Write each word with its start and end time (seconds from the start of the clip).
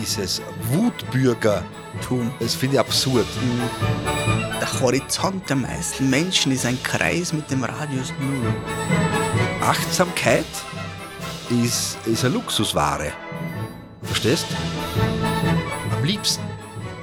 dieses 0.00 0.40
Wutbürgertum, 0.72 2.30
das 2.40 2.54
finde 2.54 2.76
ich 2.76 2.80
absurd. 2.80 3.26
Der 4.60 4.80
Horizont 4.80 5.48
der 5.48 5.56
meisten 5.56 6.08
Menschen 6.10 6.52
ist 6.52 6.66
ein 6.66 6.82
Kreis 6.82 7.32
mit 7.32 7.50
dem 7.50 7.64
Radius 7.64 8.12
Null. 8.20 8.54
Achtsamkeit 9.62 10.44
ist, 11.62 11.98
ist 12.06 12.24
eine 12.24 12.34
Luxusware. 12.34 13.12
Verstehst? 14.02 14.46
Am 15.96 16.04
liebsten. 16.04 16.42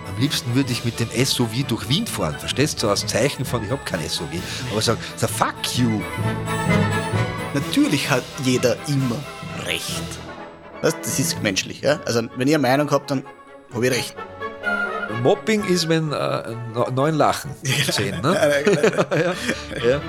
Am 0.07 0.19
liebsten 0.19 0.55
würde 0.55 0.71
ich 0.71 0.83
mit 0.83 0.99
dem 0.99 1.09
SUV 1.09 1.63
durch 1.67 1.87
Wien 1.89 2.07
fahren. 2.07 2.35
Verstehst 2.39 2.77
du? 2.77 2.87
So 2.87 2.89
als 2.89 3.05
Zeichen 3.05 3.45
von, 3.45 3.63
ich 3.63 3.69
habe 3.69 3.81
kein 3.85 4.07
SUV. 4.07 4.29
Aber 4.71 4.81
sagen, 4.81 4.99
so 5.15 5.27
fuck 5.27 5.77
you. 5.77 6.01
Natürlich 7.53 8.09
hat 8.09 8.23
jeder 8.43 8.75
immer 8.87 9.17
Recht. 9.65 10.26
Das, 10.81 10.95
das 11.01 11.19
ist 11.19 11.41
menschlich. 11.41 11.81
Ja? 11.81 11.99
Also 12.05 12.21
wenn 12.35 12.47
ihr 12.47 12.55
eine 12.57 12.67
Meinung 12.67 12.91
habt, 12.91 13.11
dann 13.11 13.23
habe 13.73 13.87
ich 13.87 13.91
Recht. 13.93 14.15
Mobbing 15.23 15.63
ist, 15.65 15.89
wenn 15.89 16.11
äh, 16.11 16.15
ne- 16.15 16.91
neun 16.93 17.15
lachen. 17.15 17.51
Zehn, 17.91 18.21
ne? 18.21 18.35
ja, 19.11 19.89
ja. 19.89 20.01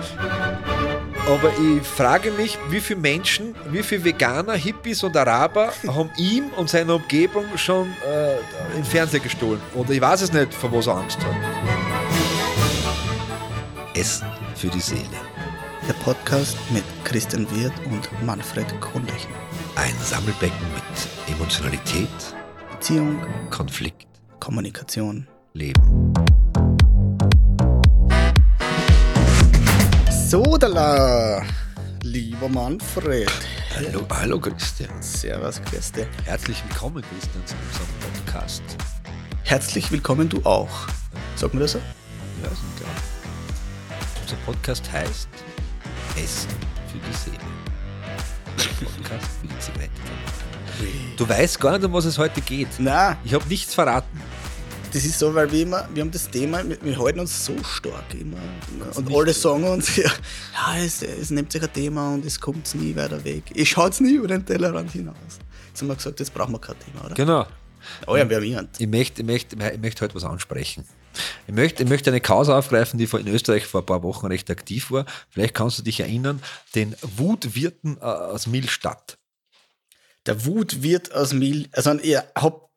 Aber 1.26 1.50
ich 1.58 1.86
frage 1.86 2.30
mich, 2.32 2.58
wie 2.70 2.80
viele 2.80 3.00
Menschen, 3.00 3.54
wie 3.70 3.82
viele 3.82 4.04
Veganer, 4.04 4.54
Hippies 4.54 5.02
und 5.02 5.16
Araber 5.16 5.72
haben 5.86 6.10
ihm 6.16 6.48
und 6.56 6.70
seiner 6.70 6.94
Umgebung 6.94 7.44
schon 7.56 7.88
äh, 7.88 8.74
den 8.74 8.84
Fernseher 8.84 9.20
gestohlen. 9.20 9.60
Und 9.74 9.90
ich 9.90 10.00
weiß 10.00 10.22
es 10.22 10.32
nicht, 10.32 10.54
vor 10.54 10.72
was 10.72 10.86
er 10.86 10.96
Angst 10.96 11.18
hat. 11.18 11.34
Essen 13.94 14.26
für 14.54 14.68
die 14.68 14.80
Seele. 14.80 15.02
Der 15.86 15.94
Podcast 16.04 16.56
mit 16.70 16.84
Christian 17.04 17.46
Wirth 17.50 17.72
und 17.86 18.08
Manfred 18.24 18.66
Kronlechner. 18.80 19.36
Ein 19.78 19.94
Sammelbecken 20.02 20.58
mit 20.74 21.32
Emotionalität, 21.36 22.08
Beziehung, 22.72 23.16
Konflikt, 23.48 24.08
Kommunikation. 24.40 25.28
Leben. 25.52 26.12
Sodala, 30.10 31.44
lieber 32.02 32.48
Manfred. 32.48 33.30
Hallo, 33.76 34.04
hallo 34.10 34.40
Christian. 34.40 34.90
Servus, 35.00 35.62
dich. 35.62 36.08
Herzlich 36.24 36.60
willkommen, 36.68 37.04
Christian, 37.12 37.46
zu 37.46 37.54
unserem 37.54 38.14
Podcast. 38.24 38.62
Herzlich 39.44 39.92
willkommen, 39.92 40.28
du 40.28 40.44
auch. 40.44 40.88
Sag 41.36 41.54
mir 41.54 41.60
das 41.60 41.72
so? 41.72 41.78
Ja, 42.42 42.48
ist 42.48 42.62
klar. 42.76 42.90
Unser 44.22 44.36
Podcast 44.44 44.90
heißt 44.90 45.28
Essen 46.16 46.50
für 46.88 46.98
die 46.98 47.16
Seele. 47.16 47.47
Podcast. 48.76 49.26
Du 51.16 51.28
weißt 51.28 51.58
gar 51.60 51.72
nicht, 51.76 51.84
um 51.84 51.92
was 51.92 52.04
es 52.04 52.18
heute 52.18 52.40
geht. 52.40 52.68
Na, 52.78 53.18
Ich 53.24 53.34
habe 53.34 53.46
nichts 53.48 53.74
verraten. 53.74 54.20
das 54.92 55.04
ist 55.04 55.18
so, 55.18 55.34
weil 55.34 55.50
wir 55.50 55.62
immer, 55.62 55.88
wir 55.92 56.02
haben 56.02 56.10
das 56.10 56.30
Thema, 56.30 56.66
wir, 56.68 56.78
wir 56.80 56.98
halten 56.98 57.20
uns 57.20 57.44
so 57.44 57.52
stark 57.64 58.14
immer. 58.14 58.36
Und 58.94 59.12
alle 59.14 59.32
sagen 59.32 59.64
uns, 59.64 59.96
ja, 59.96 60.04
ja 60.04 60.78
es, 60.84 61.02
es 61.02 61.30
nimmt 61.30 61.50
sich 61.52 61.62
ein 61.62 61.72
Thema 61.72 62.14
und 62.14 62.24
es 62.24 62.40
kommt 62.40 62.72
nie 62.76 62.94
weiter 62.94 63.22
weg. 63.24 63.42
Ich 63.54 63.70
schaut's 63.70 64.00
nie 64.00 64.14
über 64.14 64.28
den 64.28 64.46
Tellerrand 64.46 64.92
hinaus. 64.92 65.16
Jetzt 65.68 65.80
haben 65.82 65.88
wir 65.88 65.96
gesagt, 65.96 66.20
jetzt 66.20 66.32
brauchen 66.32 66.52
wir 66.52 66.60
kein 66.60 66.76
Thema, 66.78 67.06
oder? 67.06 67.14
Genau. 67.14 67.46
Oh 68.06 68.16
ja, 68.16 68.28
wir 68.28 68.36
haben 68.36 68.44
jemand. 68.44 68.80
Ich 68.80 68.86
möchte, 68.88 69.22
ich 69.22 69.26
möchte, 69.26 69.56
ich 69.56 69.80
möchte 69.80 70.04
heute 70.04 70.14
was 70.14 70.24
ansprechen. 70.24 70.84
Ich 71.46 71.54
möchte, 71.54 71.82
ich 71.82 71.88
möchte 71.88 72.10
eine 72.10 72.20
Causa 72.20 72.58
aufgreifen, 72.58 72.98
die 72.98 73.04
in 73.04 73.28
Österreich 73.28 73.66
vor 73.66 73.82
ein 73.82 73.86
paar 73.86 74.02
Wochen 74.02 74.26
recht 74.26 74.50
aktiv 74.50 74.90
war. 74.90 75.06
Vielleicht 75.30 75.54
kannst 75.54 75.78
du 75.78 75.82
dich 75.82 76.00
erinnern, 76.00 76.42
den 76.74 76.94
Wutwirten 77.02 77.96
äh, 77.98 78.04
aus 78.04 78.46
Millstadt. 78.46 79.18
Der 80.26 80.44
Wut 80.44 80.82
wird 80.82 81.14
aus 81.14 81.32
Mil, 81.32 81.68
also 81.72 81.92
ihr 81.94 82.24
habt, 82.34 82.68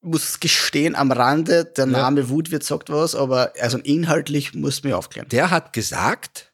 muss 0.00 0.40
gestehen, 0.40 0.96
am 0.96 1.12
Rande, 1.12 1.64
der 1.64 1.86
Ja. 1.86 1.90
Name 1.92 2.28
Wut 2.28 2.50
wird 2.50 2.64
sagt 2.64 2.90
was, 2.90 3.14
aber 3.14 3.52
also 3.60 3.78
inhaltlich 3.78 4.52
muss 4.54 4.82
mir 4.82 4.98
aufklären. 4.98 5.28
Der 5.28 5.50
hat 5.50 5.72
gesagt, 5.72 6.52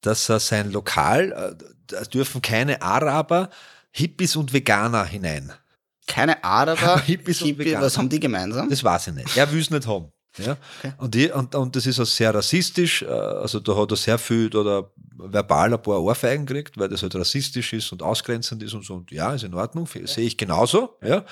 dass 0.00 0.28
er 0.28 0.40
sein 0.40 0.72
Lokal, 0.72 1.30
äh, 1.32 1.64
da 1.86 2.02
dürfen 2.02 2.42
keine 2.42 2.82
Araber, 2.82 3.50
Hippies 3.92 4.34
und 4.36 4.52
Veganer 4.52 5.04
hinein. 5.04 5.52
Keine 6.08 6.42
Araber, 6.42 7.00
Hippies 7.06 7.40
und 7.42 7.48
Hippie, 7.48 7.66
Veganer. 7.66 7.86
was 7.86 7.96
haben 7.96 8.08
die 8.08 8.18
gemeinsam? 8.18 8.68
Das 8.68 8.82
weiß 8.82 9.08
ich 9.08 9.14
nicht. 9.14 9.36
Er 9.36 9.52
will 9.52 9.60
es 9.60 9.70
nicht 9.70 9.86
haben. 9.86 10.10
Ja? 10.38 10.56
Okay. 10.78 10.92
Und, 10.98 11.14
die, 11.14 11.30
und, 11.30 11.54
und 11.54 11.74
das 11.76 11.86
ist 11.86 11.98
auch 12.00 12.04
sehr 12.06 12.34
rassistisch. 12.34 13.02
äh, 13.02 13.06
Also 13.06 13.60
da 13.60 13.76
hat 13.76 13.90
er 13.90 13.96
sehr 13.96 14.18
viel 14.18 14.54
oder 14.56 14.90
verbal 15.16 15.74
ein 15.74 15.82
paar 15.82 16.00
Ohrfeigen 16.00 16.46
gekriegt, 16.46 16.78
weil 16.78 16.88
das 16.88 17.02
halt 17.02 17.14
rassistisch 17.14 17.72
ist 17.72 17.92
und 17.92 18.02
ausgrenzend 18.02 18.62
ist 18.62 18.72
und 18.74 18.84
so. 18.84 18.94
Und 18.94 19.10
ja, 19.10 19.34
ist 19.34 19.44
in 19.44 19.54
Ordnung, 19.54 19.86
sehe 19.86 20.24
ich 20.26 20.36
genauso. 20.38 20.96
Ja? 21.02 21.24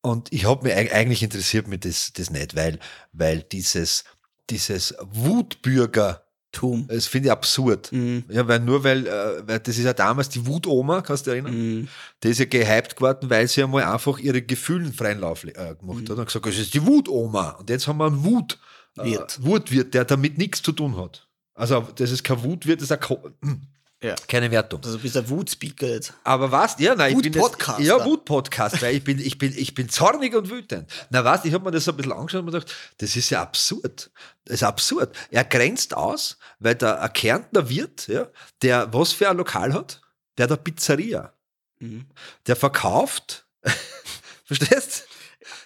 Und 0.00 0.32
ich 0.32 0.46
habe 0.46 0.68
eig- 0.70 0.92
eigentlich 0.92 1.22
interessiert 1.22 1.68
mich 1.68 1.80
das, 1.80 2.12
das 2.14 2.30
nicht, 2.30 2.56
weil, 2.56 2.78
weil 3.12 3.42
dieses, 3.42 4.04
dieses 4.48 4.94
Wutbürgertum, 5.00 6.24
Tum. 6.52 6.86
das 6.88 7.06
finde 7.06 7.28
ich 7.28 7.32
absurd. 7.32 7.92
Mhm. 7.92 8.24
Ja, 8.28 8.46
weil 8.48 8.60
nur 8.60 8.82
weil, 8.82 9.06
äh, 9.06 9.46
weil 9.46 9.60
das 9.60 9.78
ist 9.78 9.84
ja 9.84 9.92
damals 9.92 10.28
die 10.28 10.44
Wutoma, 10.46 11.00
kannst 11.00 11.26
du 11.26 11.30
dich 11.30 11.42
erinnern? 11.42 11.80
Mhm. 11.80 11.88
Die 12.22 12.28
ist 12.28 12.38
ja 12.40 12.46
gehypt 12.46 12.96
geworden, 12.96 13.30
weil 13.30 13.46
sie 13.46 13.62
einmal 13.62 13.84
einfach 13.84 14.18
ihre 14.18 14.42
Gefühlen 14.42 14.92
freien 14.92 15.20
Lauf 15.20 15.44
äh, 15.44 15.52
gemacht 15.52 16.08
hat 16.08 16.18
und 16.18 16.26
gesagt, 16.26 16.46
das 16.46 16.58
ist 16.58 16.74
die 16.74 16.84
Wutoma. 16.84 17.50
Und 17.50 17.70
jetzt 17.70 17.86
haben 17.86 17.98
wir 17.98 18.06
einen 18.06 18.24
Wut, 18.24 18.58
Wirt. 18.96 19.38
Äh, 19.38 19.46
Wutwirt, 19.46 19.94
der 19.94 20.04
damit 20.04 20.38
nichts 20.38 20.62
zu 20.62 20.72
tun 20.72 20.96
hat. 20.96 21.28
Also 21.54 21.86
das 21.94 22.10
ist 22.10 22.24
kein 22.24 22.42
Wutwirt, 22.42 22.80
das 22.80 22.90
ist 22.90 22.92
ein 22.92 23.00
Ko 23.00 23.30
Ja. 24.02 24.14
keine 24.28 24.50
Wertung. 24.50 24.80
Also 24.82 24.96
du 24.96 25.02
bist 25.02 25.16
ein 25.16 25.28
Wutspeaker 25.28 25.86
jetzt. 25.86 26.14
Aber 26.24 26.50
was? 26.50 26.78
Ja, 26.78 26.94
nein, 26.94 27.14
ich 27.14 27.22
bin 27.22 27.34
Wut-Podcaster. 27.34 27.82
ja 27.82 28.02
Wut-Podcast, 28.02 28.80
weil 28.80 28.96
ich 28.96 29.04
bin, 29.04 29.18
ich 29.18 29.36
bin, 29.36 29.52
ich 29.54 29.74
bin 29.74 29.90
zornig 29.90 30.34
und 30.34 30.48
wütend. 30.48 30.90
Na 31.10 31.22
was? 31.22 31.44
Ich 31.44 31.52
habe 31.52 31.64
mir 31.64 31.70
das 31.70 31.84
so 31.84 31.90
ein 31.90 31.98
bisschen 31.98 32.12
angeschaut 32.12 32.40
und 32.40 32.46
mir 32.46 32.52
gedacht, 32.52 32.74
das 32.98 33.14
ist 33.14 33.28
ja 33.28 33.42
absurd. 33.42 34.10
Das 34.46 34.54
ist 34.54 34.62
absurd. 34.62 35.14
Er 35.30 35.44
grenzt 35.44 35.94
aus, 35.94 36.38
weil 36.60 36.76
der 36.76 37.02
ein 37.02 37.12
Kärntner 37.12 37.68
Wirt, 37.68 38.08
ja, 38.08 38.28
der 38.62 38.90
was 38.92 39.12
für 39.12 39.28
ein 39.28 39.36
Lokal 39.36 39.74
hat, 39.74 40.00
der 40.38 40.44
hat 40.44 40.52
eine 40.52 40.62
Pizzeria. 40.62 41.34
Mhm. 41.80 42.06
Der 42.46 42.56
verkauft, 42.56 43.44
verstehst? 44.46 45.04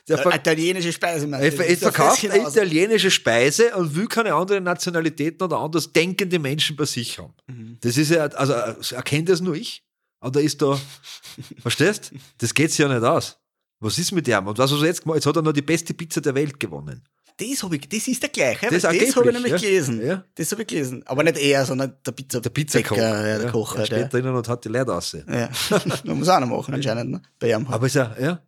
Der 0.08 0.18
ver 0.18 0.32
Äh, 0.32 0.36
Italienische 0.36 0.92
Speise, 0.92 1.26
meinst 1.26 1.44
er 1.44 1.50
du? 1.50 1.62
er 1.64 1.72
auf 1.72 1.78
verkauft 1.94 2.30
eine 2.30 2.48
italienische 2.48 3.10
Speise 3.10 3.74
und 3.76 3.94
will 3.96 4.06
keine 4.06 4.34
anderen 4.34 4.64
Nationalitäten 4.64 5.42
oder 5.42 5.58
anders 5.58 5.92
denkende 5.92 6.38
Menschen 6.38 6.76
bei 6.76 6.84
sich 6.84 7.18
haben. 7.18 7.32
Mhm. 7.46 7.78
Das 7.80 7.96
ist 7.96 8.10
ja, 8.10 8.24
also 8.26 8.52
äh, 8.52 8.74
erkennt 8.96 9.28
das 9.28 9.40
nur 9.40 9.54
ich? 9.54 9.82
Oder 10.20 10.40
ist 10.40 10.60
da, 10.62 10.78
verstehst? 11.62 12.12
Das 12.38 12.52
geht 12.54 12.76
ja 12.78 12.88
nicht 12.88 13.02
aus. 13.02 13.38
Was 13.80 13.98
ist 13.98 14.12
mit 14.12 14.26
dem? 14.26 14.46
Und 14.46 14.58
was 14.58 14.72
hat 14.72 14.80
er 14.80 14.86
jetzt 14.86 15.02
gemacht? 15.02 15.16
Jetzt 15.16 15.26
hat 15.26 15.36
er 15.36 15.42
noch 15.42 15.52
die 15.52 15.62
beste 15.62 15.92
Pizza 15.94 16.20
der 16.20 16.34
Welt 16.34 16.58
gewonnen. 16.60 17.02
Das, 17.36 17.48
ich, 17.48 17.88
das 17.88 18.06
ist 18.08 18.22
der 18.22 18.30
gleiche. 18.30 18.68
Das 18.70 18.82
Das, 18.82 18.84
habe 18.84 18.96
ich 18.96 19.16
nämlich 19.16 19.50
ja. 19.52 19.56
gelesen. 19.58 20.06
Ja. 20.06 20.24
Das 20.36 20.52
habe 20.52 20.62
ich 20.62 20.68
gelesen. 20.68 21.02
Aber 21.06 21.24
nicht 21.24 21.36
er, 21.36 21.66
sondern 21.66 21.94
der 22.06 22.12
Pizza 22.12 22.40
Der 22.40 22.50
Pizzakoch. 22.50 22.96
Ja, 22.96 23.38
der 23.38 23.50
Koch. 23.50 23.74
Er 23.74 23.80
Ja, 23.80 23.86
steht 23.86 23.98
der, 23.98 24.08
drinnen 24.08 24.34
und 24.36 24.48
hat 24.48 24.64
die 24.64 24.68
Leute 24.68 24.94
aus. 24.94 25.12
ja. 25.12 25.50
Man 26.04 26.18
muss 26.18 26.28
auch 26.28 26.38
noch 26.40 26.46
machen, 26.46 26.74
anscheinend. 26.74 27.10
Ne? 27.10 27.22
Bei 27.40 27.50
ihm 27.50 27.64
halt. 27.66 27.74
Aber 27.74 27.86
ist 27.86 27.96
ja, 27.96 28.14
ja. 28.20 28.40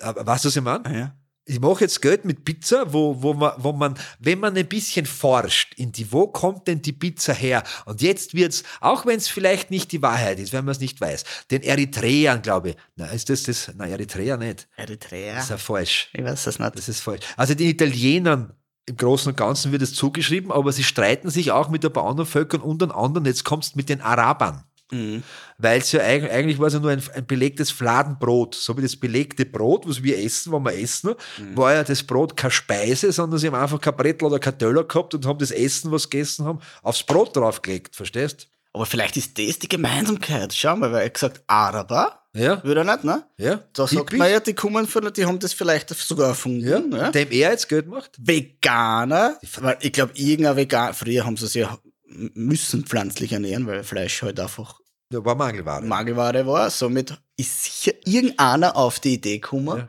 Aber 0.00 0.26
weißt 0.26 0.44
du, 0.44 0.48
was 0.48 0.56
ich 0.56 0.62
meine? 0.62 0.84
Ah, 0.84 0.92
ja. 0.92 1.14
ich 1.46 1.60
mache 1.60 1.82
jetzt 1.82 2.02
Geld 2.02 2.24
mit 2.24 2.44
Pizza, 2.44 2.92
wo, 2.92 3.22
wo, 3.22 3.32
man, 3.34 3.52
wo 3.58 3.72
man, 3.72 3.94
wenn 4.18 4.40
man 4.40 4.56
ein 4.56 4.66
bisschen 4.66 5.06
forscht, 5.06 5.74
in 5.74 5.92
die, 5.92 6.10
wo 6.12 6.26
kommt 6.26 6.66
denn 6.66 6.82
die 6.82 6.92
Pizza 6.92 7.32
her? 7.32 7.62
Und 7.84 8.02
jetzt 8.02 8.34
wird's, 8.34 8.64
auch 8.80 9.06
wenn 9.06 9.16
es 9.16 9.28
vielleicht 9.28 9.70
nicht 9.70 9.92
die 9.92 10.02
Wahrheit 10.02 10.38
ist, 10.38 10.52
wenn 10.52 10.64
man 10.64 10.72
es 10.72 10.80
nicht 10.80 11.00
weiß, 11.00 11.24
den 11.50 11.62
Eritreern, 11.62 12.42
glaube 12.42 12.70
ich. 12.70 12.76
Na, 12.96 13.06
ist 13.06 13.30
das 13.30 13.44
das? 13.44 13.72
Na, 13.76 13.86
Eritreer 13.86 14.36
nicht. 14.36 14.68
Eritrea. 14.76 15.36
Das 15.36 15.44
ist 15.44 15.50
ja 15.50 15.56
falsch. 15.56 16.10
Ich 16.12 16.24
weiß 16.24 16.44
das 16.44 16.58
nicht. 16.58 16.76
Das 16.76 16.88
ist 16.88 17.00
falsch. 17.00 17.24
Also 17.36 17.54
den 17.54 17.68
Italienern 17.68 18.52
im 18.86 18.96
Großen 18.96 19.30
und 19.30 19.36
Ganzen 19.36 19.72
wird 19.72 19.82
es 19.82 19.94
zugeschrieben, 19.94 20.52
aber 20.52 20.72
sie 20.72 20.84
streiten 20.84 21.28
sich 21.30 21.50
auch 21.50 21.68
mit 21.68 21.84
ein 21.84 21.92
paar 21.92 22.04
anderen 22.06 22.28
Völkern 22.28 22.60
untereinander. 22.60 23.20
Jetzt 23.24 23.44
kommst 23.44 23.74
du 23.74 23.78
mit 23.78 23.88
den 23.88 24.00
Arabern. 24.00 24.62
Mhm. 24.92 25.22
Weil 25.58 25.80
es 25.80 25.90
ja 25.92 26.00
eigentlich, 26.02 26.30
eigentlich 26.32 26.58
war 26.58 26.68
es 26.68 26.74
ja 26.74 26.80
nur 26.80 26.90
ein, 26.90 27.02
ein 27.14 27.26
belegtes 27.26 27.70
Fladenbrot. 27.70 28.54
So 28.54 28.76
wie 28.76 28.82
das 28.82 28.96
belegte 28.96 29.44
Brot, 29.44 29.88
was 29.88 30.02
wir 30.02 30.18
essen, 30.18 30.52
wenn 30.52 30.64
wir 30.64 30.78
essen, 30.78 31.14
war 31.54 31.74
ja 31.74 31.82
das 31.84 32.02
Brot 32.02 32.36
keine 32.36 32.50
Speise, 32.52 33.10
sondern 33.12 33.38
sie 33.40 33.48
haben 33.48 33.54
einfach 33.54 33.80
kein 33.80 33.96
Brettel 33.96 34.26
oder 34.26 34.38
kein 34.38 34.58
Teller 34.58 34.84
gehabt 34.84 35.14
und 35.14 35.26
haben 35.26 35.38
das 35.38 35.50
Essen, 35.50 35.90
was 35.90 36.04
sie 36.04 36.10
gegessen 36.10 36.44
haben, 36.46 36.60
aufs 36.82 37.02
Brot 37.02 37.34
draufgelegt. 37.36 37.96
Verstehst? 37.96 38.48
Aber 38.72 38.84
vielleicht 38.86 39.16
ist 39.16 39.38
das 39.38 39.58
die 39.58 39.68
Gemeinsamkeit. 39.68 40.52
Schau 40.54 40.76
mal, 40.76 40.92
weil 40.92 41.04
er 41.04 41.10
gesagt 41.10 41.42
Araber, 41.46 42.20
Ja? 42.34 42.62
würde 42.62 42.82
er 42.82 42.84
nicht, 42.84 43.04
ne? 43.04 43.24
Ja? 43.38 43.60
Da 43.72 43.86
sagt 43.86 44.12
man 44.12 44.30
ja, 44.30 44.38
die 44.38 44.52
kommen 44.52 44.86
von, 44.86 45.10
die 45.14 45.24
haben 45.24 45.38
das 45.38 45.54
vielleicht 45.54 45.88
sogar 45.96 46.28
erfunden. 46.28 46.60
ja? 46.68 46.80
Ja? 46.96 47.10
Dem 47.10 47.30
er 47.30 47.52
jetzt 47.52 47.68
Geld 47.70 47.86
macht? 47.86 48.10
Veganer, 48.18 49.38
weil 49.60 49.78
ich 49.80 49.92
glaube, 49.92 50.12
irgendein 50.14 50.56
Veganer, 50.56 50.92
früher 50.92 51.24
haben 51.24 51.38
sie 51.38 51.46
sich 51.46 51.62
ja 51.62 51.78
müssen 52.08 52.84
pflanzlich 52.84 53.32
ernähren, 53.32 53.66
weil 53.66 53.82
Fleisch 53.84 54.22
halt 54.22 54.38
einfach 54.40 54.80
Da 55.10 55.24
war 55.24 55.34
Mangelware. 55.34 55.84
Mangelware 55.84 56.46
war. 56.46 56.70
Somit 56.70 57.16
ist 57.36 57.64
sicher 57.64 57.92
irgendeiner 58.04 58.76
auf 58.76 59.00
die 59.00 59.14
Idee 59.14 59.38
gekommen, 59.38 59.88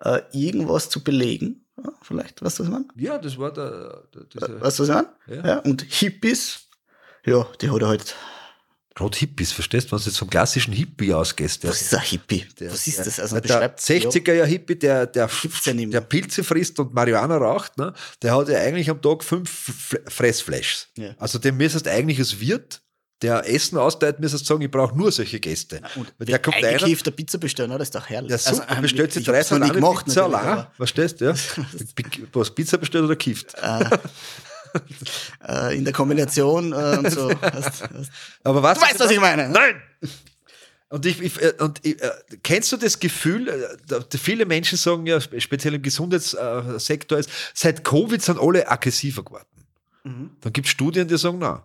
äh, 0.00 0.20
irgendwas 0.32 0.88
zu 0.90 1.02
belegen. 1.02 1.64
Ja, 1.82 1.92
vielleicht, 2.02 2.42
was 2.42 2.58
ich 2.58 2.68
meine? 2.68 2.88
ja, 2.96 3.18
das 3.18 3.38
war 3.38 3.52
der. 3.52 4.04
der, 4.12 4.60
Weißt 4.60 4.78
du, 4.78 4.82
was 4.82 4.88
ich 4.88 4.94
meine? 4.94 5.08
Ja. 5.26 5.46
Ja. 5.46 5.58
Und 5.60 5.82
Hippies, 5.82 6.68
ja, 7.24 7.46
die 7.60 7.70
hat 7.70 7.82
er 7.82 7.88
halt 7.88 8.16
Gerade 8.98 9.16
Hippies, 9.16 9.52
verstehst 9.52 9.86
du, 9.86 9.92
wenn 9.92 10.00
du 10.00 10.06
jetzt 10.06 10.18
vom 10.18 10.28
klassischen 10.28 10.72
Hippie 10.72 11.14
ausgehst. 11.14 11.62
Was 11.62 11.82
ist 11.82 11.94
ein 11.94 12.00
Hippie? 12.00 12.44
Der, 12.58 12.72
Was 12.72 12.84
ist 12.84 12.98
das? 12.98 13.20
Also 13.20 13.36
der 13.36 13.42
beschreibt 13.42 13.78
60er 13.78 14.32
Jahr 14.32 14.46
Hippie, 14.48 14.74
der, 14.74 15.06
der, 15.06 15.30
ja 15.64 15.72
der. 15.86 16.00
Pilze 16.00 16.42
frisst 16.42 16.80
und 16.80 16.92
Marihuana 16.92 17.36
raucht, 17.36 17.78
ne, 17.78 17.92
der 18.22 18.36
hat 18.36 18.48
ja 18.48 18.58
eigentlich 18.58 18.90
am 18.90 19.00
Tag 19.00 19.22
fünf 19.22 20.02
Fressflashs. 20.08 20.88
Ja. 20.96 21.14
Also 21.16 21.38
dem 21.38 21.56
müsstest 21.58 21.86
du 21.86 21.92
eigentlich 21.92 22.18
als 22.18 22.40
Wirt, 22.40 22.82
der 23.22 23.48
Essen 23.48 23.78
austeilt, 23.78 24.18
müsstest 24.18 24.46
sagen, 24.46 24.62
ich 24.62 24.70
brauche 24.70 24.98
nur 24.98 25.12
solche 25.12 25.38
Gäste. 25.38 25.80
Und 25.94 26.12
Weil 26.18 26.26
der 26.26 26.40
kommt 26.40 26.56
einer, 26.56 26.66
eingekiffte 26.66 27.12
Pizza 27.12 27.38
bestellen? 27.38 27.70
Das 27.70 27.82
ist 27.82 27.94
doch 27.94 28.08
herrlich. 28.08 28.30
der 28.30 28.38
super, 28.38 28.66
ähm, 28.68 28.82
bestellt 28.82 29.12
sich 29.12 29.24
drei 29.24 29.44
Salami, 29.44 29.74
gemacht, 29.74 30.06
Pizza 30.06 30.24
allein, 30.24 30.66
verstehst 30.76 31.20
du, 31.20 31.26
ja? 31.26 31.34
Was, 32.32 32.52
Pizza 32.52 32.78
bestellt 32.78 33.04
oder 33.04 33.14
kifft? 33.14 33.54
äh, 35.48 35.76
in 35.76 35.84
der 35.84 35.92
Kombination 35.92 36.72
äh, 36.72 36.98
und 36.98 37.10
so. 37.10 37.30
Hast, 37.40 37.82
hast, 37.82 38.10
Aber 38.44 38.62
was 38.62 38.78
du 38.78 38.84
weißt, 38.84 39.00
was 39.00 39.10
ich 39.10 39.20
meine. 39.20 39.48
ne? 39.48 39.54
Nein! 39.54 39.82
Und 40.90 41.04
ich, 41.04 41.20
ich, 41.20 41.40
äh, 41.42 41.52
und 41.58 41.84
ich, 41.84 42.00
äh, 42.00 42.10
kennst 42.42 42.72
du 42.72 42.76
das 42.78 42.98
Gefühl, 42.98 43.48
äh, 43.48 44.18
viele 44.18 44.46
Menschen 44.46 44.78
sagen 44.78 45.06
ja, 45.06 45.20
spe- 45.20 45.40
speziell 45.40 45.74
im 45.74 45.82
Gesundheitssektor 45.82 47.18
ist, 47.18 47.30
seit 47.54 47.84
Covid 47.84 48.22
sind 48.22 48.38
alle 48.40 48.68
aggressiver 48.70 49.22
geworden. 49.22 49.44
Mhm. 50.04 50.30
Dann 50.40 50.52
gibt 50.52 50.66
es 50.66 50.72
Studien, 50.72 51.06
die 51.06 51.18
sagen, 51.18 51.38
nein. 51.38 51.60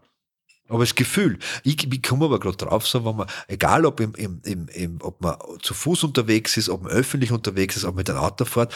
Aber 0.69 0.79
das 0.79 0.95
Gefühl, 0.95 1.39
ich, 1.63 1.91
ich 1.91 2.03
komme 2.03 2.25
aber 2.25 2.39
gerade 2.39 2.57
drauf, 2.57 2.87
so, 2.87 3.05
wenn 3.05 3.15
man, 3.15 3.27
egal 3.47 3.85
ob, 3.85 3.99
im, 3.99 4.13
im, 4.15 4.41
im, 4.45 4.67
im, 4.69 4.97
ob 5.01 5.21
man 5.21 5.37
zu 5.61 5.73
Fuß 5.73 6.03
unterwegs 6.05 6.57
ist, 6.57 6.69
ob 6.69 6.83
man 6.83 6.91
öffentlich 6.91 7.31
unterwegs 7.31 7.75
ist, 7.77 7.83
ob 7.83 7.91
man 7.91 7.97
mit 7.97 8.09
einem 8.09 8.19
Auto 8.19 8.45
fährt, 8.45 8.73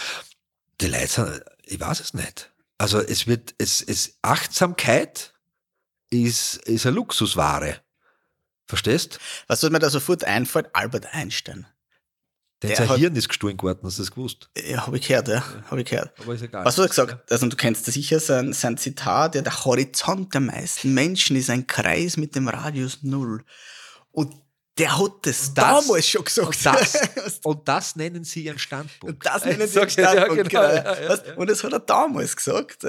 die 0.81 0.87
Leute 0.87 1.07
sind, 1.07 1.41
ich 1.65 1.79
weiß 1.79 1.99
es 2.01 2.13
nicht. 2.13 2.51
Also 2.77 2.99
es 2.99 3.27
wird, 3.27 3.55
es, 3.57 3.81
es, 3.81 4.17
Achtsamkeit 4.21 5.33
ist, 6.09 6.55
ist 6.67 6.85
eine 6.85 6.95
Luxusware. 6.95 7.81
Verstehst? 8.65 9.19
Was 9.47 9.63
mir 9.63 9.79
da 9.79 9.89
sofort 9.89 10.23
einfällt? 10.23 10.67
Albert 10.73 11.13
Einstein. 11.13 11.65
Denn 12.61 12.69
Der 12.69 12.77
sein 12.77 12.97
Hirn 12.97 13.15
ist 13.15 13.29
gestohlen 13.29 13.55
geworden, 13.55 13.81
hast 13.83 13.99
du 13.99 14.01
das 14.01 14.11
gewusst? 14.11 14.49
Ja, 14.57 14.87
habe 14.87 14.97
ich 14.97 15.07
gehört, 15.07 15.27
ja. 15.27 15.43
Habe 15.69 15.81
ich 15.81 15.89
gehört. 15.89 16.19
Aber 16.19 16.33
ist 16.33 16.41
egal. 16.41 16.65
Was 16.65 16.77
hat 16.77 16.85
er 16.85 16.89
gesagt? 16.89 17.31
Also 17.31 17.47
du 17.47 17.55
kennst 17.55 17.87
das 17.87 17.93
sicher, 17.93 18.19
sein, 18.19 18.51
sein 18.51 18.77
Zitat, 18.77 19.35
ja, 19.35 19.43
der 19.43 19.63
Horizont 19.63 20.33
der 20.33 20.41
meisten 20.41 20.93
Menschen 20.93 21.35
ist 21.35 21.51
ein 21.51 21.67
Kreis 21.67 22.17
mit 22.17 22.35
dem 22.35 22.47
Radius 22.47 23.03
Null. 23.03 23.43
Und 24.11 24.33
der 24.77 24.97
hat 24.97 25.11
das, 25.23 25.53
damals 25.53 26.07
schon 26.07 26.23
gesagt. 26.23 26.47
Und 26.47 26.65
das, 26.65 27.39
und 27.43 27.67
das 27.67 27.95
nennen 27.95 28.23
sie 28.23 28.43
ihren 28.43 28.59
Standpunkt. 28.59 29.15
Und 29.15 29.25
das 29.25 29.45
nennen 29.45 29.61
Ich 29.61 29.71
sie 29.71 29.79
den 29.79 29.89
sag's 29.89 29.95
ja, 29.95 30.11
Standpunkt, 30.11 30.49
genau, 30.49 30.67
genau. 30.67 30.75
ja, 30.75 31.15
ja. 31.15 31.35
Und 31.35 31.49
das 31.49 31.63
hat 31.63 31.73
er 31.73 31.79
damals 31.79 32.35
gesagt. 32.35 32.85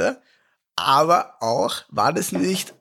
Aber 0.77 1.35
auch 1.41 1.77
war 1.89 2.13
das 2.13 2.33
nicht 2.33 2.75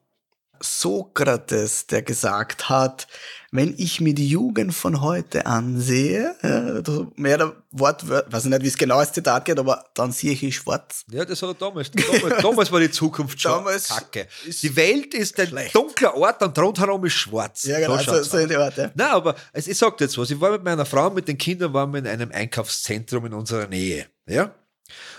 Sokrates, 0.62 1.88
der 1.88 2.02
gesagt 2.02 2.70
hat, 2.70 3.08
wenn 3.52 3.74
ich 3.78 4.02
mir 4.02 4.14
die 4.14 4.28
Jugend 4.28 4.74
von 4.74 5.02
heute 5.02 5.46
ansehe, 5.46 6.36
da 6.42 7.08
mehr 7.16 7.38
der 7.38 7.56
Wortwörter, 7.72 8.32
weiß 8.32 8.46
ich 8.46 8.50
nicht, 8.52 8.64
wie 8.64 8.68
es 8.68 8.78
genau 8.78 8.98
als 8.98 9.14
Zitat 9.14 9.46
geht, 9.46 9.58
aber 9.58 9.86
dann 9.94 10.12
sehe 10.12 10.34
ich 10.34 10.56
schwarz. 10.56 11.06
Ja, 11.10 11.24
das 11.24 11.42
hat 11.42 11.50
er 11.50 11.54
damals. 11.54 11.90
Damals, 11.92 12.42
damals 12.42 12.72
war 12.72 12.80
die 12.80 12.92
Zukunft 12.92 13.40
schon 13.40 13.52
Damals 13.52 13.88
kacke. 13.88 14.28
Die 14.46 14.76
Welt 14.76 15.14
ist 15.14 15.40
ein 15.40 15.48
schlecht. 15.48 15.76
dunkler 15.76 16.16
Ort 16.16 16.44
und 16.44 16.58
rundherum 16.60 17.06
ist 17.06 17.14
schwarz. 17.14 17.64
Ja, 17.64 17.80
genau, 17.80 17.98
so, 17.98 18.22
so 18.22 18.38
in 18.38 18.50
der 18.50 18.60
Art. 18.60 18.78
Ja. 18.78 18.92
Nein, 18.94 19.08
aber 19.08 19.36
also 19.54 19.72
ich 19.72 19.78
sag 19.78 19.98
dir 19.98 20.06
jetzt 20.06 20.18
was. 20.18 20.30
Ich 20.30 20.40
war 20.42 20.52
mit 20.52 20.64
meiner 20.64 20.86
Frau, 20.86 21.10
mit 21.10 21.28
den 21.28 21.38
Kindern, 21.38 21.74
waren 21.74 21.92
wir 21.92 22.00
in 22.00 22.08
einem 22.08 22.32
Einkaufszentrum 22.32 23.26
in 23.28 23.34
unserer 23.34 23.68
Nähe. 23.68 24.08
Ja? 24.28 24.54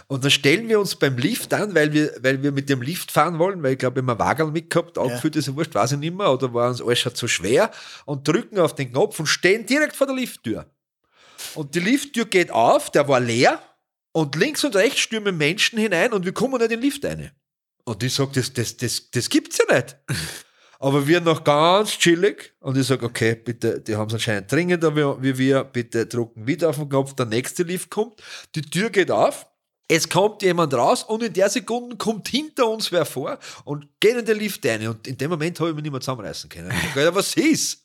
Und 0.07 0.25
dann 0.25 0.31
stellen 0.31 0.69
wir 0.69 0.81
uns 0.81 0.97
beim 0.97 1.17
Lift 1.17 1.53
an, 1.53 1.75
weil 1.75 1.93
wir, 1.93 2.15
weil 2.21 2.43
wir 2.43 2.53
mit 2.53 2.69
dem 2.69 2.83
Lift 2.83 3.11
fahren 3.11 3.39
wollen, 3.39 3.63
weil 3.63 3.73
ich 3.73 3.79
glaube, 3.79 4.03
wir 4.03 4.07
haben 4.07 4.19
Wagen 4.19 4.53
mitgehabt, 4.53 4.97
ist 4.97 5.47
ja 5.47 5.57
wurscht, 5.57 5.75
weiß 5.75 5.93
ich 5.93 5.99
nicht 5.99 6.17
mehr, 6.17 6.33
oder 6.33 6.53
war 6.55 6.71
uns 6.71 6.81
alles 6.81 6.99
schon 6.99 7.15
zu 7.15 7.29
schwer 7.29 7.71
und 8.07 8.27
drücken 8.27 8.59
auf 8.59 8.75
den 8.75 8.91
Knopf 8.91 9.19
und 9.21 9.27
stehen 9.27 9.67
direkt 9.67 9.97
vor 9.97 10.07
der 10.07 10.17
Lifttür. 10.17 10.67
Und 11.55 11.75
die 11.75 11.81
Lifttür 11.81 12.25
geht 12.25 12.51
auf, 12.51 12.91
der 12.91 13.09
war 13.09 13.21
leer 13.21 13.63
und 14.13 14.35
links 14.37 14.65
und 14.65 14.75
rechts 14.77 15.01
stürmen 15.01 15.37
Menschen 15.37 15.79
hinein 15.79 16.13
und 16.13 16.25
wir 16.25 16.33
kommen 16.33 16.55
nicht 16.55 16.65
in 16.65 16.71
den 16.71 16.81
Lift 16.81 17.05
rein. 17.05 17.31
Und 17.85 18.03
ich 18.03 18.15
sage, 18.15 18.33
das, 18.35 18.53
das, 18.53 18.77
das, 18.77 19.11
das 19.11 19.29
gibt's 19.31 19.59
ja 19.59 19.75
nicht. 19.75 19.97
Aber 20.81 21.09
wir 21.09 21.21
noch 21.21 21.43
ganz 21.43 21.99
chillig 21.99 22.55
und 22.61 22.79
ich 22.79 22.87
sage, 22.87 23.05
okay, 23.05 23.35
bitte, 23.35 23.81
die 23.81 23.97
haben 23.97 24.07
es 24.09 24.15
anscheinend 24.15 24.51
dringender 24.51 24.95
wie, 24.95 25.23
wie 25.23 25.39
wir, 25.39 25.65
bitte 25.65 26.07
drucken 26.07 26.47
wieder 26.47 26.69
auf 26.71 26.77
den 26.77 26.89
Knopf, 26.89 27.15
der 27.15 27.27
nächste 27.27 27.65
Lift 27.65 27.91
kommt, 27.91 28.23
die 28.55 28.63
Tür 28.63 28.91
geht 28.91 29.11
auf, 29.11 29.47
es 29.89 30.09
kommt 30.09 30.43
jemand 30.43 30.75
raus 30.75 31.03
und 31.03 31.23
in 31.23 31.33
der 31.33 31.49
Sekunde 31.49 31.97
kommt 31.97 32.29
hinter 32.29 32.69
uns 32.69 32.93
wer 32.93 33.07
vor 33.07 33.39
und 33.65 33.89
geht 34.01 34.17
in 34.17 34.25
den 34.25 34.39
Lift 34.39 34.65
rein 34.67 34.87
und 34.87 35.07
in 35.07 35.17
dem 35.17 35.31
Moment 35.31 35.59
habe 35.59 35.71
ich 35.71 35.75
mich 35.75 35.83
nicht 35.83 35.93
mehr 35.93 36.01
zusammenreißen 36.01 36.49
können. 36.51 36.71
Ich 36.71 36.95
ja, 36.95 37.15
was 37.15 37.35
ist? 37.35 37.85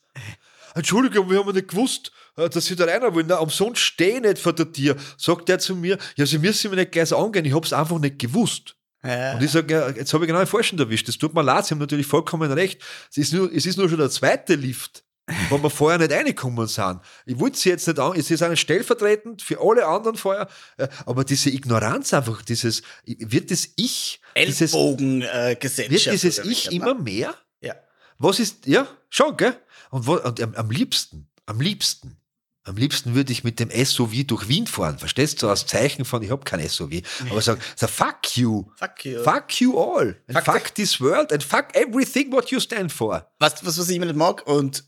Entschuldigung, 0.74 1.30
wir 1.30 1.38
haben 1.38 1.52
nicht 1.52 1.68
gewusst, 1.68 2.12
äh, 2.36 2.48
dass 2.48 2.66
Sie 2.66 2.76
da 2.76 2.84
rein 2.84 3.02
wollen. 3.14 3.26
Na, 3.28 3.36
umsonst 3.36 3.80
stehe 3.80 4.16
ich 4.16 4.20
nicht 4.20 4.38
vor 4.38 4.52
der 4.52 4.70
Tür. 4.70 4.96
Sagt 5.16 5.48
er 5.48 5.58
zu 5.58 5.76
mir, 5.76 5.98
ja, 6.16 6.26
Sie 6.26 6.38
müssen 6.38 6.70
mir 6.70 6.76
nicht 6.76 6.92
gleich 6.92 7.08
so 7.08 7.16
angehen, 7.16 7.44
ich 7.44 7.54
habe 7.54 7.64
es 7.64 7.72
einfach 7.72 7.98
nicht 7.98 8.18
gewusst. 8.18 8.76
Ja. 9.02 9.34
Und 9.34 9.42
ich 9.42 9.50
sage, 9.50 9.72
ja, 9.72 9.90
jetzt 9.90 10.12
habe 10.12 10.24
ich 10.24 10.28
genau 10.28 10.40
den 10.40 10.48
Falschen 10.48 10.78
erwischt. 10.78 11.06
Das 11.08 11.16
tut 11.16 11.34
mir 11.34 11.42
leid, 11.42 11.64
Sie 11.64 11.74
haben 11.74 11.78
natürlich 11.78 12.06
vollkommen 12.06 12.50
recht. 12.52 12.82
Es 13.10 13.18
ist 13.18 13.32
nur, 13.32 13.52
es 13.52 13.66
ist 13.66 13.76
nur 13.76 13.88
schon 13.88 13.98
der 13.98 14.10
zweite 14.10 14.56
Lift, 14.56 15.04
wo 15.48 15.62
wir 15.62 15.70
vorher 15.70 15.98
nicht 15.98 16.12
reingekommen 16.12 16.66
sind. 16.66 17.00
Ich 17.24 17.38
wollte 17.38 17.58
Sie 17.58 17.70
jetzt 17.70 17.86
nicht 17.86 17.98
an, 17.98 18.12
auch 18.12 18.14
nicht 18.14 18.60
stellvertretend 18.60 19.42
für 19.42 19.58
alle 19.60 19.86
anderen 19.86 20.16
vorher, 20.16 20.48
äh, 20.76 20.88
aber 21.06 21.24
diese 21.24 21.50
Ignoranz 21.50 22.12
einfach, 22.12 22.42
dieses, 22.42 22.82
wird 23.06 23.50
das 23.50 23.68
Ich, 23.76 24.20
dieses, 24.36 24.74
Ellbogengesellschaft. 24.74 25.90
wird 25.90 26.12
dieses 26.12 26.38
Ich 26.38 26.72
immer 26.72 26.94
mehr? 26.94 27.34
Ja. 27.60 27.74
Was 28.18 28.38
ist, 28.38 28.66
ja, 28.66 28.86
schon, 29.08 29.36
gell? 29.36 29.56
Und, 29.90 30.06
wo, 30.06 30.16
und 30.16 30.40
am, 30.42 30.54
am 30.54 30.70
liebsten, 30.70 31.26
am 31.46 31.60
liebsten, 31.60 32.16
am 32.64 32.76
liebsten 32.76 33.14
würde 33.14 33.32
ich 33.32 33.44
mit 33.44 33.60
dem 33.60 33.70
SUV 33.70 34.24
durch 34.26 34.48
Wien 34.48 34.66
fahren, 34.66 34.98
verstehst 34.98 35.42
du, 35.42 35.48
als 35.48 35.66
Zeichen 35.66 36.04
von, 36.04 36.22
ich 36.22 36.30
habe 36.30 36.44
kein 36.44 36.66
SUV, 36.66 37.00
aber 37.30 37.40
sagen, 37.40 37.60
so, 37.76 37.86
fuck 37.86 38.36
you, 38.36 38.64
Fuck 38.76 39.04
you. 39.04 39.22
fuck 39.22 39.60
you 39.60 39.78
all, 39.78 40.16
and 40.28 40.36
Fuck 40.38 40.44
fuck, 40.44 40.74
this 40.74 41.00
world, 41.00 41.32
and 41.32 41.42
fuck 41.42 41.74
everything 41.74 42.30
what 42.30 42.50
you 42.50 42.60
stand 42.60 42.92
for. 42.92 43.26
Was, 43.38 43.64
was, 43.64 43.78
was 43.78 43.88
ich 43.88 43.96
immer 43.96 44.06
nicht 44.06 44.16
mag, 44.16 44.46
und 44.46 44.84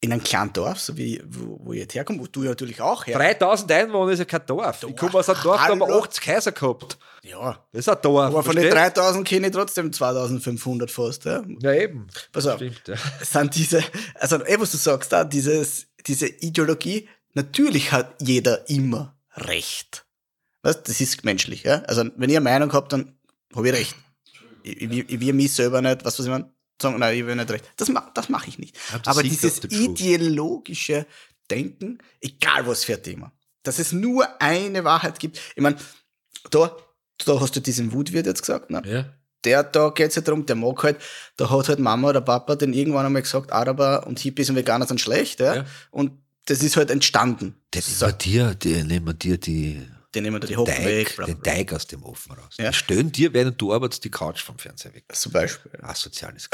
in 0.00 0.12
einem 0.12 0.22
kleinen 0.22 0.52
Dorf, 0.52 0.80
so 0.80 0.96
wie 0.96 1.22
wo, 1.24 1.60
wo 1.62 1.72
ich 1.72 1.80
jetzt 1.80 1.94
herkomme, 1.94 2.20
wo 2.20 2.26
du 2.26 2.42
ja 2.42 2.50
natürlich 2.50 2.80
auch 2.80 3.06
her. 3.06 3.16
3000 3.16 3.70
Einwohner 3.70 4.12
ist 4.12 4.18
ja 4.18 4.24
kein 4.24 4.44
Dorf. 4.46 4.82
Ich 4.82 4.96
komme 4.96 5.14
aus 5.14 5.28
einem 5.28 5.42
Dorf, 5.42 5.60
da 5.60 5.68
haben 5.68 5.78
wir 5.78 5.86
Hallo. 5.86 6.02
80 6.02 6.26
Häuser 6.26 6.52
gehabt. 6.52 6.98
Ja. 7.22 7.64
Das 7.72 7.80
ist 7.80 7.88
ein 7.88 8.02
Dorf. 8.02 8.26
Aber 8.26 8.42
von 8.42 8.56
den 8.56 8.64
verstehst? 8.68 8.96
3000 8.96 9.28
kenne 9.28 9.46
ich 9.46 9.52
trotzdem 9.52 9.92
2500 9.92 10.90
fast. 10.90 11.24
Ja. 11.24 11.42
Ja, 11.60 11.72
eben. 11.72 12.08
Pass 12.32 12.46
auf. 12.46 12.56
Stimmt, 12.56 12.82
ja. 12.88 12.96
Sind 13.22 13.54
diese, 13.54 13.84
also 14.16 14.44
eh, 14.44 14.58
was 14.58 14.72
du 14.72 14.76
sagst, 14.76 15.12
da, 15.12 15.24
dieses, 15.24 15.86
diese 16.06 16.26
Ideologie, 16.26 17.08
natürlich 17.34 17.92
hat 17.92 18.14
jeder 18.20 18.68
immer 18.68 19.16
Recht. 19.36 20.04
Weißt, 20.62 20.88
das 20.88 21.00
ist 21.00 21.24
menschlich, 21.24 21.62
ja. 21.62 21.82
Also, 21.86 22.04
wenn 22.16 22.30
ich 22.30 22.36
eine 22.36 22.44
Meinung 22.44 22.72
habe, 22.72 22.88
dann 22.88 23.16
habe 23.54 23.68
ich 23.68 23.74
Recht. 23.74 23.96
Ich, 24.62 24.80
ich, 24.80 25.10
ich 25.10 25.20
will 25.20 25.32
mich 25.32 25.52
selber 25.52 25.80
nicht, 25.80 26.04
was 26.04 26.18
was 26.18 26.26
ich 26.26 26.30
meine, 26.30 26.52
sagen, 26.80 26.98
nein, 26.98 27.16
ich 27.18 27.26
will 27.26 27.36
nicht 27.36 27.50
recht. 27.50 27.64
Das, 27.76 27.88
ma- 27.88 28.10
das 28.14 28.28
mache 28.28 28.48
ich 28.48 28.58
nicht. 28.58 28.76
To 29.04 29.10
Aber 29.10 29.22
dieses 29.22 29.60
ideologische 29.64 31.06
Denken, 31.50 31.98
egal 32.20 32.66
was 32.66 32.84
für 32.84 32.94
ein 32.94 33.02
Thema, 33.02 33.32
dass 33.62 33.78
es 33.78 33.92
nur 33.92 34.26
eine 34.40 34.84
Wahrheit 34.84 35.18
gibt. 35.20 35.38
Ich 35.54 35.62
meine, 35.62 35.76
da, 36.50 36.76
da 37.24 37.40
hast 37.40 37.54
du 37.56 37.60
diesen 37.60 37.92
Wutwirt 37.92 38.26
jetzt 38.26 38.40
gesagt, 38.42 38.70
ne? 38.70 38.82
Ja. 38.84 39.04
der, 39.44 39.62
da 39.64 39.90
geht's 39.90 40.14
ja 40.16 40.22
darum, 40.22 40.46
der 40.46 40.56
mag 40.56 40.82
halt, 40.82 40.98
da 41.36 41.50
hat 41.50 41.68
halt 41.68 41.78
Mama 41.78 42.08
oder 42.10 42.20
Papa 42.20 42.54
den 42.56 42.72
irgendwann 42.72 43.06
einmal 43.06 43.22
gesagt, 43.22 43.52
Araber 43.52 44.06
und 44.06 44.18
Hippies 44.18 44.50
und 44.50 44.56
Veganer 44.56 44.86
sind 44.86 45.00
schlecht, 45.00 45.40
ja. 45.40 45.56
Ja. 45.56 45.64
Und 45.90 46.12
das 46.46 46.62
ist 46.62 46.76
halt 46.76 46.90
entstanden. 46.90 47.54
Den 47.74 47.82
nehmen 47.86 48.00
wir 48.00 48.12
dir, 48.12 48.54
die, 48.54 48.82
nehmen 48.84 49.06
wir 49.06 49.14
dir 49.14 49.38
die 49.38 49.82
Den 50.14 50.24
nehmen 50.24 50.36
wir 50.36 50.40
da 50.40 50.46
die 50.46 50.56
Hocken 50.56 50.84
weg, 50.84 51.06
Teig, 51.08 51.16
bla, 51.16 51.24
bla, 51.26 51.34
den. 51.34 51.42
Teig 51.42 51.72
aus 51.72 51.86
dem 51.86 52.02
Ofen 52.04 52.32
raus. 52.32 52.56
Ja. 52.58 52.70
Die 52.70 52.76
stöhnen 52.76 53.12
dir, 53.12 53.32
während 53.32 53.60
du 53.60 53.72
arbeitest, 53.72 54.04
die 54.04 54.10
Couch 54.10 54.42
vom 54.42 54.58
Fernseher 54.58 54.92
weg. 54.94 55.04
Zum 55.12 55.32
Beispiel. 55.32 55.72
Asozial 55.82 56.34
ist 56.36 56.50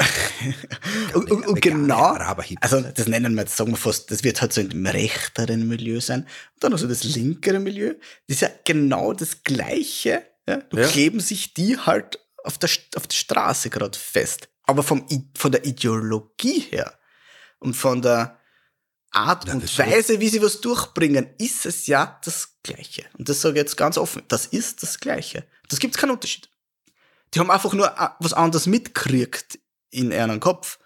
Und, 1.13 1.29
und, 1.29 1.45
und 1.47 1.61
genau, 1.61 2.13
also 2.61 2.81
das 2.81 3.07
nennen 3.07 3.35
wir 3.35 3.41
jetzt, 3.41 3.57
sagen 3.57 3.71
wir 3.71 3.77
fast, 3.77 4.09
das 4.11 4.23
wird 4.23 4.41
halt 4.41 4.53
so 4.53 4.61
in 4.61 4.69
dem 4.69 4.85
rechteren 4.85 5.67
Milieu 5.67 5.99
sein. 5.99 6.21
Und 6.21 6.63
dann 6.63 6.73
also 6.73 6.87
das 6.87 7.03
linkere 7.03 7.59
Milieu. 7.59 7.95
Das 8.27 8.35
ist 8.37 8.41
ja 8.41 8.49
genau 8.63 9.13
das 9.13 9.43
Gleiche. 9.43 10.23
Ja? 10.47 10.57
Du 10.69 10.77
Ja. 10.77 10.87
kleben 10.87 11.19
sich 11.19 11.53
die 11.53 11.77
halt 11.77 12.19
auf 12.43 12.57
der, 12.57 12.69
auf 12.95 13.07
der 13.07 13.15
Straße 13.15 13.69
gerade 13.69 13.97
fest. 13.97 14.47
Aber 14.63 14.83
vom, 14.83 15.05
von 15.35 15.51
der 15.51 15.65
Ideologie 15.65 16.59
her 16.61 16.97
und 17.59 17.73
von 17.75 18.01
der 18.01 18.38
Art 19.11 19.47
Ja, 19.47 19.53
und 19.53 19.77
Weise, 19.79 20.19
wie 20.19 20.29
sie 20.29 20.41
was 20.41 20.61
durchbringen, 20.61 21.29
ist 21.39 21.65
es 21.65 21.87
ja 21.87 22.19
das 22.23 22.57
Gleiche. 22.63 23.05
Und 23.17 23.27
das 23.29 23.41
sage 23.41 23.55
ich 23.55 23.61
jetzt 23.63 23.75
ganz 23.77 23.97
offen. 23.97 24.21
Das 24.27 24.45
ist 24.45 24.83
das 24.83 24.99
Gleiche. 24.99 25.45
Das 25.67 25.79
gibt 25.79 25.97
keinen 25.97 26.11
Unterschied. 26.11 26.49
Die 27.33 27.39
haben 27.39 27.51
einfach 27.51 27.73
nur 27.73 27.99
a- 27.99 28.15
was 28.19 28.33
anderes 28.33 28.65
mitkriegt 28.67 29.59
in 29.89 30.11
ihren 30.11 30.39
Kopf. 30.39 30.79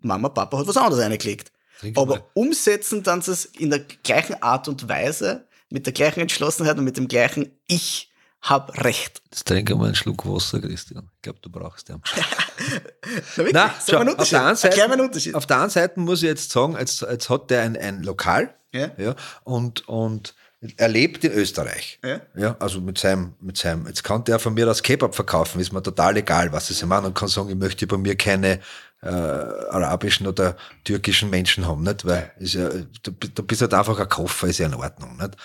Mama, 0.00 0.28
Papa 0.28 0.58
hat 0.58 0.66
was 0.66 0.76
anderes 0.76 1.02
eingelegt. 1.04 1.52
Trink 1.80 1.96
mal. 1.96 2.02
Aber 2.02 2.30
umsetzen 2.34 3.02
dann 3.02 3.20
es 3.20 3.44
in 3.44 3.70
der 3.70 3.80
gleichen 3.80 4.42
Art 4.42 4.68
und 4.68 4.88
Weise, 4.88 5.46
mit 5.70 5.86
der 5.86 5.92
gleichen 5.92 6.20
Entschlossenheit 6.20 6.78
und 6.78 6.84
mit 6.84 6.96
dem 6.96 7.08
gleichen 7.08 7.58
Ich 7.66 8.07
hab 8.40 8.84
recht. 8.84 9.20
Jetzt 9.24 9.46
trinke 9.46 9.74
mal 9.74 9.86
einen 9.86 9.94
Schluck 9.94 10.24
Wasser, 10.26 10.60
Christian. 10.60 11.10
Ich 11.16 11.22
glaube, 11.22 11.38
du 11.42 11.50
brauchst 11.50 11.88
den. 11.88 12.00
Na, 12.16 13.36
wirklich? 13.36 13.52
Na, 13.52 13.74
schau, 13.86 14.00
auf, 14.00 14.28
der 14.28 14.46
einen 14.46 14.56
Seite, 14.56 15.36
auf 15.36 15.46
der 15.46 15.60
einen 15.60 15.70
Seite 15.70 16.00
muss 16.00 16.22
ich 16.22 16.28
jetzt 16.28 16.50
sagen, 16.50 16.76
jetzt, 16.78 17.02
jetzt 17.02 17.28
hat 17.30 17.50
der 17.50 17.62
ein, 17.62 17.76
ein 17.76 18.02
Lokal 18.02 18.54
Ja. 18.72 18.90
ja, 18.96 19.14
und, 19.44 19.88
und 19.88 20.34
er 20.76 20.88
lebt 20.88 21.24
in 21.24 21.32
Österreich. 21.32 22.00
Ja. 22.04 22.20
Ja, 22.36 22.56
also 22.58 22.80
mit 22.80 22.98
seinem, 22.98 23.34
mit 23.40 23.56
seinem, 23.56 23.86
jetzt 23.86 24.02
kann 24.02 24.24
der 24.24 24.38
von 24.38 24.54
mir 24.54 24.66
das 24.66 24.82
Kebab 24.82 25.14
verkaufen, 25.14 25.60
ist 25.60 25.72
mir 25.72 25.82
total 25.82 26.16
egal, 26.16 26.52
was 26.52 26.70
ich 26.70 26.84
meine 26.84 27.06
und 27.06 27.14
kann 27.14 27.28
sagen, 27.28 27.50
ich 27.50 27.56
möchte 27.56 27.86
bei 27.86 27.96
mir 27.96 28.16
keine 28.16 28.60
äh, 29.02 29.08
arabischen 29.08 30.26
oder 30.26 30.56
türkischen 30.82 31.30
Menschen 31.30 31.66
haben, 31.66 31.84
nicht? 31.84 32.04
Weil 32.04 32.32
ist 32.40 32.54
ja, 32.54 32.68
du, 33.02 33.12
du 33.12 33.42
bist 33.44 33.60
halt 33.60 33.74
einfach 33.74 33.98
ein 33.98 34.08
Koffer, 34.08 34.48
ist 34.48 34.58
ja 34.58 34.66
in 34.66 34.74
Ordnung, 34.74 35.16
nicht? 35.16 35.36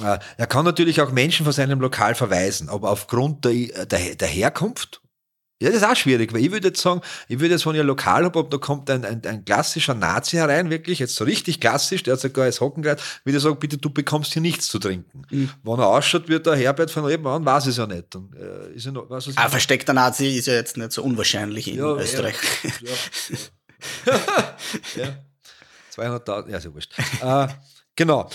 Äh, 0.00 0.18
Er 0.36 0.46
kann 0.46 0.64
natürlich 0.64 1.00
auch 1.00 1.12
Menschen 1.12 1.44
von 1.44 1.52
seinem 1.52 1.80
Lokal 1.80 2.14
verweisen, 2.14 2.68
aber 2.68 2.90
aufgrund 2.90 3.44
der, 3.44 3.84
der, 3.86 4.14
der 4.14 4.28
Herkunft, 4.28 5.00
ja, 5.60 5.68
das 5.68 5.76
ist 5.82 5.84
auch 5.84 5.94
schwierig, 5.94 6.32
weil 6.32 6.40
ich 6.44 6.50
würde 6.50 6.68
jetzt 6.68 6.80
sagen, 6.80 7.02
ich 7.28 7.38
würde 7.38 7.54
jetzt, 7.54 7.64
wenn 7.66 7.74
ich 7.76 7.80
ein 7.80 7.86
Lokal 7.86 8.24
habe, 8.24 8.44
da 8.50 8.58
kommt 8.58 8.90
ein, 8.90 9.04
ein, 9.04 9.22
ein 9.24 9.44
klassischer 9.44 9.94
Nazi 9.94 10.36
herein, 10.36 10.70
wirklich, 10.70 10.98
jetzt 10.98 11.14
so 11.14 11.22
richtig 11.22 11.60
klassisch, 11.60 12.02
der 12.02 12.14
hat 12.14 12.20
sogar 12.20 12.46
als 12.46 12.60
Hockenkleid, 12.60 13.00
würde 13.22 13.36
ich 13.36 13.42
sagen, 13.44 13.56
bitte, 13.60 13.78
du 13.78 13.88
bekommst 13.88 14.32
hier 14.32 14.42
nichts 14.42 14.66
zu 14.66 14.80
trinken. 14.80 15.22
Wenn 15.30 15.78
er 15.78 15.86
ausschaut 15.86 16.28
wie 16.28 16.40
der 16.40 16.56
Herbert 16.56 16.90
von 16.90 17.04
Rebenmann, 17.04 17.44
weiß 17.44 17.64
ich 17.66 17.70
es 17.70 17.76
ja 17.76 17.86
nicht. 17.86 18.12
Dann, 18.12 18.30
äh, 18.36 18.72
ist 18.74 18.86
ja 18.86 18.90
noch, 18.92 19.08
was 19.08 19.28
Ein 19.36 19.50
versteckter 19.50 19.92
Nazi 19.92 20.36
ist 20.36 20.46
ja 20.46 20.54
jetzt 20.54 20.76
nicht 20.76 20.90
so 20.90 21.04
unwahrscheinlich 21.04 21.68
in 21.68 21.76
Ja, 21.78 21.94
Österreich. 21.94 22.34
Ja, 22.80 22.90
ja. 24.12 24.20
ja. 25.04 25.14
200.000, 25.94 26.50
ja, 26.50 26.56
ist 26.56 26.64
ja 26.64 26.74
wurscht. 26.74 26.92
äh, 27.22 27.46
genau. 27.94 28.28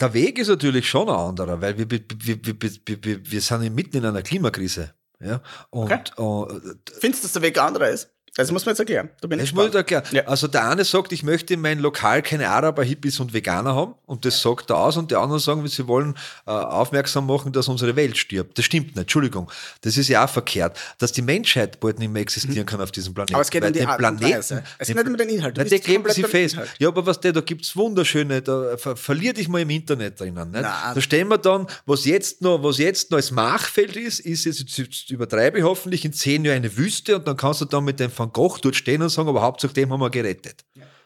Der 0.00 0.12
Weg 0.12 0.38
ist 0.38 0.48
natürlich 0.48 0.88
schon 0.88 1.08
ein 1.08 1.14
anderer, 1.14 1.60
weil 1.60 1.78
wir, 1.78 1.90
wir, 1.90 2.00
wir, 2.08 2.38
wir, 2.42 3.30
wir, 3.30 3.40
sind 3.40 3.74
mitten 3.74 3.98
in 3.98 4.04
einer 4.04 4.22
Klimakrise. 4.22 4.94
Ja? 5.20 5.40
Und 5.70 5.92
Okay. 5.92 6.12
äh, 6.18 6.74
Findest 6.98 7.22
du, 7.22 7.26
dass 7.26 7.32
der 7.32 7.42
Weg 7.42 7.58
ein 7.58 7.66
anderer 7.66 7.88
ist? 7.90 8.13
Das 8.36 8.50
muss 8.50 8.66
man 8.66 8.72
jetzt 8.72 8.80
erklären. 8.80 9.10
Da 9.20 9.28
bin 9.28 9.38
ich 9.38 9.50
Das 9.50 9.54
muss 9.54 9.72
erklären. 9.74 10.02
Ja. 10.10 10.24
Also 10.24 10.48
der 10.48 10.68
eine 10.68 10.84
sagt, 10.84 11.12
ich 11.12 11.22
möchte 11.22 11.54
in 11.54 11.60
meinem 11.60 11.80
Lokal 11.80 12.20
keine 12.20 12.48
Araber, 12.48 12.82
Hippies 12.82 13.20
und 13.20 13.32
Veganer 13.32 13.74
haben 13.76 13.94
und 14.06 14.24
das 14.24 14.42
sagt 14.42 14.70
er 14.70 14.78
aus 14.78 14.96
und 14.96 15.12
die 15.12 15.16
anderen 15.16 15.40
sagen, 15.40 15.66
sie 15.68 15.86
wollen 15.86 16.14
äh, 16.46 16.50
aufmerksam 16.50 17.26
machen, 17.26 17.52
dass 17.52 17.68
unsere 17.68 17.94
Welt 17.94 18.16
stirbt. 18.16 18.58
Das 18.58 18.64
stimmt 18.64 18.88
nicht, 18.88 18.98
Entschuldigung. 18.98 19.50
Das 19.82 19.96
ist 19.96 20.08
ja 20.08 20.24
auch 20.24 20.28
verkehrt, 20.28 20.76
dass 20.98 21.12
die 21.12 21.22
Menschheit 21.22 21.78
bald 21.78 22.00
nicht 22.00 22.10
mehr 22.10 22.22
existieren 22.22 22.66
kann 22.66 22.80
auf 22.80 22.90
diesem 22.90 23.14
Planeten. 23.14 23.34
Mhm. 23.34 23.36
Aber 23.36 23.42
es 23.42 23.50
geht 23.50 23.62
Weil 23.62 23.68
um 23.68 23.72
die 23.72 23.78
den 23.78 23.88
Art 23.88 24.02
und 24.02 24.22
Weise. 24.22 24.64
Es 24.78 24.88
geht 24.88 24.96
nicht 24.96 25.06
um 25.06 25.16
den 25.16 25.28
Inhalt. 25.28 25.56
Nein, 25.56 25.68
bist 25.68 25.84
kleben 25.84 26.10
sie 26.10 26.24
fest. 26.24 26.54
Inhalt. 26.54 26.70
Ja, 26.78 26.88
aber 26.88 27.06
was 27.06 27.20
der, 27.20 27.32
da 27.32 27.40
gibt's 27.40 27.76
wunderschöne, 27.76 28.42
da 28.42 28.76
ver 28.76 28.96
verlier 28.96 29.32
dich 29.32 29.48
mal 29.48 29.60
im 29.60 29.70
Internet 29.70 30.18
drinnen. 30.18 30.50
Nicht? 30.50 30.62
Nein. 30.62 30.94
Da 30.94 31.00
stellen 31.00 31.28
wir 31.28 31.38
dann, 31.38 31.68
was 31.86 32.04
jetzt 32.04 32.42
noch, 32.42 32.62
was 32.64 32.78
jetzt 32.78 33.12
noch 33.12 33.18
als 33.18 33.30
Machfeld 33.30 33.96
ist, 33.96 34.20
ist 34.20 34.44
jetzt, 34.44 34.58
jetzt, 34.58 34.78
jetzt 34.78 35.10
übertreibe 35.10 35.58
ich 35.58 35.64
hoffentlich, 35.64 36.04
in 36.04 36.12
zehn 36.12 36.44
Jahren 36.44 36.56
eine 36.56 36.76
Wüste 36.76 37.16
und 37.16 37.28
dann 37.28 37.36
kannst 37.36 37.60
du 37.60 37.64
dann 37.64 37.84
mit 37.84 38.00
dem 38.00 38.10
Van 38.24 38.32
Gogh 38.32 38.58
dort 38.60 38.76
stehen 38.76 39.02
und 39.02 39.10
sagen, 39.10 39.28
aber 39.28 39.42
Hauptsache 39.42 39.74
dem 39.74 39.92
haben 39.92 40.00
wir 40.00 40.10
gerettet. 40.10 40.64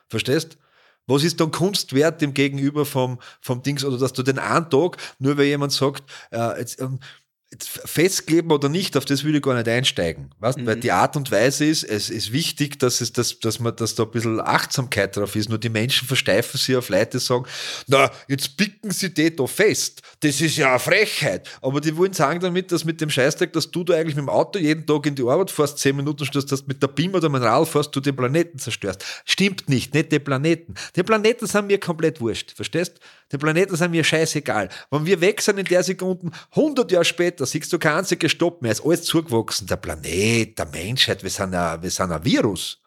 Verstehst? 0.08 0.56
Was 1.06 1.25
ist 1.25 1.40
dann 1.40 1.50
Kunst 1.50 1.94
wert 1.94 2.20
dem 2.20 2.34
Gegenüber 2.34 2.84
vom, 2.84 3.18
vom 3.40 3.62
Dings, 3.62 3.84
oder 3.84 3.98
dass 3.98 4.12
du 4.12 4.22
den 4.22 4.38
einen 4.38 4.68
Tag, 4.68 4.98
nur 5.18 5.38
weil 5.38 5.46
jemand 5.46 5.72
sagt, 5.72 6.04
äh, 6.30 6.58
jetzt, 6.60 6.80
ähm, 6.80 7.00
jetzt 7.00 7.27
festkleben 7.61 8.52
oder 8.52 8.69
nicht, 8.69 8.95
auf 8.97 9.07
das 9.07 9.25
würde 9.25 9.38
ich 9.38 9.43
gar 9.43 9.55
nicht 9.55 9.69
einsteigen. 9.69 10.31
Weißt? 10.38 10.64
Weil 10.67 10.76
die 10.76 10.93
Art 10.93 11.17
und 11.17 11.31
Weise 11.31 11.64
ist, 11.64 11.83
es 11.83 12.11
ist 12.11 12.31
wichtig, 12.31 12.78
dass, 12.78 13.00
es, 13.00 13.14
dass, 13.14 13.40
dass, 13.40 13.59
man, 13.59 13.75
dass 13.75 13.95
da 13.95 14.02
ein 14.02 14.11
bisschen 14.11 14.40
Achtsamkeit 14.40 15.17
drauf 15.17 15.35
ist. 15.35 15.49
Nur 15.49 15.57
die 15.57 15.71
Menschen 15.71 16.07
versteifen 16.07 16.59
sich 16.59 16.76
auf 16.76 16.90
Leute, 16.90 17.19
die 17.19 17.25
sagen, 17.25 17.47
na, 17.87 18.11
jetzt 18.28 18.59
picken 18.59 18.90
sie 18.90 19.14
die 19.14 19.35
da 19.35 19.47
fest. 19.47 20.02
Das 20.21 20.43
ist 20.43 20.59
ja 20.59 20.71
eine 20.71 20.78
Frechheit. 20.78 21.49
Aber 21.62 21.81
die 21.81 21.97
wollen 21.97 22.12
sagen 22.12 22.38
damit, 22.40 22.71
dass 22.71 22.85
mit 22.85 23.00
dem 23.00 23.09
Scheißdreck, 23.09 23.55
dass 23.55 23.71
du 23.71 23.83
da 23.83 23.95
eigentlich 23.95 24.17
mit 24.17 24.25
dem 24.25 24.28
Auto 24.28 24.59
jeden 24.59 24.87
Tag 24.87 25.07
in 25.07 25.14
die 25.14 25.23
Arbeit 25.23 25.50
fährst, 25.50 25.78
zehn 25.78 25.97
Minuten 25.97 26.26
stehst, 26.26 26.52
dass 26.52 26.67
mit 26.67 26.83
der 26.83 26.88
Beam 26.88 27.14
oder 27.14 27.31
mit 27.31 27.40
dem 27.40 27.47
Rad 27.47 27.67
fährst, 27.67 27.97
du 27.97 28.00
den 28.00 28.14
Planeten 28.14 28.59
zerstörst. 28.59 29.02
Stimmt 29.25 29.71
nicht, 29.71 29.95
nicht 29.95 30.12
die 30.12 30.19
Planeten. 30.19 30.75
Die 30.95 31.02
Planeten 31.02 31.47
sind 31.47 31.67
mir 31.67 31.81
komplett 31.81 32.21
wurscht. 32.21 32.52
Verstehst? 32.52 33.00
Die 33.30 33.38
Planeten 33.38 33.76
sind 33.76 33.90
mir 33.90 34.04
scheißegal. 34.04 34.68
Wenn 34.90 35.04
wir 35.04 35.20
weg 35.20 35.42
sind 35.42 35.58
in 35.58 35.66
der 35.66 35.82
Sekunde, 35.82 36.30
100 36.52 36.90
Jahre 36.90 37.04
später, 37.04 37.44
siehst 37.44 37.73
du 37.73 37.78
kein 37.78 37.99
einziger 37.99 38.28
Stopp 38.28 38.62
mehr, 38.62 38.73
ist 38.73 38.85
alles 38.85 39.02
zugewachsen. 39.02 39.66
Der 39.66 39.76
Planet, 39.76 40.58
der 40.58 40.66
Menschheit, 40.66 41.23
wir 41.23 41.30
sind 41.30 41.54
ein, 41.54 41.82
wir 41.82 41.90
sind 41.90 42.11
ein 42.11 42.25
Virus. 42.25 42.80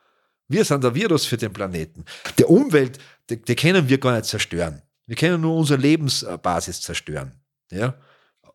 Wir 0.47 0.65
sind 0.65 0.83
der 0.83 0.93
Virus 0.95 1.25
für 1.25 1.37
den 1.37 1.53
Planeten. 1.53 2.05
Die 2.37 2.43
Umwelt, 2.43 2.97
die, 3.29 3.41
die 3.41 3.55
können 3.55 3.87
wir 3.87 3.97
gar 3.99 4.15
nicht 4.15 4.25
zerstören. 4.25 4.81
Wir 5.05 5.15
können 5.15 5.41
nur 5.41 5.55
unsere 5.55 5.79
Lebensbasis 5.79 6.81
zerstören. 6.81 7.33
Ja? 7.71 7.95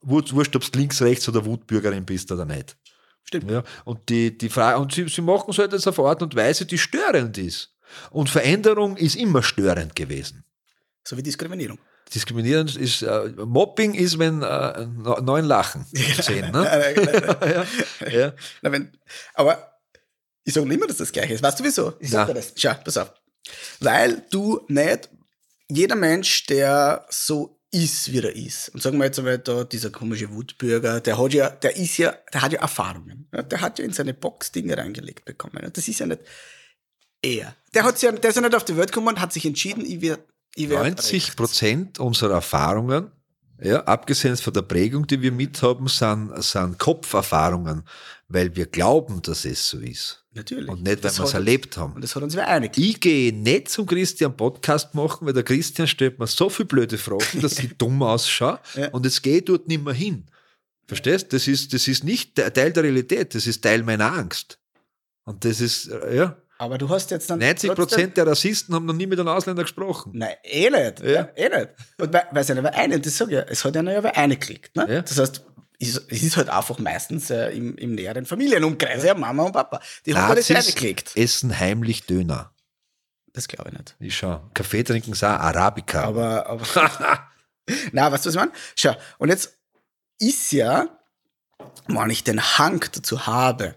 Wurscht, 0.01 0.57
ob 0.57 0.71
du 0.71 0.79
links, 0.79 1.01
rechts 1.03 1.29
oder 1.29 1.45
Wutbürgerin 1.45 2.05
bist 2.05 2.31
oder 2.33 2.45
nicht. 2.45 2.77
Stimmt. 3.23 3.51
Ja? 3.51 3.63
Und, 3.85 4.09
die, 4.09 4.37
die 4.37 4.49
Frage, 4.49 4.79
und 4.79 4.93
sie, 4.93 5.09
sie 5.09 5.23
machen 5.23 5.51
es 5.51 5.59
halt 5.59 5.73
jetzt 5.73 5.87
auf 5.87 5.99
Art 6.01 6.23
und 6.23 6.35
Weise, 6.35 6.67
die 6.67 6.79
störend 6.79 7.39
ist. 7.39 7.75
Und 8.11 8.29
Veränderung 8.29 8.97
ist 8.97 9.17
immer 9.17 9.43
störend 9.43 9.95
gewesen. 9.95 10.46
So 11.07 11.17
wie 11.17 11.23
Diskriminierung. 11.23 11.79
Diskriminierend 12.13 12.75
ist, 12.77 13.03
äh, 13.03 13.29
Mobbing 13.37 13.95
ist, 13.95 14.19
wenn 14.19 14.43
äh, 14.43 14.87
ne- 14.87 15.23
neun 15.23 15.45
Lachen 15.45 15.87
sehen. 16.21 16.51
Ne? 16.51 16.65
ja, 18.01 18.09
ja. 18.09 18.33
Na, 18.61 18.73
wenn, 18.73 18.91
aber 19.35 19.79
ich 20.43 20.53
sage 20.53 20.67
nicht 20.67 20.79
immer, 20.79 20.89
dass 20.89 20.97
das 20.97 21.13
gleiche 21.13 21.35
ist. 21.35 21.43
Weißt 21.45 21.61
du 21.61 21.65
wieso? 21.65 21.95
Ich 22.01 22.11
sag 22.11 22.27
Na. 22.27 22.35
dir 22.35 22.41
das. 22.41 22.53
Schau, 22.57 22.75
pass 22.85 22.97
auf. 22.97 23.13
Weil 23.79 24.25
du 24.31 24.65
nicht, 24.67 25.09
jeder 25.69 25.95
Mensch, 25.95 26.47
der 26.47 27.07
so 27.09 27.61
ist, 27.71 28.11
wie 28.13 28.19
er 28.19 28.35
ist, 28.35 28.71
und 28.71 28.83
sagen 28.83 28.99
wir 28.99 29.05
jetzt 29.05 29.19
einmal 29.21 29.39
da, 29.39 29.63
dieser 29.63 29.91
komische 29.91 30.33
Wutbürger, 30.33 31.01
der 31.01 31.19
hat 31.19 31.33
ja, 31.35 31.51
der 31.51 31.77
ist 31.77 31.99
ja, 31.99 32.17
der 32.33 32.43
hat 32.43 32.53
ja 32.53 32.61
Erfahrungen. 32.61 33.29
Ja, 33.33 33.43
der 33.43 33.61
hat 33.61 33.79
ja 33.79 33.85
in 33.85 33.93
seine 33.93 34.15
Box 34.15 34.51
Dinge 34.51 34.77
reingelegt 34.77 35.25
bekommen. 35.25 35.65
Und 35.65 35.77
das 35.77 35.87
ist 35.87 36.01
ja 36.01 36.07
nicht 36.07 36.23
er. 37.23 37.55
Der, 37.75 37.85
hat's 37.85 38.03
ja, 38.03 38.11
der 38.11 38.31
ist 38.31 38.37
ja 38.37 38.43
nicht 38.43 38.55
auf 38.57 38.65
die 38.65 38.77
Welt 38.77 38.91
gekommen 38.91 39.09
und 39.09 39.21
hat 39.21 39.33
sich 39.33 39.47
entschieden, 39.47 39.85
ich 39.85 40.01
werde. 40.01 40.25
Ich 40.57 40.71
werd 40.71 40.83
90 40.83 41.13
rechts. 41.13 41.37
Prozent 41.37 42.01
unserer 42.01 42.35
Erfahrungen, 42.35 43.13
ja, 43.63 43.83
abgesehen 43.85 44.37
von 44.37 44.53
der 44.53 44.63
Prägung, 44.63 45.07
die 45.07 45.21
wir 45.23 45.33
mithaben, 45.33 45.89
sind, 45.89 46.33
sind 46.43 46.79
Kopferfahrungen, 46.79 47.85
weil 48.29 48.55
wir 48.55 48.67
glauben, 48.67 49.23
dass 49.23 49.45
es 49.45 49.69
so 49.69 49.79
ist. 49.79 50.25
Natürlich. 50.33 50.69
Und 50.69 50.83
nicht, 50.83 51.03
weil 51.03 51.17
wir 51.17 51.25
es 51.25 51.35
erlebt 51.35 51.77
haben. 51.77 51.95
Und 51.95 52.05
das 52.05 52.15
hat 52.15 52.23
uns 52.23 52.37
wer 52.37 52.49
einig. 52.49 52.77
Ich 52.77 53.01
gehe 53.01 53.33
nicht 53.33 53.71
zum 53.71 53.87
Christian 53.87 54.37
Podcast 54.37 54.95
machen, 54.95 55.27
weil 55.27 55.33
der 55.33 55.43
Christian 55.43 55.89
stellt 55.89 56.19
mir 56.19 56.27
so 56.27 56.51
viele 56.51 56.67
blöde 56.67 56.99
Fragen, 56.99 57.41
dass 57.41 57.59
ich 57.59 57.75
dumm 57.79 58.03
ausschaue. 58.03 58.61
Ja. 58.75 58.89
Und 58.89 59.07
jetzt 59.07 59.23
gehe 59.23 59.39
ich 59.39 59.45
dort 59.45 59.69
nicht 59.69 59.83
mehr 59.83 59.95
hin. 59.95 60.27
Verstehst? 60.87 61.33
Das 61.33 61.49
ist, 61.49 61.73
das 61.73 61.89
ist 61.89 62.05
nicht 62.05 62.35
Teil 62.35 62.73
der 62.73 62.83
Realität, 62.83 63.35
das 63.35 63.47
ist 63.47 63.63
Teil 63.63 63.83
meiner 63.83 64.13
Angst. 64.13 64.59
Und 65.25 65.45
das 65.45 65.61
ist, 65.61 65.89
äh, 65.89 66.17
ja, 66.17 66.37
Aber 66.59 66.79
du 66.79 66.89
hast 66.89 67.11
jetzt 67.11 67.29
dann. 67.31 67.39
90 67.39 67.69
trotzdem- 67.69 67.87
Prozent 67.87 68.17
der 68.17 68.27
Rassisten 68.27 68.75
haben 68.75 68.87
noch 68.87 68.95
nie 68.95 69.07
mit 69.07 69.19
einem 69.21 69.29
Ausländer 69.29 69.63
gesprochen. 69.63 70.13
Nein, 70.15 70.35
eh 70.43 70.71
nicht. 70.71 71.01
Ja. 71.01 71.11
Ja. 71.11 71.29
eh 71.37 71.49
nicht. 71.49 71.69
Und 71.99 72.13
weil, 72.13 72.27
weil 72.31 72.41
es 72.43 72.49
ja 72.49 72.63
wer 72.63 72.75
eine, 72.75 72.99
das 73.01 73.17
sag 73.17 73.29
ich 73.29 73.35
ja, 73.35 73.41
es 73.43 73.65
hat 73.65 73.77
einer 73.77 73.93
ja 73.93 74.03
wer 74.03 74.17
eine 74.17 74.37
geklickt. 74.37 74.75
Ne? 74.77 74.87
Ja. 74.89 75.03
Das 75.03 75.19
heißt, 75.19 75.45
es 75.79 75.97
ist 75.99 76.37
halt 76.39 76.49
einfach 76.49 76.79
meistens 76.79 77.29
äh, 77.31 77.51
im, 77.51 77.77
im 77.77 77.95
näheren 77.95 78.25
Familienumkreis, 78.25 79.05
ja, 79.05 79.15
Mama 79.15 79.43
und 79.45 79.53
Papa. 79.53 79.81
Die 80.07 80.15
haben 80.15 80.35
Nazis 80.35 80.57
reingeklickt. 80.57 81.15
essen 81.17 81.59
heimlich 81.59 82.07
Döner. 82.07 82.55
Das 83.35 83.49
glaube 83.49 83.69
ich 83.71 83.77
nicht. 83.79 83.97
Ich 84.01 84.17
schau. 84.17 84.49
Kaffee 84.55 84.83
trinken 84.83 85.13
auch 85.13 85.23
Arabica. 85.23 86.05
Aber, 86.05 86.47
aber 86.47 86.65
na, 87.93 88.11
weißt 88.11 88.25
du, 88.25 88.29
was 88.29 88.35
ich 88.35 88.41
meine? 88.41 88.53
Schau, 88.75 88.97
und 89.19 89.29
jetzt 89.29 89.59
ist 90.19 90.53
ja, 90.53 90.89
wenn 91.89 92.09
ich 92.11 92.25
den 92.25 92.41
Hang 92.41 92.83
dazu 92.95 93.27
habe, 93.27 93.75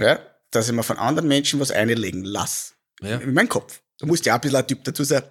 ja, 0.00 0.18
dass 0.56 0.68
ich 0.68 0.74
mir 0.74 0.82
von 0.82 0.98
anderen 0.98 1.28
Menschen 1.28 1.60
was 1.60 1.70
einlegen 1.70 2.24
lasse. 2.24 2.74
ja. 3.02 3.18
In 3.18 3.34
meinen 3.34 3.48
Kopf. 3.48 3.80
Du 3.98 4.06
musst 4.06 4.26
ja 4.26 4.34
auch 4.34 4.38
ein 4.38 4.40
bisschen 4.42 4.56
ein 4.56 4.66
Typ 4.66 4.84
dazu 4.84 5.04
sein, 5.04 5.22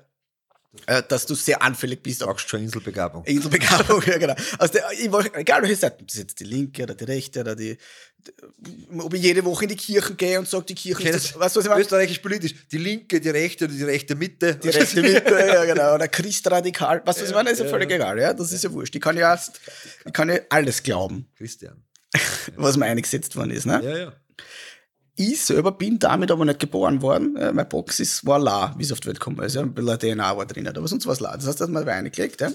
äh, 0.88 1.03
dass 1.08 1.25
du 1.25 1.36
sehr 1.36 1.62
anfällig 1.62 2.03
bist 2.03 2.24
auf 2.24 2.29
Sagst 2.32 2.50
schon 2.50 2.62
Inselbegabung. 2.62 3.24
Inselbegabung, 3.25 4.01
ja 4.08 4.17
genau. 4.17 4.36
Also 4.58 4.74
der, 4.74 4.89
egal 5.34 5.62
welche 5.62 5.75
Seite, 5.75 5.98
ob 6.01 6.08
das 6.08 6.17
jetzt 6.17 6.39
die 6.39 6.44
linke 6.44 6.84
oder 6.84 6.96
die 6.96 7.03
rechte 7.05 7.41
oder 7.41 7.55
die, 7.55 7.77
ob 8.98 9.13
ich 9.13 9.22
jede 9.22 9.46
Woche 9.46 9.65
in 9.65 9.70
die 9.70 9.75
Kirchen 9.75 10.17
gehe 10.17 10.38
und 10.38 10.48
sage, 10.48 10.65
die 10.65 10.75
Kirche 10.75 11.10
ist 11.10 11.32
das, 11.32 11.39
weißt 11.39 11.55
du, 11.55 11.60
was 11.60 11.65
ich 11.65 11.70
meine? 11.70 11.82
Österreichisch 11.82 12.20
politisch. 12.20 12.55
Die 12.72 12.77
linke, 12.77 13.22
die 13.22 13.29
rechte 13.29 13.65
oder 13.65 13.74
die 13.74 13.84
rechte 13.84 14.15
Mitte. 14.15 14.55
Die 14.55 14.70
rechte 14.70 15.01
Mitte, 15.01 15.32
ja 15.53 15.65
genau, 15.65 15.96
oder 15.96 16.08
Christradikal, 16.08 17.01
weißt 17.05 17.20
du, 17.20 17.24
was 17.24 17.29
ich 17.29 17.36
meine? 17.36 17.51
Ist 17.51 17.60
ja 17.60 17.65
ja, 17.65 17.72
völlig 17.72 17.89
ja. 17.89 17.96
egal, 17.96 18.20
ja, 18.20 18.34
das 18.34 18.51
ist 18.51 18.63
ja 18.63 18.72
wurscht. 18.72 18.96
Ich 18.96 19.01
kann 19.01 19.15
ja, 19.15 19.32
erst, 19.32 19.60
ich 20.05 20.13
kann 20.13 20.29
ja 20.29 20.39
alles 20.50 20.84
glauben, 20.84 21.27
Christian. 21.38 21.84
was 22.55 22.77
mir 22.77 22.86
eingesetzt 22.86 23.36
worden 23.36 23.51
ist, 23.51 23.65
ne? 23.65 23.82
Ja, 23.84 23.98
ja. 23.98 24.13
Ich 25.17 25.45
selber 25.45 25.72
bin 25.72 25.98
damit 26.00 26.29
aber 26.31 26.43
nicht 26.45 26.60
geboren 26.60 27.01
worden. 27.01 27.36
Äh, 27.38 27.53
Meine 27.53 27.67
Box 27.69 28.00
ist, 28.00 28.25
war 28.25 28.38
la, 28.39 28.75
wie 28.77 28.84
es 28.84 28.91
auf 28.91 29.00
die 29.00 29.07
Welt 29.07 29.19
gekommen 29.19 29.39
ist. 29.43 29.55
Ja. 29.55 29.62
Ein 29.62 29.74
bisschen 29.74 29.98
DNA 30.00 30.38
war 30.38 30.45
drin, 30.45 30.67
aber 30.67 30.88
sonst 30.88 31.05
war 31.05 31.13
es 31.13 31.19
la. 31.22 31.36
Das 31.36 31.48
heißt, 31.48 31.60
das 31.60 31.67
hat 31.67 31.74
man 31.74 31.88
reingelegt. 31.88 32.41
Ja. 32.41 32.51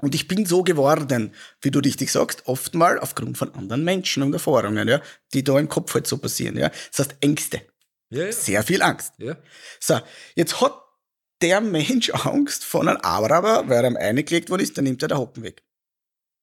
Und 0.00 0.14
ich 0.14 0.28
bin 0.28 0.46
so 0.46 0.62
geworden, 0.62 1.34
wie 1.62 1.70
du 1.70 1.78
richtig 1.80 2.12
sagst, 2.12 2.46
oft 2.46 2.74
mal 2.74 2.98
aufgrund 2.98 3.36
von 3.38 3.54
anderen 3.54 3.84
Menschen 3.84 4.22
und 4.22 4.32
Erfahrungen, 4.32 4.88
ja, 4.88 5.00
die 5.34 5.42
da 5.44 5.58
im 5.58 5.68
Kopf 5.68 5.94
halt 5.94 6.06
so 6.06 6.18
passieren. 6.18 6.56
Ja. 6.56 6.70
Das 6.90 7.00
heißt, 7.06 7.16
Ängste. 7.20 7.62
Ja, 8.10 8.24
ja. 8.24 8.32
Sehr 8.32 8.62
viel 8.62 8.82
Angst. 8.82 9.14
ja. 9.18 9.36
So, 9.80 10.00
jetzt 10.34 10.60
hat 10.60 10.74
der 11.42 11.60
Mensch 11.60 12.10
Angst 12.26 12.64
von 12.64 12.88
einem 12.88 12.98
Araber, 13.02 13.68
weil 13.68 13.84
er 13.84 13.90
ihm 13.90 13.96
eingelegt 13.96 14.50
worden 14.50 14.62
ist, 14.62 14.76
dann 14.76 14.84
nimmt 14.84 15.02
er 15.02 15.08
den 15.08 15.18
Hocken 15.18 15.42
weg. 15.42 15.62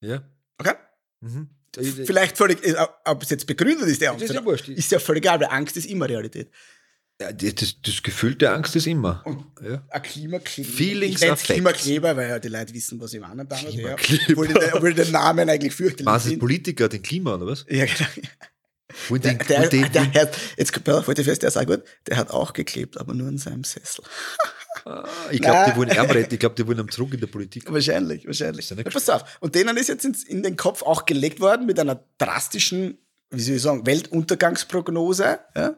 ja. 0.01 0.21
Okay? 0.59 0.73
Mhm. 1.21 1.49
Vielleicht 1.77 2.37
völlig, 2.37 2.63
äh, 2.65 2.75
ob 3.05 3.23
es 3.23 3.29
jetzt 3.29 3.45
begründet 3.45 3.87
ist, 3.87 4.01
der 4.01 4.11
Angst, 4.11 4.23
ist 4.23 4.33
ja, 4.33 4.43
wurscht. 4.43 4.69
ist 4.69 4.91
ja 4.91 4.99
völlig 4.99 5.23
egal, 5.23 5.39
weil 5.39 5.47
Angst 5.47 5.77
ist 5.77 5.85
immer 5.85 6.07
Realität. 6.07 6.49
Ja, 7.19 7.31
das, 7.31 7.81
das 7.81 8.03
Gefühl 8.03 8.35
der 8.35 8.53
Angst 8.53 8.75
ist 8.75 8.85
immer. 8.85 9.23
Und 9.25 9.43
ja. 9.63 9.83
ein 9.89 10.01
Klimakleber. 10.03 10.69
Feelings 10.69 11.21
ich 11.21 11.43
Klimakleber, 11.43 12.15
weil 12.15 12.29
ja 12.29 12.39
die 12.39 12.47
Leute 12.47 12.73
wissen, 12.75 12.99
was 13.01 13.13
ich 13.13 13.19
meine. 13.19 13.47
Ja. 13.71 13.95
Obwohl, 14.29 14.47
den, 14.47 14.57
obwohl 14.73 14.93
den 14.93 15.11
Namen 15.11 15.49
eigentlich 15.49 15.73
fürchterlich 15.73 16.05
Was 16.05 16.27
ist 16.27 16.37
Politiker, 16.37 16.87
den 16.87 17.01
Klima, 17.01 17.35
oder 17.35 17.47
was? 17.47 17.65
Ja, 17.69 17.85
genau. 17.85 18.27
Und 19.09 19.25
den, 19.25 19.37
der, 19.39 19.61
der, 19.61 19.69
den, 19.69 19.91
der, 19.91 20.05
der, 20.05 20.31
jetzt 20.57 20.73
kommt 20.73 20.89
auf 20.89 21.07
heute 21.07 21.23
fest, 21.23 21.43
der 21.43 21.51
sagt 21.51 21.67
gut, 21.67 21.83
der 22.07 22.17
hat 22.17 22.29
auch 22.29 22.53
geklebt, 22.53 22.99
aber 22.99 23.13
nur 23.13 23.27
in 23.27 23.37
seinem 23.37 23.63
Sessel. 23.63 24.03
Ah, 24.85 25.07
ich 25.31 25.41
glaube, 25.41 25.71
die 25.71 25.77
wollen 25.77 25.89
ärmer, 25.89 26.15
ich 26.15 26.39
glaube, 26.39 26.55
die 26.55 26.67
wollen 26.67 26.79
am 26.79 26.89
Zurück 26.89 27.13
in 27.13 27.19
der 27.19 27.27
Politik. 27.27 27.71
Wahrscheinlich, 27.71 28.25
wahrscheinlich. 28.25 28.69
Ja, 28.69 28.83
pass 28.83 29.09
auf. 29.09 29.37
Und 29.39 29.55
denen 29.55 29.77
ist 29.77 29.87
jetzt 29.87 30.05
in 30.05 30.43
den 30.43 30.55
Kopf 30.55 30.83
auch 30.83 31.05
gelegt 31.05 31.39
worden 31.39 31.65
mit 31.65 31.79
einer 31.79 32.03
drastischen, 32.17 32.97
wie 33.29 33.41
soll 33.41 33.55
ich 33.55 33.61
sagen, 33.61 33.85
Weltuntergangsprognose. 33.85 35.39
Ja? 35.55 35.75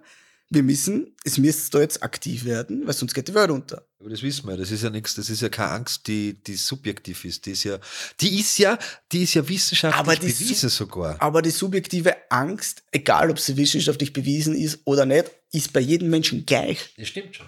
wir 0.52 0.64
müssen, 0.64 1.16
es 1.24 1.38
müsste 1.38 1.78
da 1.78 1.82
jetzt 1.82 2.02
aktiv 2.02 2.44
werden, 2.44 2.86
weil 2.88 2.94
sonst 2.94 3.14
geht 3.14 3.28
die 3.28 3.36
Welt 3.36 3.52
unter. 3.52 3.86
Aber 4.00 4.10
das 4.10 4.24
wissen 4.24 4.48
wir, 4.48 4.58
das 4.58 4.72
ist 4.72 4.82
ja 4.82 4.90
nichts, 4.90 5.14
das 5.14 5.30
ist 5.30 5.42
ja 5.42 5.50
keine 5.50 5.72
Angst, 5.72 6.08
die, 6.08 6.34
die 6.34 6.56
subjektiv 6.56 7.24
ist. 7.24 7.46
Die 7.46 7.52
ist 7.52 7.64
ja, 7.64 7.78
die 8.20 8.40
ist 8.40 8.58
ja, 8.58 8.80
die 9.12 9.24
ist 9.24 9.36
ja 9.36 9.48
wissenschaftlich 9.48 10.20
bewiesen 10.20 10.70
sogar. 10.70 11.22
Aber 11.22 11.44
die 11.44 11.52
subjektive 11.52 12.16
Angst, 12.32 12.82
egal 12.92 13.30
ob 13.30 13.40
sie 13.40 13.58
wissenschaftlich 13.58 14.12
bewiesen 14.12 14.56
ist 14.56 14.80
oder 14.86 15.06
nicht, 15.06 15.30
ist 15.52 15.72
bei 15.72 15.82
jedem 15.82 16.10
Menschen 16.10 16.46
gleich. 16.46 16.94
Das 16.98 17.08
stimmt 17.08 17.36
schon. 17.36 17.46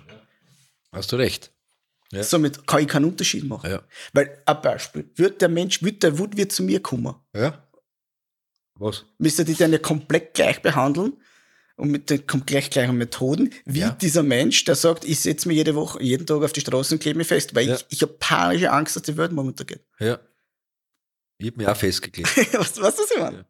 Hast 0.91 1.11
du 1.11 1.15
recht. 1.15 1.51
Ja. 2.11 2.23
Somit 2.23 2.67
kann 2.67 2.81
ich 2.81 2.87
keinen 2.87 3.05
Unterschied 3.05 3.45
machen. 3.45 3.69
Ja. 3.69 3.83
Weil, 4.13 4.41
ein 4.45 4.61
Beispiel, 4.61 5.09
wird 5.15 5.41
der 5.41 5.49
Mensch, 5.49 5.81
wird 5.81 6.03
der 6.03 6.17
Wut 6.17 6.35
wird 6.35 6.51
zu 6.51 6.63
mir 6.63 6.81
kommen. 6.81 7.15
Ja. 7.33 7.67
Was? 8.75 9.05
Müsste 9.17 9.45
die 9.45 9.55
dann 9.55 9.71
ja 9.71 9.77
komplett 9.77 10.33
gleich 10.33 10.61
behandeln? 10.61 11.13
und 11.81 11.89
mit 11.89 12.11
den 12.11 12.27
gleich 12.27 12.69
gleichen 12.69 12.95
Methoden, 12.95 13.51
wie 13.65 13.79
ja. 13.79 13.89
dieser 13.89 14.21
Mensch, 14.21 14.63
der 14.65 14.75
sagt, 14.75 15.03
ich 15.03 15.19
setze 15.19 15.47
mich 15.47 15.57
jede 15.57 15.73
Woche, 15.73 16.01
jeden 16.03 16.27
Tag 16.27 16.43
auf 16.43 16.53
die 16.53 16.61
Straße 16.61 16.93
und 16.93 16.99
klebe 17.01 17.17
mich 17.17 17.27
fest, 17.27 17.55
weil 17.55 17.71
ich, 17.71 17.85
ich 17.89 18.03
habe 18.03 18.13
panische 18.19 18.71
Angst, 18.71 18.95
dass 18.95 19.01
die 19.01 19.17
Welt 19.17 19.31
morgen 19.31 19.47
untergeht. 19.47 19.83
Ja. 19.99 20.19
Ich 21.39 21.47
habe 21.47 21.57
mich 21.57 21.67
auch 21.67 21.75
festgeklebt. 21.75 22.29
was, 22.53 22.79
was 22.79 22.95
das 22.97 23.09
ich 23.09 23.17
meine? 23.17 23.47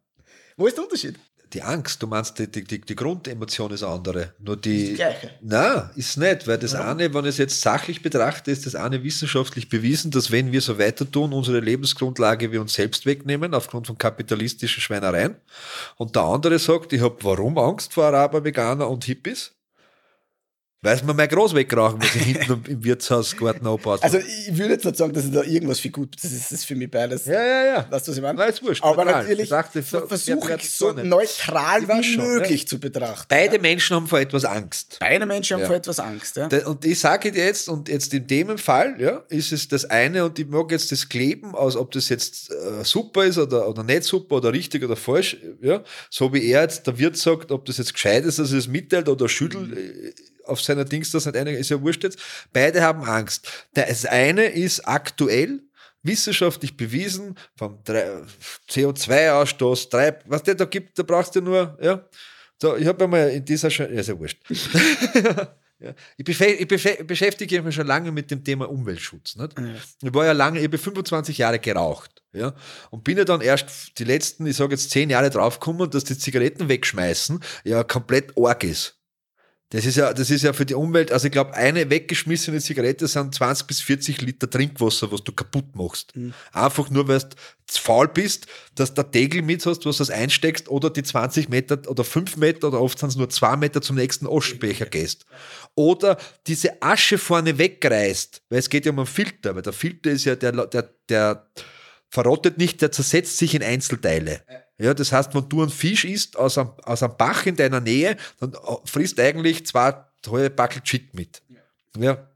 Wo 0.56 0.66
ist 0.66 0.78
der 0.78 0.84
Unterschied? 0.84 1.18
Die 1.52 1.62
Angst, 1.62 2.02
du 2.02 2.06
meinst, 2.06 2.38
die, 2.38 2.50
die, 2.50 2.80
die 2.80 2.96
Grundemotion 2.96 3.72
ist 3.72 3.82
andere. 3.82 4.32
Nur 4.38 4.56
die, 4.56 4.82
ist 4.82 4.90
die 4.90 4.94
gleiche. 4.94 5.30
Nein, 5.42 5.90
ist 5.96 6.16
nicht, 6.16 6.46
weil 6.46 6.58
das 6.58 6.72
ja. 6.72 6.90
eine, 6.90 7.12
wenn 7.12 7.24
ich 7.24 7.30
es 7.30 7.38
jetzt 7.38 7.60
sachlich 7.60 8.02
betrachte, 8.02 8.50
ist 8.50 8.64
das 8.64 8.74
eine 8.74 9.02
wissenschaftlich 9.02 9.68
bewiesen, 9.68 10.10
dass 10.10 10.30
wenn 10.30 10.52
wir 10.52 10.60
so 10.60 10.78
weiter 10.78 11.10
tun, 11.10 11.32
unsere 11.32 11.60
Lebensgrundlage 11.60 12.52
wir 12.52 12.60
uns 12.60 12.74
selbst 12.74 13.04
wegnehmen, 13.04 13.54
aufgrund 13.54 13.86
von 13.86 13.98
kapitalistischen 13.98 14.80
Schweinereien. 14.80 15.36
Und 15.96 16.16
der 16.16 16.22
andere 16.22 16.58
sagt, 16.58 16.92
ich 16.92 17.02
habe 17.02 17.16
warum 17.20 17.58
Angst 17.58 17.92
vor 17.92 18.04
Araber, 18.04 18.44
Veganer 18.44 18.88
und 18.88 19.04
Hippies? 19.04 19.52
Weiß 20.84 21.04
man 21.04 21.14
mal 21.14 21.28
groß 21.28 21.54
wegrauchen, 21.54 22.02
was 22.02 22.12
ich 22.16 22.22
hinten 22.22 22.64
im 22.68 22.82
Wirtshausgarten 22.82 23.64
abbaut. 23.68 24.02
Also 24.02 24.18
ich 24.18 24.58
würde 24.58 24.72
jetzt 24.72 24.84
nicht 24.84 24.96
sagen, 24.96 25.12
dass 25.12 25.24
ich 25.26 25.30
da 25.30 25.44
irgendwas 25.44 25.78
für 25.78 25.90
gut, 25.90 26.16
das 26.20 26.32
ist, 26.32 26.46
das 26.46 26.58
ist 26.58 26.64
für 26.64 26.74
mich 26.74 26.90
beides. 26.90 27.24
Ja, 27.26 27.40
ja, 27.40 27.64
ja. 27.66 27.86
Weißt 27.88 28.08
du, 28.08 28.10
was 28.10 28.16
ich 28.16 28.22
meine? 28.22 28.36
Nein, 28.36 28.50
ist 28.50 28.64
wurscht. 28.64 28.82
Aber 28.82 29.04
neutral. 29.04 29.22
natürlich 29.22 29.48
versuche 29.48 30.56
ich 30.56 30.68
so 30.68 30.90
neutral 30.90 31.86
wie 31.86 32.02
schon, 32.02 32.26
möglich 32.26 32.62
ja. 32.62 32.66
zu 32.66 32.80
betrachten. 32.80 33.26
Beide 33.28 33.56
ja. 33.56 33.62
Menschen 33.62 33.94
haben 33.94 34.08
vor 34.08 34.18
etwas 34.18 34.44
Angst. 34.44 34.96
Beide 34.98 35.24
Menschen 35.24 35.54
haben 35.54 35.60
ja. 35.60 35.66
vor 35.68 35.76
etwas 35.76 36.00
Angst, 36.00 36.34
ja. 36.34 36.48
Und 36.66 36.84
ich 36.84 36.98
sage 36.98 37.30
dir 37.30 37.44
jetzt, 37.44 37.68
und 37.68 37.88
jetzt 37.88 38.12
in 38.12 38.26
dem 38.26 38.58
Fall, 38.58 38.96
ja, 39.00 39.22
ist 39.28 39.52
es 39.52 39.68
das 39.68 39.84
eine 39.84 40.24
und 40.24 40.36
ich 40.40 40.48
mag 40.48 40.72
jetzt 40.72 40.90
das 40.90 41.08
Kleben, 41.08 41.54
aus 41.54 41.76
ob 41.76 41.92
das 41.92 42.08
jetzt 42.08 42.50
äh, 42.50 42.82
super 42.82 43.24
ist 43.24 43.38
oder, 43.38 43.68
oder 43.68 43.84
nicht 43.84 44.02
super 44.02 44.34
oder 44.34 44.52
richtig 44.52 44.82
oder 44.82 44.96
falsch, 44.96 45.36
ja, 45.60 45.84
so 46.10 46.32
wie 46.34 46.44
er 46.44 46.62
jetzt, 46.62 46.88
der 46.88 46.98
Wirt 46.98 47.16
sagt, 47.16 47.52
ob 47.52 47.66
das 47.66 47.78
jetzt 47.78 47.94
gescheit 47.94 48.24
ist, 48.24 48.40
dass 48.40 48.50
er 48.50 48.58
es 48.58 48.66
mitteilt 48.66 49.08
oder 49.08 49.28
schüttelt, 49.28 49.70
mhm 49.70 50.12
auf 50.46 50.60
seiner 50.60 50.84
Dings, 50.84 51.10
das 51.10 51.26
nicht 51.26 51.36
einer 51.36 51.50
ist 51.52 51.70
ja 51.70 51.80
wurscht 51.80 52.04
jetzt. 52.04 52.18
Beide 52.52 52.82
haben 52.82 53.04
Angst. 53.04 53.48
Das 53.74 54.04
eine 54.06 54.46
ist 54.46 54.86
aktuell 54.86 55.62
wissenschaftlich 56.02 56.76
bewiesen 56.76 57.36
vom 57.56 57.78
CO2-Ausstoß, 58.68 59.90
Treib, 59.90 60.24
was 60.26 60.42
der 60.42 60.54
da 60.54 60.64
gibt, 60.64 60.98
da 60.98 61.02
brauchst 61.02 61.36
du 61.36 61.40
nur, 61.40 61.78
ja. 61.80 62.04
So, 62.60 62.76
ich 62.76 62.86
habe 62.86 63.04
einmal 63.04 63.30
in 63.30 63.44
dieser, 63.44 63.70
Sch 63.70 63.80
ja, 63.80 63.86
ist 63.86 64.08
ja 64.08 64.18
wurscht. 64.18 64.38
ja. 65.80 65.94
Ich, 66.16 66.40
ich, 66.40 66.68
beschäftige 66.68 67.60
mich 67.62 67.74
schon 67.74 67.86
lange 67.86 68.12
mit 68.12 68.30
dem 68.30 68.44
Thema 68.44 68.68
Umweltschutz. 68.68 69.34
Nicht? 69.34 69.58
Ja. 69.58 69.74
Ich 70.02 70.14
war 70.14 70.26
ja 70.26 70.32
lange, 70.32 70.60
ich 70.60 70.66
habe 70.66 70.78
25 70.78 71.38
Jahre 71.38 71.58
geraucht. 71.58 72.22
Ja, 72.32 72.54
und 72.90 73.04
bin 73.04 73.18
ja 73.18 73.24
dann 73.24 73.42
erst 73.42 73.98
die 73.98 74.04
letzten, 74.04 74.46
ich 74.46 74.56
sage 74.56 74.72
jetzt 74.72 74.90
zehn 74.90 75.10
Jahre 75.10 75.28
draufgekommen, 75.28 75.90
dass 75.90 76.04
die 76.04 76.16
Zigaretten 76.16 76.68
wegschmeißen 76.68 77.40
ja 77.64 77.84
komplett 77.84 78.32
arg 78.38 78.64
ist. 78.64 79.01
Das 79.72 79.86
ist 79.86 79.96
ja, 79.96 80.12
das 80.12 80.28
ist 80.28 80.42
ja 80.42 80.52
für 80.52 80.66
die 80.66 80.74
Umwelt, 80.74 81.10
also 81.12 81.26
ich 81.26 81.32
glaube, 81.32 81.54
eine 81.54 81.88
weggeschmissene 81.88 82.60
Zigarette 82.60 83.08
sind 83.08 83.34
20 83.34 83.66
bis 83.66 83.80
40 83.80 84.20
Liter 84.20 84.50
Trinkwasser, 84.50 85.10
was 85.10 85.24
du 85.24 85.32
kaputt 85.32 85.74
machst. 85.74 86.14
Mhm. 86.14 86.34
Einfach 86.52 86.90
nur, 86.90 87.08
weil 87.08 87.20
du 87.20 87.28
zu 87.66 87.80
faul 87.80 88.06
bist, 88.06 88.46
dass 88.74 88.92
du 88.92 89.02
Tegel 89.02 89.40
mit 89.40 89.64
hast, 89.64 89.86
was 89.86 89.96
du 89.96 90.04
das 90.04 90.10
einsteckst, 90.10 90.68
oder 90.68 90.90
die 90.90 91.02
20 91.02 91.48
Meter 91.48 91.80
oder 91.88 92.04
5 92.04 92.36
Meter 92.36 92.68
oder 92.68 92.82
oft 92.82 92.98
sind 92.98 93.08
es 93.08 93.16
nur 93.16 93.30
2 93.30 93.56
Meter 93.56 93.80
zum 93.80 93.96
nächsten 93.96 94.26
Aschenbecher 94.26 94.84
gehst. 94.84 95.24
Oder 95.74 96.18
diese 96.46 96.82
Asche 96.82 97.16
vorne 97.16 97.56
wegreißt, 97.56 98.42
weil 98.50 98.58
es 98.58 98.68
geht 98.68 98.84
ja 98.84 98.92
um 98.92 98.98
einen 98.98 99.06
Filter, 99.06 99.54
weil 99.54 99.62
der 99.62 99.72
Filter 99.72 100.10
ist 100.10 100.26
ja 100.26 100.36
der, 100.36 100.52
der, 100.66 100.90
der 101.08 101.46
verrottet 102.10 102.58
nicht, 102.58 102.82
der 102.82 102.92
zersetzt 102.92 103.38
sich 103.38 103.54
in 103.54 103.62
Einzelteile. 103.62 104.42
Ja, 104.50 104.61
das 104.94 105.12
heißt, 105.12 105.34
wenn 105.34 105.48
du 105.48 105.62
einen 105.62 105.70
Fisch 105.70 106.04
isst 106.04 106.36
aus 106.36 106.58
einem, 106.58 106.70
aus 106.82 107.02
einem 107.02 107.16
Bach 107.16 107.46
in 107.46 107.56
deiner 107.56 107.80
Nähe, 107.80 108.16
dann 108.40 108.56
frisst 108.84 109.18
eigentlich 109.20 109.64
zwei 109.66 109.94
halbe 110.26 110.50
Backel 110.50 110.82
Chick 110.82 111.14
mit. 111.14 111.42
Ja. 111.96 112.02
ja. 112.02 112.28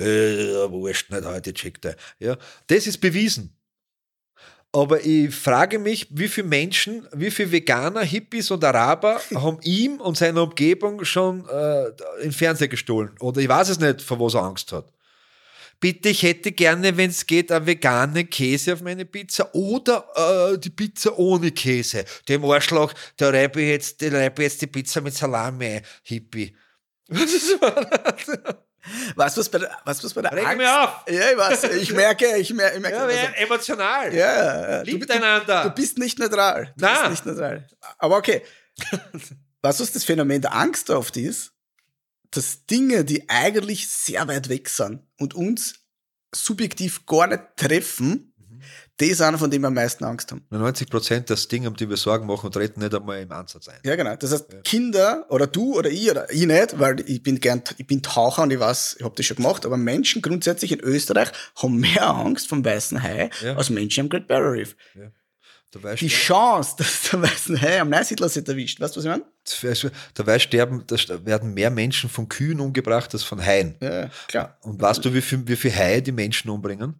Äh, 0.00 0.70
wurscht, 0.70 1.10
nicht 1.10 1.24
heute 1.24 1.52
checkt 1.52 1.84
er. 1.84 1.96
Ja. 2.18 2.36
Das 2.68 2.86
ist 2.86 2.98
bewiesen. 2.98 3.52
Aber 4.72 5.04
ich 5.04 5.34
frage 5.34 5.78
mich, 5.78 6.06
wie 6.10 6.28
viele 6.28 6.46
Menschen, 6.46 7.08
wie 7.12 7.30
viele 7.30 7.50
Veganer, 7.50 8.02
Hippies 8.02 8.50
und 8.50 8.62
Araber 8.62 9.20
haben 9.34 9.58
ihm 9.62 10.00
und 10.00 10.16
seiner 10.16 10.42
Umgebung 10.42 11.04
schon 11.04 11.48
äh, 11.48 11.86
in 12.20 12.32
Fernseher 12.32 12.68
gestohlen? 12.68 13.14
Oder 13.20 13.40
ich 13.40 13.48
weiß 13.48 13.70
es 13.70 13.80
nicht, 13.80 14.02
vor 14.02 14.20
was 14.20 14.34
er 14.34 14.42
Angst 14.42 14.72
hat 14.72 14.92
bitte, 15.80 16.08
ich 16.10 16.22
hätte 16.22 16.52
gerne, 16.52 16.96
wenn 16.96 17.10
es 17.10 17.26
geht, 17.26 17.52
eine 17.52 17.66
vegane 17.66 18.24
Käse 18.24 18.74
auf 18.74 18.82
meine 18.82 19.04
Pizza 19.04 19.54
oder 19.54 20.06
äh, 20.52 20.58
die 20.58 20.70
Pizza 20.70 21.18
ohne 21.18 21.50
Käse. 21.50 22.04
Dem 22.28 22.44
Arschloch, 22.44 22.92
der 23.18 23.32
reibe 23.32 23.62
jetzt, 23.62 24.00
der 24.00 24.12
reibe 24.12 24.42
jetzt 24.42 24.60
die 24.62 24.66
Pizza 24.66 25.00
mit 25.00 25.14
Salami, 25.14 25.80
Hippie. 26.02 26.56
Was 27.08 27.32
ist 27.32 27.58
das? 27.60 28.56
Was 29.16 29.36
was 29.36 29.48
bei 29.48 29.58
der, 29.58 29.70
was 29.84 30.02
was 30.04 30.14
bei 30.14 30.22
der 30.22 30.32
Reg 30.32 30.46
Angst? 30.46 30.58
mir 30.58 30.82
auf. 30.82 31.04
Ja, 31.08 31.30
ich 31.30 31.36
weiß, 31.36 31.64
ich 31.64 31.92
merke, 31.92 32.36
ich 32.36 32.52
merke, 32.54 32.76
ich 32.76 32.82
merke 32.82 32.96
ja, 32.96 33.04
also, 33.04 33.32
emotional. 33.34 34.14
Ja, 34.14 34.70
ja. 34.70 34.82
Liebt 34.82 35.08
du, 35.08 35.14
einander. 35.14 35.64
Du, 35.64 35.68
du, 35.70 35.74
bist 35.74 35.98
nicht 35.98 36.18
neutral. 36.18 36.72
Du 36.76 36.84
Nein. 36.84 37.10
bist 37.10 37.26
nicht 37.26 37.36
neutral. 37.36 37.66
Aber 37.98 38.16
okay. 38.16 38.42
was 39.62 39.80
was 39.80 39.92
das 39.92 40.04
Phänomen 40.04 40.40
der 40.40 40.54
Angst 40.54 40.90
oft 40.90 41.16
ist? 41.16 41.52
Dass 42.30 42.66
Dinge, 42.66 43.04
die 43.04 43.28
eigentlich 43.28 43.88
sehr 43.88 44.26
weit 44.28 44.48
weg 44.48 44.68
sind 44.68 45.02
und 45.18 45.34
uns 45.34 45.74
subjektiv 46.34 47.06
gar 47.06 47.26
nicht 47.26 47.42
treffen, 47.56 48.34
mhm. 48.36 48.60
die 49.00 49.14
einer, 49.22 49.38
von 49.38 49.50
dem 49.50 49.62
wir 49.62 49.68
am 49.68 49.74
meisten 49.74 50.04
Angst 50.04 50.32
haben. 50.32 50.44
90 50.50 50.90
Prozent 50.90 51.30
der 51.30 51.36
Dinge, 51.36 51.68
um 51.68 51.76
die 51.76 51.88
wir 51.88 51.96
Sorgen 51.96 52.26
machen, 52.26 52.50
treten 52.50 52.80
nicht 52.80 52.94
einmal 52.94 53.20
im 53.20 53.32
Ansatz 53.32 53.68
ein. 53.68 53.80
Ja, 53.84 53.96
genau. 53.96 54.16
Das 54.16 54.32
heißt, 54.32 54.52
ja. 54.52 54.60
Kinder 54.60 55.26
oder 55.30 55.46
du 55.46 55.76
oder 55.76 55.90
ich 55.90 56.10
oder 56.10 56.30
ich 56.32 56.46
nicht, 56.46 56.78
weil 56.78 57.00
ich 57.08 57.22
bin 57.22 57.40
gern, 57.40 57.62
ich 57.78 57.86
bin 57.86 58.02
Taucher 58.02 58.42
und 58.42 58.52
ich 58.52 58.60
weiß, 58.60 58.96
ich 58.98 59.04
habe 59.04 59.14
das 59.16 59.26
schon 59.26 59.36
gemacht, 59.36 59.64
aber 59.64 59.76
Menschen 59.76 60.22
grundsätzlich 60.22 60.72
in 60.72 60.80
Österreich 60.80 61.30
haben 61.56 61.76
mehr 61.76 62.06
Angst 62.06 62.48
vom 62.48 62.64
weißen 62.64 63.02
Hai 63.02 63.30
ja. 63.42 63.56
als 63.56 63.70
Menschen 63.70 64.02
am 64.02 64.08
Great 64.08 64.26
Barrier 64.26 64.52
Reef. 64.52 64.76
Ja 64.94 65.10
die 65.98 66.08
Chance, 66.08 66.74
dass 66.78 67.10
der 67.10 67.22
weißen 67.22 67.60
Hai 67.60 67.80
am 67.80 67.90
Neusiedler 67.90 68.28
sich 68.28 68.46
erwischt, 68.46 68.80
weißt 68.80 68.96
du, 68.96 69.04
was 69.04 69.04
ich 69.04 69.10
meine? 69.10 69.92
Dabei 70.14 70.38
sterben, 70.38 70.84
da 70.86 71.26
werden 71.26 71.54
mehr 71.54 71.70
Menschen 71.70 72.10
von 72.10 72.28
Kühen 72.28 72.60
umgebracht 72.60 73.12
als 73.14 73.22
von 73.22 73.44
Haien. 73.44 73.76
Ja, 73.80 74.10
klar. 74.28 74.58
Und 74.62 74.80
weißt 74.80 75.04
du, 75.04 75.14
wie 75.14 75.20
viele 75.20 75.46
wie 75.46 75.56
viel 75.56 75.74
Haie 75.74 76.02
die 76.02 76.12
Menschen 76.12 76.50
umbringen? 76.50 76.94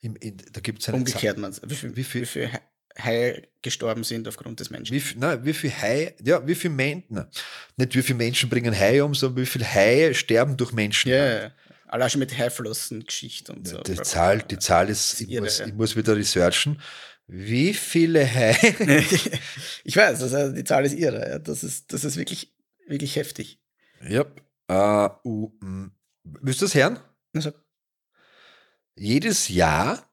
In, 0.00 0.16
in, 0.16 0.36
da 0.52 0.60
gibt's 0.60 0.88
eine 0.88 0.98
Umgekehrt, 0.98 1.38
man 1.38 1.54
wie 1.64 1.74
viel, 1.74 1.96
wie, 1.96 2.04
viel, 2.04 2.22
wie 2.22 2.26
viel 2.26 2.50
Haie 2.98 3.48
gestorben 3.62 4.04
sind 4.04 4.28
aufgrund 4.28 4.60
des 4.60 4.70
Menschen. 4.70 4.94
Wie 4.94 5.00
viel, 5.00 5.18
nein, 5.18 5.44
wie 5.44 5.52
viel 5.52 5.70
Haie, 5.70 6.14
ja, 6.22 6.46
wie 6.46 6.54
viel 6.54 6.70
Menschen, 6.70 7.24
nicht 7.76 7.94
wie 7.94 8.02
viele 8.02 8.18
Menschen 8.18 8.50
bringen 8.50 8.76
Haie 8.76 9.04
um, 9.04 9.14
sondern 9.14 9.42
wie 9.42 9.46
viele 9.46 9.64
Haie 9.64 10.14
sterben 10.14 10.56
durch 10.56 10.72
Menschen. 10.72 11.10
Ja, 11.10 11.42
ja. 11.44 11.52
Allein 11.92 12.08
schon 12.08 12.20
mit 12.20 12.36
Haiflossen-Geschichte 12.36 13.52
und 13.52 13.68
so. 13.68 13.78
Die 13.82 13.96
Zahl, 13.96 14.40
die 14.42 14.58
Zahl 14.58 14.88
ist, 14.88 15.20
ich, 15.20 15.28
irre, 15.28 15.44
muss, 15.44 15.58
ja. 15.58 15.66
ich 15.66 15.74
muss 15.74 15.94
wieder 15.94 16.16
researchen. 16.16 16.80
Wie 17.26 17.74
viele 17.74 18.26
Haie? 18.26 18.56
ich 19.84 19.96
weiß, 19.96 20.22
also 20.22 20.52
die 20.52 20.64
Zahl 20.64 20.84
ist 20.84 20.94
irre. 20.94 21.28
Ja. 21.28 21.38
Das, 21.38 21.64
ist, 21.64 21.92
das 21.92 22.04
ist 22.04 22.16
wirklich, 22.16 22.54
wirklich 22.86 23.16
heftig. 23.16 23.60
Ja. 24.02 24.24
Yep. 24.24 24.42
Uh. 25.24 25.50
Willst 26.24 26.60
du 26.60 26.66
das 26.66 26.74
hören? 26.74 26.98
Also. 27.34 27.52
Jedes 28.96 29.48
Jahr, 29.48 30.10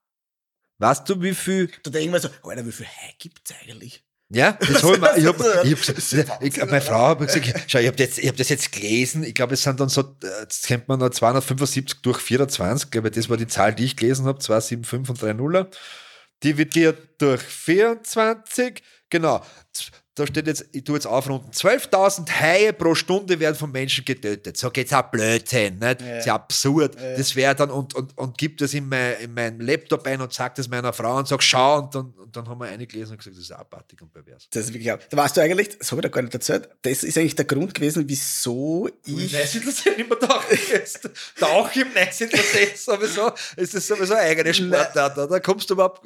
Weißt 0.79 1.07
du, 1.09 1.21
wie 1.21 1.35
viel? 1.35 1.71
Da 1.83 1.91
denken 1.91 2.15
wir 2.15 2.21
so, 2.21 2.31
Alter, 2.45 2.65
wie 2.67 2.73
viel 2.73 2.87
Hai 2.87 3.15
gibt's 3.19 3.53
eigentlich? 3.61 4.07
Ja, 4.35 4.53
das 4.53 4.83
hol 4.83 4.95
ich 4.95 5.01
mir. 5.01 5.17
Ich 5.17 5.27
hab, 5.27 5.41
ich 6.43 6.61
hab, 6.61 6.69
meine 6.69 6.81
Frau 6.81 7.09
hat 7.09 7.19
gesagt, 7.21 7.65
schau, 7.69 7.79
ich 7.79 7.87
habe 7.87 7.97
das, 7.97 8.19
ich 8.19 8.29
hab 8.29 8.37
das 8.37 8.49
jetzt 8.49 8.73
gelesen. 8.73 9.23
Ich 9.23 9.35
glaube, 9.35 9.55
es 9.55 9.63
sind 9.63 9.79
dann 9.79 9.89
so, 9.89 10.17
jetzt 10.41 10.67
kennt 10.67 10.89
man 10.89 10.99
noch 10.99 11.11
275 11.11 12.03
durch 12.03 12.19
24, 12.19 12.91
glaube 12.91 13.11
das 13.11 13.29
war 13.29 13.37
die 13.37 13.47
Zahl, 13.47 13.75
die 13.75 13.85
ich 13.85 13.97
gelesen 13.97 14.27
habe, 14.27 14.41
275 14.41 15.09
und 15.09 15.23
3 15.23 15.33
Nuller. 15.35 15.69
Dividiert 16.43 17.21
durch 17.23 17.43
24, 17.43 18.83
genau. 19.09 19.41
Da 20.17 20.25
steht 20.29 20.47
jetzt, 20.47 20.67
ich 20.71 20.85
tue 20.85 20.95
jetzt 20.95 21.07
aufrunden, 21.07 21.51
12.000 21.51 22.31
Haie 22.41 22.73
pro 22.73 22.95
Stunde 22.95 23.41
werden 23.41 23.57
von 23.57 23.73
Menschen 23.73 24.05
getötet. 24.05 24.57
So 24.57 24.71
geht's 24.71 24.93
auch 24.93 25.03
Blödsinn, 25.11 25.81
nicht? 25.81 26.01
Ja. 26.03 26.07
Das 26.09 26.19
ist 26.21 26.27
ja 26.27 26.35
absurd. 26.37 26.97
Das 27.17 27.35
wäre 27.35 27.57
dann, 27.57 27.71
und, 27.73 27.95
und, 27.95 28.17
und 28.17 28.39
gibt 28.39 28.61
das 28.61 28.75
in 28.75 28.89
mein, 28.89 29.15
in 29.21 29.35
meinen 29.35 29.61
Laptop 29.61 30.07
ein 30.07 30.21
und 30.21 30.33
sagt 30.33 30.59
das 30.59 30.69
meiner 30.69 30.93
Frau 30.93 31.17
und 31.17 31.27
sagt, 31.27 31.43
schau, 31.43 31.79
und 31.81 31.95
dann, 31.97 32.13
und 32.17 32.37
dann 32.37 32.49
haben 32.49 32.59
wir 32.61 32.67
eine 32.69 32.87
gelesen 32.87 33.13
und 33.13 33.19
gesagt, 33.19 33.37
das 33.37 33.43
ist 33.43 33.51
abartig 33.51 34.01
und 34.03 34.13
pervers. 34.13 34.47
Das 34.53 34.67
ist 34.67 34.73
wirklich, 34.73 34.93
ab- 34.93 35.01
da 35.11 35.17
warst 35.17 35.37
du 35.37 35.41
eigentlich, 35.41 35.77
das 35.79 35.91
habe 35.91 36.01
ich 36.01 36.03
da 36.05 36.09
gar 36.11 36.23
nicht 36.23 36.35
erzählt, 36.35 36.69
das 36.83 37.03
ist 37.03 37.19
eigentlich 37.19 37.35
der 37.35 37.45
Grund 37.47 37.75
gewesen, 37.75 38.05
wieso 38.07 38.89
ich, 39.05 39.33
Neusiedlersee 39.33 39.97
nicht 39.97 40.09
mehr 40.09 40.19
da 40.21 40.41
jetzt. 40.73 41.11
Tauch 41.41 41.75
im 41.75 41.89
Neusiedlersee 41.93 42.65
ist 42.73 42.85
sowieso, 42.85 43.33
es 43.57 43.75
ist 43.75 43.89
sowieso 43.89 44.15
eine 44.15 44.23
eigene 44.29 44.55
Sportart. 44.55 45.19
Da 45.19 45.41
kommst 45.41 45.69
du 45.71 45.75
überhaupt, 45.75 46.03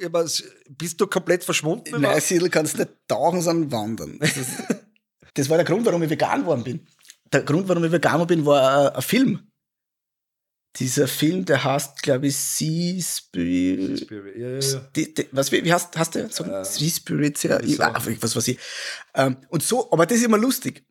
bist 0.70 0.98
du 0.98 1.06
komplett 1.06 1.44
verschwunden? 1.44 1.94
in 1.94 2.00
Neusiedl 2.00 2.48
kannst 2.48 2.74
du 2.74 2.78
nicht 2.78 2.92
tauchen, 3.06 3.42
sondern 3.42 3.70
wandern. 3.70 3.97
Das, 4.20 4.36
ist, 4.36 4.50
das 5.34 5.48
war 5.48 5.56
der 5.56 5.66
Grund, 5.66 5.84
warum 5.86 6.02
ich 6.02 6.10
vegan 6.10 6.40
geworden 6.40 6.64
bin. 6.64 6.86
Der 7.32 7.42
Grund, 7.42 7.68
warum 7.68 7.84
ich 7.84 7.92
vegan 7.92 8.14
geworden 8.14 8.28
bin, 8.28 8.46
war 8.46 8.92
äh, 8.92 8.96
ein 8.96 9.02
Film. 9.02 9.40
Dieser 10.76 11.08
Film, 11.08 11.44
der 11.44 11.64
heißt, 11.64 12.02
glaube 12.02 12.28
ich, 12.28 12.36
Sea 12.36 13.02
Spirit. 13.02 14.08
Ja, 14.10 14.48
ja, 14.48 14.58
ja. 14.58 14.88
Die, 14.94 15.12
die, 15.14 15.28
was, 15.32 15.50
wie, 15.50 15.72
heißt, 15.72 15.96
hast 15.96 16.14
du? 16.14 16.28
So, 16.30 16.44
Äh, 16.44 16.64
sea 16.64 16.88
Spirits, 16.88 17.42
ja. 17.42 17.60
Ich, 17.60 17.82
ah, 17.82 18.00
was 18.20 18.36
weiß 18.36 18.48
ich. 18.48 18.58
Ähm, 19.14 19.36
und 19.48 19.62
so, 19.62 19.90
aber 19.90 20.06
das 20.06 20.18
ist 20.18 20.24
immer 20.24 20.38
lustig. 20.38 20.84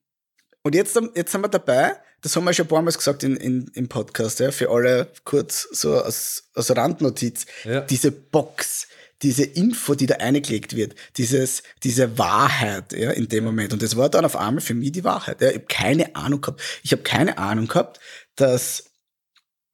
Und 0.63 0.76
jetzt, 0.76 1.00
jetzt 1.15 1.32
sind 1.32 1.41
wir 1.41 1.48
dabei, 1.48 1.96
das 2.22 2.36
haben 2.36 2.43
wir 2.43 2.54
schon 2.54 2.65
ein 2.65 2.70
paar 2.70 2.82
Mal 2.82 2.91
gesagt 2.91 3.24
in, 3.24 3.38
in, 3.38 3.72
im 3.74 3.88
Podcast, 3.88 4.39
ja, 4.39 4.52
für 4.52 4.70
alle 4.70 5.12
kurz 5.24 5.67
so 5.72 6.02
als, 6.02 6.50
als 6.54 6.76
Randnotiz. 6.76 7.46
Ja. 7.63 7.82
Diese 7.82 8.12
Box, 8.12 8.88
diese 9.23 9.43
Info, 9.43 9.95
die 9.95 10.06
da 10.06 10.15
eingelegt 10.15 10.75
wird, 10.75 10.95
dieses, 11.17 11.63
diese 11.84 12.17
Wahrheit 12.17 12.93
ja, 12.93 13.12
in 13.12 13.27
dem 13.27 13.43
Moment. 13.43 13.73
Und 13.73 13.82
das 13.82 13.95
war 13.95 14.10
dann 14.10 14.25
auf 14.25 14.36
einmal 14.36 14.62
für 14.62 14.73
mich 14.73 14.91
die 14.91 15.03
Wahrheit. 15.03 15.41
Ja. 15.41 15.49
Ich 15.49 15.56
habe 15.56 15.65
keine 15.65 16.15
Ahnung 16.15 16.41
gehabt. 16.41 16.62
Ich 16.84 16.91
habe 16.91 17.01
keine 17.01 17.38
Ahnung 17.38 17.67
gehabt, 17.67 17.99
dass 18.36 18.91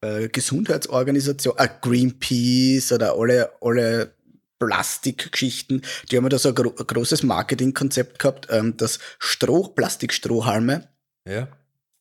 äh, 0.00 0.28
Gesundheitsorganisation, 0.28 1.54
äh, 1.58 1.68
Greenpeace 1.80 2.92
oder 2.92 3.18
alle, 3.18 3.52
alle 3.60 4.14
Plastikgeschichten, 4.58 5.82
die 6.10 6.16
haben 6.16 6.24
ja 6.24 6.30
da 6.30 6.38
so 6.38 6.50
ein, 6.50 6.54
gro 6.54 6.74
ein 6.78 6.86
großes 6.86 7.22
Marketingkonzept 7.22 8.18
gehabt, 8.18 8.46
ähm, 8.50 8.76
dass 8.76 8.98
Stroh, 9.18 9.68
Plastikstrohhalme 9.68 10.88
ja. 11.28 11.48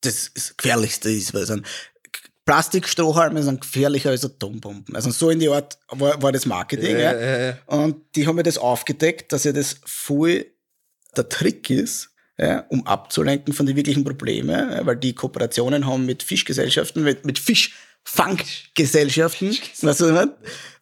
das, 0.01 0.31
das 0.33 0.55
Gefährlichste 0.55 1.11
ist, 1.11 1.33
weil 1.33 1.43
es 1.43 1.51
ein 1.51 1.65
Plastikstrohhalme 2.45 3.41
sind 3.41 3.61
gefährlicher 3.61 4.09
als 4.09 4.25
Atombomben. 4.25 4.93
Also 4.95 5.11
so 5.11 5.29
in 5.29 5.39
die 5.39 5.47
Art 5.49 5.77
war, 5.89 6.21
war 6.21 6.31
das 6.31 6.45
Marketing. 6.45 6.97
Ja, 6.97 7.13
Ja, 7.13 7.45
ja. 7.45 7.57
Und 7.67 7.95
die 8.15 8.27
haben 8.27 8.35
mir 8.35 8.43
das 8.43 8.57
aufgedeckt, 8.57 9.31
dass 9.31 9.45
ja 9.45 9.53
das 9.53 9.77
voll 9.85 10.45
der 11.15 11.29
Trick 11.29 11.69
ist, 11.69 12.09
ja, 12.37 12.65
um 12.69 12.85
abzulenken 12.85 13.53
von 13.53 13.65
den 13.65 13.77
wirklichen 13.77 14.03
Problemen, 14.03 14.85
weil 14.85 14.97
die 14.97 15.13
Kooperationen 15.13 15.85
haben 15.85 16.05
mit 16.05 16.23
Fischgesellschaften, 16.23 17.03
mit, 17.03 17.25
mit 17.25 17.39
Fischfanggesellschaften, 17.39 19.51
weißt 19.51 19.83
du, 19.83 19.87
was 19.87 20.01
ich 20.01 20.11
meine? 20.11 20.35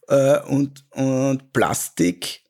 Äh, 0.08 0.40
und, 0.48 0.84
und 0.92 1.54
Plastik, 1.54 2.42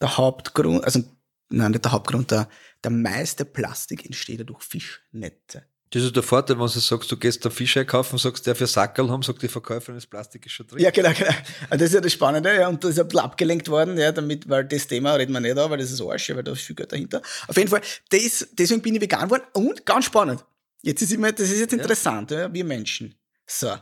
der 0.00 0.16
Hauptgrund, 0.16 0.84
also 0.84 1.04
nein, 1.50 1.72
nicht 1.72 1.84
der 1.84 1.92
Hauptgrund, 1.92 2.30
der, 2.30 2.48
der 2.82 2.90
meiste 2.90 3.44
Plastik 3.44 4.04
entsteht 4.04 4.38
ja 4.38 4.44
durch 4.44 4.62
Fischnetze. 4.62 5.64
Das 5.90 6.02
ist 6.02 6.14
der 6.14 6.22
Vorteil, 6.22 6.58
wenn 6.58 6.66
du 6.66 6.80
sagst, 6.80 7.10
du 7.10 7.16
gehst 7.16 7.42
da 7.44 7.50
Fisch 7.50 7.76
einkaufen, 7.78 8.18
sagst, 8.18 8.46
der 8.46 8.54
für 8.54 8.66
Sackerl 8.66 9.08
haben, 9.08 9.22
sagt 9.22 9.42
die 9.42 9.48
Verkäuferin, 9.48 9.94
das 9.94 10.06
Plastik 10.06 10.44
ist 10.44 10.52
schon 10.52 10.66
drin. 10.66 10.80
Ja, 10.80 10.90
genau, 10.90 11.12
genau. 11.16 11.30
Und 11.70 11.80
das 11.80 11.88
ist 11.88 11.94
ja 11.94 12.00
das 12.02 12.12
Spannende, 12.12 12.54
ja, 12.54 12.68
und 12.68 12.84
das 12.84 12.90
ist 12.90 13.00
ein 13.00 13.08
bisschen 13.08 13.24
abgelenkt 13.24 13.68
worden, 13.68 13.96
ja, 13.96 14.12
damit, 14.12 14.46
weil 14.50 14.66
das 14.66 14.86
Thema 14.86 15.14
reden 15.14 15.32
wir 15.32 15.40
nicht 15.40 15.56
an, 15.56 15.70
weil 15.70 15.78
das 15.78 15.90
ist 15.90 16.02
Arsch, 16.02 16.28
ja, 16.28 16.36
weil 16.36 16.42
da 16.42 16.52
ist 16.52 16.60
viel 16.60 16.76
Geld 16.76 16.92
dahinter. 16.92 17.22
Auf 17.46 17.56
jeden 17.56 17.70
Fall, 17.70 17.80
das, 18.10 18.48
deswegen 18.52 18.82
bin 18.82 18.96
ich 18.96 19.00
vegan 19.00 19.28
geworden 19.28 19.44
und 19.54 19.86
ganz 19.86 20.04
spannend. 20.04 20.44
Jetzt 20.82 21.00
ist 21.00 21.12
immer, 21.12 21.32
das 21.32 21.48
ist 21.48 21.58
jetzt 21.58 21.72
interessant, 21.72 22.32
ja, 22.32 22.52
wir 22.52 22.64
Menschen. 22.64 23.14
So. 23.46 23.74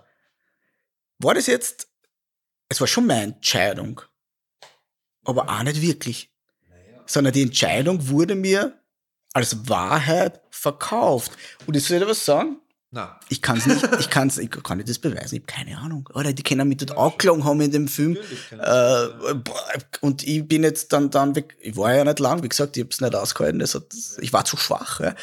War 1.18 1.34
das 1.34 1.48
jetzt, 1.48 1.88
es 2.68 2.80
war 2.80 2.86
schon 2.86 3.06
meine 3.06 3.34
Entscheidung, 3.34 4.00
aber 5.24 5.48
auch 5.48 5.62
nicht 5.64 5.82
wirklich. 5.82 6.30
Sondern 7.04 7.32
die 7.32 7.42
Entscheidung 7.42 8.08
wurde 8.08 8.34
mir 8.36 8.80
als 9.36 9.68
Wahrheit 9.68 10.40
verkauft. 10.48 11.30
Und 11.66 11.76
ich 11.76 11.84
soll 11.84 11.98
dir 11.98 12.08
was 12.08 12.24
sagen? 12.24 12.56
Nein. 12.90 13.08
Ich 13.28 13.42
kann 13.42 13.58
es 13.58 13.66
nicht, 13.66 13.86
ich 14.00 14.08
kann's, 14.08 14.38
ich 14.38 14.50
kann 14.50 14.78
nicht 14.78 14.88
das 14.88 14.98
beweisen, 14.98 15.34
ich 15.34 15.42
habe 15.42 15.52
keine 15.64 15.76
Ahnung. 15.76 16.08
Oder 16.14 16.32
die 16.32 16.42
können 16.42 16.66
mich 16.66 16.78
dort 16.78 16.96
angelogen 16.96 17.44
haben 17.44 17.60
in 17.60 17.70
dem 17.70 17.86
Film. 17.86 18.16
Äh, 18.50 18.56
boah, 18.56 19.72
und 20.00 20.26
ich 20.26 20.48
bin 20.48 20.62
jetzt 20.62 20.94
dann, 20.94 21.10
dann 21.10 21.36
weg, 21.36 21.54
ich 21.60 21.76
war 21.76 21.94
ja 21.94 22.04
nicht 22.04 22.18
lang, 22.18 22.42
wie 22.42 22.48
gesagt, 22.48 22.78
ich 22.78 22.84
habe 22.84 22.90
es 22.90 23.02
nicht 23.02 23.14
ausgehalten, 23.14 23.58
das 23.58 23.74
hat, 23.74 23.84
ich 24.22 24.32
war 24.32 24.46
zu 24.46 24.56
schwach. 24.56 25.00
Ja. 25.00 25.14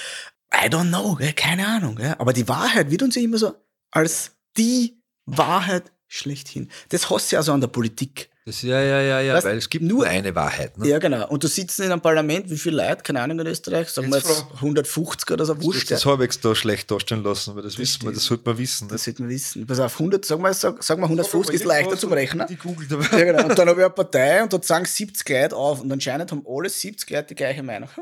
I 0.53 0.67
don't 0.67 0.89
know, 0.89 1.17
ja, 1.19 1.31
keine 1.31 1.65
Ahnung. 1.65 1.97
Ja. 1.99 2.19
Aber 2.19 2.33
die 2.33 2.47
Wahrheit 2.47 2.91
wird 2.91 3.01
uns 3.01 3.15
ja 3.15 3.23
immer 3.23 3.39
so 3.39 3.55
als 3.89 4.33
die 4.57 5.01
Wahrheit 5.25 5.91
schlechthin. 6.07 6.69
Das 6.89 7.09
hast 7.09 7.31
du 7.31 7.37
ja 7.37 7.41
so 7.41 7.51
an 7.51 7.61
der 7.61 7.67
Politik. 7.69 8.29
Das, 8.45 8.61
ja, 8.61 8.77
ja, 8.81 8.99
ja, 8.99 9.21
ja, 9.21 9.35
Weißt, 9.35 9.45
weil 9.45 9.57
es 9.57 9.69
gibt 9.69 9.85
nur- 9.85 10.05
eine 10.05 10.35
Wahrheit. 10.35 10.77
Ne? 10.77 10.89
Ja, 10.89 10.99
genau. 10.99 11.29
Und 11.29 11.45
du 11.45 11.47
sitzt 11.47 11.79
in 11.79 11.85
einem 11.89 12.01
Parlament, 12.01 12.49
wie 12.49 12.57
viele 12.57 12.75
Leute, 12.85 13.01
keine 13.01 13.21
Ahnung 13.21 13.39
in 13.39 13.47
Österreich, 13.47 13.87
sagen 13.87 14.09
wir 14.11 14.17
Jetzt 14.17 14.27
jetzt 14.27 14.39
frag- 14.41 14.61
150 14.61 15.31
oder 15.31 15.45
so, 15.45 15.53
Du 15.53 15.63
wurscht. 15.63 15.83
hast 15.83 15.91
das 15.91 16.05
halbwegs 16.05 16.41
da 16.41 16.53
schlecht 16.53 16.91
darstellen 16.91 17.23
lassen, 17.23 17.55
weil 17.55 17.63
das, 17.63 17.77
wissen 17.77 18.03
wir, 18.03 18.11
das 18.11 18.25
sollte 18.25 18.43
man 18.49 18.57
wissen. 18.57 18.89
Das 18.89 18.99
Ne? 19.01 19.03
sollte 19.05 19.21
man 19.21 19.29
wissen. 19.31 19.65
Pass 19.65 19.79
auf, 19.79 19.97
100, 19.97 20.25
sag 20.25 20.39
mal, 20.39 20.53
sag, 20.53 20.83
sag 20.83 20.97
mal 20.99 21.07
150 21.07 21.55
ist 21.55 21.63
leichter 21.63 21.95
zum 21.97 22.11
Rechnen. 22.11 22.45
Die 22.47 22.57
googelt 22.57 22.91
Ja, 22.91 22.97
aber. 22.97 23.07
genau. 23.23 23.45
Und 23.45 23.57
dann 23.57 23.69
habe 23.69 23.79
ich 23.79 23.85
eine 23.85 23.89
Partei 23.95 24.43
und 24.43 24.51
dort 24.51 24.65
sagen 24.65 24.83
70 24.83 25.29
Leute 25.29 25.55
auf 25.55 25.79
und 25.79 25.89
anscheinend 25.89 26.29
haben 26.31 26.43
alle 26.45 26.69
70 26.69 27.09
Leute 27.11 27.27
die 27.27 27.35
gleiche 27.35 27.63
Meinung. 27.63 27.87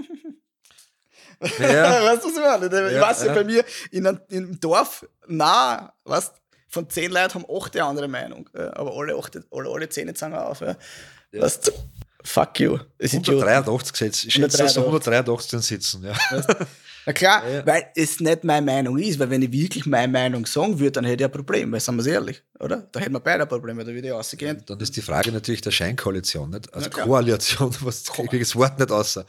Ja. 1.60 2.04
weißt 2.04 2.24
du, 2.24 2.28
was 2.28 2.34
ich 2.36 2.70
meine? 2.70 2.88
Ich 2.88 2.94
Ja, 2.96 3.02
weiß 3.02 3.22
ja, 3.22 3.26
ja. 3.28 3.34
bei 3.34 3.44
mir 3.44 3.66
in 3.90 4.06
einem, 4.06 4.20
im 4.30 4.60
Dorf, 4.60 5.08
na, 5.28 5.92
weißt 6.04 6.34
von 6.72 6.90
10 6.90 7.12
Leuten 7.12 7.34
haben 7.36 7.46
8 7.50 7.76
eine 7.76 7.86
andere 7.86 8.08
Meinung. 8.08 8.50
Ja, 8.58 8.76
aber 8.78 8.96
alle, 8.96 9.16
8, 9.16 9.40
alle, 9.52 9.70
alle 9.70 9.90
10 9.90 10.16
sagen 10.16 10.34
auf. 10.34 10.62
Ja. 10.62 10.76
Weißt 11.34 11.68
du, 11.68 11.72
fuck 12.24 12.60
you. 12.60 12.78
Das 12.98 13.14
ist 13.14 13.20
Idiot. 13.20 13.44
183 13.44 13.92
gesetzt. 13.94 14.26
Ich 14.26 14.34
schätze, 14.34 14.58
dass 14.58 14.78
183. 14.78 14.78
183 14.78 15.50
drin 15.52 15.62
sitzen. 15.62 16.04
Ja. 16.06 16.14
Na 17.06 17.14
klar, 17.14 17.44
Ja, 17.48 17.54
ja. 17.56 17.66
weil 17.66 17.88
es 17.96 18.20
nicht 18.20 18.44
meine 18.44 18.64
Meinung 18.66 18.98
ist, 19.00 19.18
weil 19.20 19.30
wenn 19.32 19.42
ich 19.42 19.52
wirklich 19.52 19.86
meine 19.88 20.12
Meinung 20.12 20.46
sagen 20.46 20.78
würde, 20.80 20.92
dann 20.92 21.06
hätte 21.06 21.24
ich 21.24 21.26
ein 21.26 21.32
Problem, 21.32 21.72
weil 21.72 21.80
sagen 21.80 21.98
wir 21.98 22.02
es 22.02 22.08
ehrlich, 22.08 22.44
oder? 22.60 22.88
Da 22.92 23.00
hätten 23.00 23.14
wir 23.14 23.20
beide 23.20 23.42
ein 23.44 23.50
Problem, 23.50 23.76
weil 23.78 23.86
da 23.86 23.92
würde 23.92 24.08
ich 24.08 24.14
rausgehen. 24.14 24.62
Dann 24.68 24.80
ist 24.80 24.96
die 24.96 25.02
Frage 25.02 25.32
natürlich 25.32 25.62
der 25.62 25.72
Scheinkoalition, 25.72 26.52
nicht? 26.52 26.72
Also 26.74 26.90
Ja. 26.96 27.04
Koalition, 27.04 27.76
was 27.82 28.04
kriege 28.04 28.38
ich 28.38 28.44
das 28.44 28.56
Wort 28.56 28.78
nicht 28.78 28.92
außer. 28.92 29.26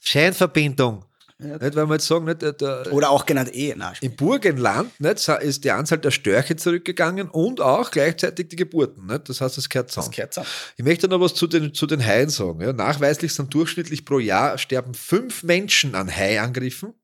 Scheinverbindung. 0.00 1.04
Ja. 1.38 1.58
Nicht, 1.58 1.76
weil 1.76 1.86
wir 1.86 1.94
jetzt 1.94 2.06
sagen, 2.06 2.24
nicht, 2.24 2.40
der, 2.40 2.54
der, 2.54 2.92
Oder 2.94 3.10
auch 3.10 3.26
genannt 3.26 3.54
Ehe. 3.54 3.76
Nein, 3.76 3.94
im 4.00 4.16
Burgenland 4.16 4.98
nicht, 4.98 5.28
ist 5.28 5.64
die 5.64 5.70
Anzahl 5.70 5.98
der 5.98 6.10
Störche 6.10 6.56
zurückgegangen 6.56 7.28
und 7.28 7.60
auch 7.60 7.90
gleichzeitig 7.90 8.48
die 8.48 8.56
Geburten. 8.56 9.04
Nicht? 9.06 9.28
Das 9.28 9.42
heißt, 9.42 9.58
es 9.58 9.68
gehört 9.68 9.88
das 9.88 9.94
zusammen. 9.94 10.14
gehört 10.14 10.32
zusammen. 10.32 10.48
Ich 10.78 10.84
möchte 10.84 11.08
noch 11.08 11.20
was 11.20 11.34
zu 11.34 11.46
den, 11.46 11.74
zu 11.74 11.86
den 11.86 12.02
Haien 12.02 12.30
sagen. 12.30 12.62
Ja, 12.62 12.72
nachweislich 12.72 13.34
sind 13.34 13.52
durchschnittlich 13.52 14.06
pro 14.06 14.18
Jahr 14.18 14.56
sterben 14.56 14.94
fünf 14.94 15.42
Menschen 15.42 15.94
an 15.94 16.10
Haiangriffen, 16.10 16.94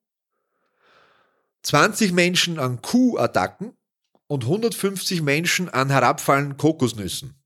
20 1.64 2.12
Menschen 2.12 2.58
an 2.58 2.80
Kuhattacken 2.80 3.76
und 4.28 4.44
150 4.44 5.20
Menschen 5.20 5.68
an 5.68 5.90
herabfallenden 5.90 6.56
Kokosnüssen. 6.56 7.38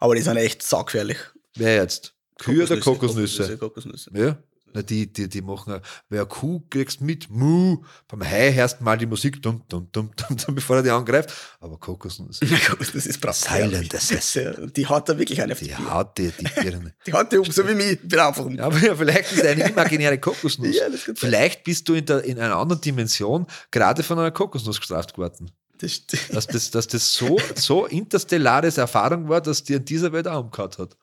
Aber 0.00 0.16
die 0.16 0.22
sind 0.22 0.36
echt 0.36 0.64
saugefährlich. 0.64 1.18
Wer 1.54 1.76
jetzt? 1.76 2.14
Kühe 2.38 2.64
oder 2.64 2.78
Kokosnüsse? 2.80 3.56
Kokosnüsse. 3.56 4.10
Ja, 4.14 4.38
Na, 4.74 4.82
die, 4.82 5.10
die, 5.12 5.28
die 5.28 5.42
machen, 5.42 5.80
wer 6.08 6.26
Kuh 6.26 6.60
kriegst 6.68 7.00
mit, 7.00 7.30
Mu. 7.30 7.82
Beim 8.06 8.22
Hai 8.22 8.52
hörst 8.52 8.80
mal 8.80 8.98
die 8.98 9.06
Musik, 9.06 9.42
dum, 9.42 9.62
dum, 9.68 9.88
dum, 9.92 10.10
dum, 10.16 10.36
dum, 10.36 10.54
bevor 10.54 10.76
er 10.76 10.82
die 10.82 10.90
angreift. 10.90 11.32
Aber 11.60 11.78
Kokosnuss. 11.78 12.40
Kokosnuss 12.68 13.06
ist 13.06 13.20
brav. 13.20 13.36
Silent 13.36 13.94
Assassin. 13.94 14.72
Die 14.74 14.86
hat 14.86 15.08
da 15.08 15.18
wirklich 15.18 15.40
eine 15.40 15.54
Die 15.54 15.74
haut 15.74 16.18
dir 16.18 16.32
die 16.32 16.44
Birne. 16.44 16.94
Die 17.06 17.12
hat 17.12 17.32
die 17.32 17.38
um, 17.38 17.50
so 17.50 17.66
wie 17.66 17.74
mich. 17.74 17.92
Ich 17.92 18.08
bin 18.08 18.18
einfach 18.18 18.44
um. 18.44 18.54
Ja, 18.54 18.64
aber 18.64 18.78
ja, 18.78 18.94
vielleicht 18.94 19.32
ist 19.32 19.44
eine 19.44 19.68
imaginäre 19.68 20.18
Kokosnuss. 20.18 20.76
Ja, 20.76 20.88
das 20.88 21.10
vielleicht 21.14 21.64
bist 21.64 21.88
du 21.88 21.94
in, 21.94 22.04
der, 22.04 22.24
in 22.24 22.38
einer 22.38 22.56
anderen 22.56 22.80
Dimension 22.80 23.46
gerade 23.70 24.02
von 24.02 24.18
einer 24.18 24.30
Kokosnuss 24.30 24.80
gestraft 24.80 25.16
worden. 25.16 25.50
Das 25.78 25.92
stimmt. 25.92 26.34
Dass 26.34 26.46
das, 26.46 26.70
dass 26.70 26.88
das 26.88 27.14
so, 27.14 27.38
so 27.54 27.86
interstellares 27.86 28.78
Erfahrung 28.78 29.28
war, 29.28 29.40
dass 29.40 29.62
die 29.62 29.74
in 29.74 29.84
dieser 29.84 30.12
Welt 30.12 30.26
auch 30.26 30.44
umgehauen 30.44 30.72
hat. 30.78 30.96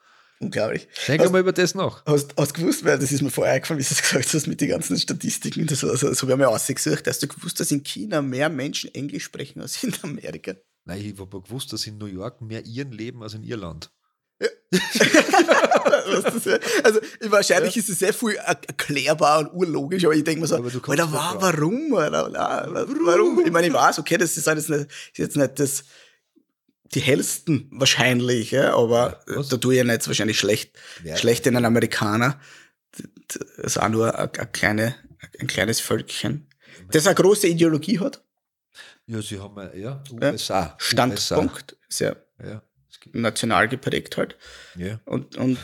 Unglaublich. 0.45 0.87
Denke 1.07 1.25
Hast- 1.25 1.31
mal 1.31 1.39
über 1.41 1.51
das 1.53 1.75
nach. 1.75 2.05
Hast, 2.05 2.33
hast 2.37 2.55
du 2.57 2.61
gewusst, 2.61 2.83
weil 2.85 2.97
das 2.99 3.11
ist 3.11 3.21
mir 3.21 3.29
vorher 3.31 3.53
eingefallen, 3.55 3.79
wie 3.79 3.83
du 3.87 3.91
es 3.93 4.01
gesagt 4.01 4.33
hast, 4.33 4.47
mit 4.47 4.61
den 4.61 4.69
ganzen 4.69 4.97
Statistiken, 4.97 5.67
das, 5.67 5.83
also, 5.83 6.13
so 6.13 6.29
haben 6.29 6.39
wir 6.39 6.49
ausgesucht, 6.49 7.07
hast 7.07 7.21
du 7.23 7.27
gewusst, 7.27 7.59
dass 7.59 7.71
in 7.71 7.83
China 7.83 8.21
mehr 8.21 8.49
Menschen 8.49 8.93
Englisch 8.93 9.23
sprechen 9.25 9.61
als 9.61 9.83
in 9.83 9.93
Amerika? 10.03 10.53
Nein, 10.85 11.01
ich 11.01 11.19
habe 11.19 11.41
gewusst, 11.41 11.73
dass 11.73 11.85
in 11.87 11.97
New 11.97 12.05
York 12.05 12.41
mehr 12.41 12.65
Iren 12.65 12.91
leben 12.91 13.23
als 13.23 13.33
in 13.33 13.43
Irland. 13.43 13.89
Das 16.21 16.45
wär. 16.45 16.59
also 16.83 16.99
wahrscheinlich 17.29 17.77
ist 17.77 17.89
es 17.89 17.99
sehr 17.99 18.13
viel 18.13 18.35
er- 18.35 18.59
erklärbar 18.67 19.39
und 19.39 19.53
urlogisch, 19.53 20.03
aber 20.05 20.13
ich 20.13 20.23
denke 20.23 20.41
mir 20.41 20.47
so, 20.47 20.57
Aber 20.57 20.69
du 20.69 20.79
kommst 20.79 20.99
Alter, 20.99 21.11
warum? 21.41 21.95
Alter, 21.95 22.29
na, 22.31 22.65
wa- 22.73 22.85
warum? 23.05 23.43
Ich 23.45 23.51
meine, 23.51 23.67
ich 23.67 23.73
weiß, 23.73 23.99
okay, 23.99 24.17
das 24.17 24.35
ist 24.35 24.45
jetzt 25.15 25.37
nicht 25.37 25.59
das, 25.59 25.83
die 26.93 26.99
hellsten 27.01 27.67
wahrscheinlich, 27.71 28.51
ja, 28.51 28.75
aber 28.75 29.21
Ja, 29.27 29.37
was? 29.37 29.49
da 29.49 29.57
tue 29.57 29.73
ich 29.75 29.83
ja 29.83 29.91
jetzt 29.91 30.07
wahrscheinlich 30.07 30.37
schlecht, 30.39 30.77
Wer- 31.01 31.17
schlecht 31.17 31.45
in 31.47 31.55
einen 31.55 31.65
Amerikaner. 31.65 32.39
Das 33.27 33.37
ist 33.57 33.77
auch 33.77 33.89
nur 33.89 34.17
ein, 34.17 34.29
ein, 34.37 34.51
kleine, 34.51 34.95
ein 35.39 35.47
kleines 35.47 35.79
Völkchen, 35.79 36.47
das 36.91 37.07
eine 37.07 37.15
große 37.15 37.47
Ideologie 37.47 37.99
hat, 37.99 38.23
Ja, 39.07 39.21
sie 39.21 39.39
haben 39.39 39.57
ja, 39.57 39.73
ja 39.73 40.03
Ja. 40.21 40.31
USA. 40.31 40.75
Standpunkt, 40.77 41.75
sehr 41.89 42.15
USA. 42.39 42.51
Ja, 42.51 42.61
national 43.13 43.67
geprägt 43.67 44.17
halt. 44.17 44.37
ja. 44.75 44.99
Und, 45.05 45.37
und 45.37 45.57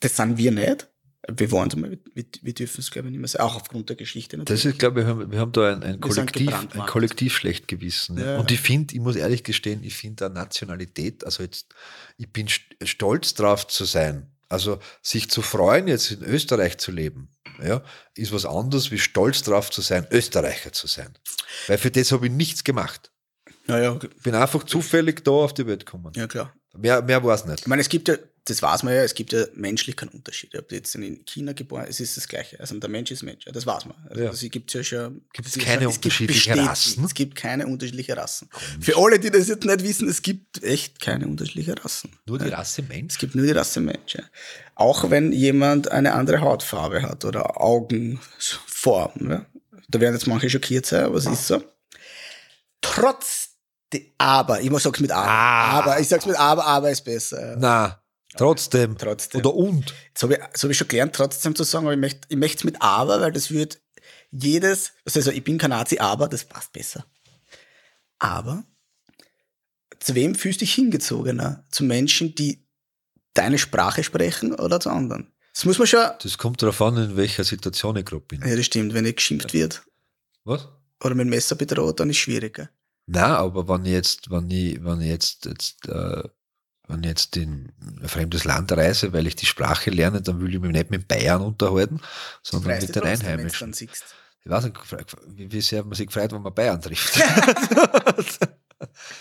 das 0.00 0.16
sind 0.16 0.36
wir 0.38 0.52
nicht. 0.52 0.88
Wir 1.30 1.50
wollen 1.50 1.68
es 1.68 1.76
mal, 1.76 1.98
wir, 2.14 2.24
wir 2.42 2.54
dürfen 2.54 2.80
es, 2.80 2.90
glaube 2.90 3.08
ich, 3.08 3.12
nicht 3.12 3.20
mehr 3.20 3.28
sein. 3.28 3.42
Auch 3.42 3.56
aufgrund 3.56 3.88
der 3.90 3.96
Geschichte 3.96 4.38
natürlich. 4.38 4.62
Das 4.62 4.72
ist, 4.72 4.78
glaube 4.78 5.00
ich, 5.00 5.06
wir 5.06 5.10
haben, 5.14 5.30
wir 5.30 5.38
haben 5.38 5.52
da 5.52 5.72
ein, 5.72 5.82
ein, 5.82 6.00
Kollektiv, 6.00 6.52
ein. 6.54 6.86
Kollektiv 6.86 7.36
schlecht 7.36 7.68
gewissen. 7.68 8.16
Ja. 8.18 8.32
Ja. 8.32 8.38
Und 8.38 8.50
ich 8.50 8.60
finde, 8.60 8.94
ich 8.94 9.00
muss 9.00 9.14
ehrlich 9.16 9.44
gestehen, 9.44 9.82
ich 9.84 9.94
finde 9.94 10.16
da 10.16 10.28
Nationalität, 10.30 11.24
also 11.24 11.42
jetzt, 11.42 11.66
ich 12.16 12.32
bin 12.32 12.46
st- 12.48 12.86
stolz 12.86 13.34
drauf 13.34 13.66
zu 13.66 13.84
sein. 13.84 14.30
Also 14.48 14.78
sich 15.02 15.28
zu 15.28 15.42
freuen, 15.42 15.88
jetzt 15.88 16.10
in 16.10 16.22
Österreich 16.22 16.78
zu 16.78 16.90
leben, 16.90 17.28
ja, 17.62 17.82
ist 18.14 18.32
was 18.32 18.46
anderes, 18.46 18.90
wie 18.90 18.98
stolz 18.98 19.42
drauf 19.42 19.70
zu 19.70 19.82
sein, 19.82 20.06
Österreicher 20.10 20.72
zu 20.72 20.86
sein. 20.86 21.12
Weil 21.66 21.76
für 21.76 21.90
das 21.90 22.10
habe 22.12 22.26
ich 22.28 22.32
nichts 22.32 22.64
gemacht. 22.64 23.12
ja, 23.66 23.78
ja, 23.78 23.98
Ich 24.02 24.22
bin 24.22 24.34
einfach 24.34 24.62
zufällig 24.64 25.22
da 25.24 25.32
auf 25.32 25.52
die 25.52 25.66
Welt 25.66 25.84
gekommen. 25.84 26.12
ja, 26.16 26.26
klar. 26.26 26.54
Mehr, 26.74 27.02
mehr 27.02 27.22
war 27.24 27.34
es 27.34 27.44
nicht. 27.44 27.60
Ich 27.60 27.66
meine, 27.66 27.82
es 27.82 27.88
gibt 27.90 28.08
ja, 28.08 28.14
das 28.48 28.62
weiß 28.62 28.82
man 28.82 28.94
ja, 28.94 29.02
es 29.02 29.14
gibt 29.14 29.32
ja 29.32 29.44
menschlich 29.54 29.96
keinen 29.96 30.08
Unterschied. 30.10 30.54
Ob 30.58 30.68
du 30.68 30.74
jetzt 30.74 30.94
in 30.94 31.24
China 31.24 31.52
geboren 31.52 31.86
es 31.88 32.00
ist 32.00 32.16
das 32.16 32.26
Gleiche. 32.28 32.58
Also 32.60 32.78
der 32.78 32.88
Mensch 32.90 33.10
ist 33.10 33.22
Mensch, 33.22 33.44
das 33.44 33.66
weiß 33.66 33.84
man. 33.86 33.96
Also 34.08 34.22
Ja. 34.22 34.30
Das 34.30 34.40
gibt 34.40 34.70
es 34.70 34.74
ja 34.74 34.82
schon. 34.84 35.22
Gibt 35.32 35.48
es 35.48 35.54
keine 35.58 35.82
schon- 35.84 35.92
gibt 35.92 36.04
unterschiedlichen 36.04 36.38
bestätigt, 36.52 36.68
Rassen? 36.68 37.04
Es 37.04 37.14
gibt 37.14 37.34
keine 37.36 37.66
unterschiedlichen 37.66 38.12
Rassen. 38.18 38.48
Für 38.80 38.96
alle, 38.96 39.18
die 39.18 39.30
das 39.30 39.48
jetzt 39.48 39.64
nicht 39.64 39.82
wissen, 39.82 40.08
es 40.08 40.22
gibt 40.22 40.62
echt 40.62 41.00
keine 41.00 41.26
unterschiedlichen 41.26 41.74
Rassen. 41.74 42.10
Nur 42.26 42.38
die. 42.38 42.48
Rasse 42.48 42.82
Mensch. 42.82 43.14
Es 43.14 43.18
gibt 43.18 43.34
nur 43.34 43.44
die 43.46 43.52
Rasse 43.52 43.80
Mensch. 43.80 44.14
Ja. 44.14 44.24
Auch 44.74 45.10
wenn 45.10 45.32
jemand 45.32 45.90
eine 45.90 46.14
andere 46.14 46.40
Hautfarbe 46.40 47.02
hat 47.02 47.24
oder 47.24 47.60
Augenform. 47.60 49.30
Ja. 49.30 49.46
Da 49.88 50.00
werden 50.00 50.14
jetzt 50.14 50.26
manche 50.26 50.50
schockiert 50.50 50.86
sein, 50.86 51.04
aber 51.04 51.16
es 51.18 51.26
ist 51.26 51.46
so. 51.46 51.62
Trotz, 52.80 53.50
aber, 54.18 54.60
ich 54.60 54.70
sag's 54.82 55.00
mit 55.00 55.10
aber, 55.10 55.26
Ah. 55.28 55.70
aber, 55.78 56.00
ich 56.00 56.08
sag's 56.08 56.26
mit 56.26 56.36
aber, 56.38 56.64
aber 56.66 56.90
ist 56.90 57.04
besser. 57.04 57.56
Na, 57.58 58.00
trotzdem. 58.38 58.96
Trotzdem. 58.96 59.40
Oder 59.40 59.54
und. 59.54 59.94
Das 60.14 60.22
habe 60.22 60.34
ich, 60.34 60.40
hab 60.40 60.70
ich 60.70 60.78
schon 60.78 60.88
gelernt, 60.88 61.14
trotzdem 61.14 61.54
zu 61.54 61.64
sagen, 61.64 61.86
aber 61.86 61.94
ich 61.94 62.00
möchte 62.00 62.20
ich 62.28 62.36
möchte 62.36 62.66
mit 62.66 62.80
aber, 62.80 63.20
weil 63.20 63.32
das 63.32 63.50
wird 63.50 63.80
jedes, 64.30 64.92
also 65.04 65.30
ich 65.30 65.44
bin 65.44 65.58
kein 65.58 65.70
Nazi, 65.70 65.98
aber 65.98 66.28
das 66.28 66.44
passt 66.44 66.72
besser. 66.72 67.06
Aber 68.18 68.64
zu 70.00 70.14
wem 70.14 70.34
fühlst 70.34 70.60
du 70.60 70.64
dich 70.64 70.74
hingezogener? 70.74 71.64
Zu 71.70 71.84
Menschen, 71.84 72.34
die 72.34 72.66
deine 73.34 73.58
Sprache 73.58 74.02
sprechen 74.04 74.54
oder 74.54 74.80
zu 74.80 74.90
anderen? 74.90 75.32
Das 75.54 75.64
muss 75.64 75.78
man 75.78 75.86
schon. 75.86 76.06
Das 76.22 76.38
kommt 76.38 76.62
darauf 76.62 76.80
an, 76.82 76.96
in 76.96 77.16
welcher 77.16 77.44
Situation 77.44 77.96
ich 77.96 78.04
gerade 78.04 78.24
bin. 78.24 78.40
Ja, 78.46 78.54
das 78.54 78.66
stimmt, 78.66 78.94
wenn 78.94 79.04
nicht 79.04 79.16
geschimpft 79.16 79.52
wird 79.52 79.82
Was? 80.44 80.68
oder 81.02 81.14
mit 81.14 81.24
dem 81.24 81.30
Messer 81.30 81.56
bedroht, 81.56 82.00
dann 82.00 82.10
ist 82.10 82.16
es 82.16 82.22
schwieriger. 82.22 82.70
Na, 83.06 83.38
aber 83.38 83.66
wenn 83.68 83.86
ich 83.86 83.92
jetzt, 83.92 84.30
wenn 84.30 84.50
ich, 84.50 84.84
wenn 84.84 85.00
ich 85.00 85.08
jetzt, 85.08 85.46
jetzt 85.46 85.88
äh, 85.88 86.22
wenn 86.88 87.00
ich 87.04 87.08
jetzt 87.10 87.36
in 87.36 87.70
ein 88.00 88.08
fremdes 88.08 88.44
Land 88.44 88.72
reise, 88.72 89.12
weil 89.12 89.26
ich 89.26 89.36
die 89.36 89.46
Sprache 89.46 89.90
lerne, 89.90 90.20
dann 90.22 90.40
will 90.40 90.54
ich 90.54 90.60
mich 90.60 90.72
nicht 90.72 90.90
mit 90.90 91.06
Bayern 91.06 91.42
unterhalten, 91.42 92.00
sondern 92.42 92.78
mit 92.80 92.94
den 92.94 93.02
Einheimischen. 93.02 93.72
Ich 93.72 94.50
weiß 94.50 94.64
nicht, 94.64 94.76
wie, 95.52 95.60
sehr 95.60 95.84
man 95.84 95.94
sich 95.94 96.10
freut, 96.10 96.32
wenn 96.32 96.40
man 96.42 96.54
Bayern 96.54 96.80
trifft. 96.80 97.18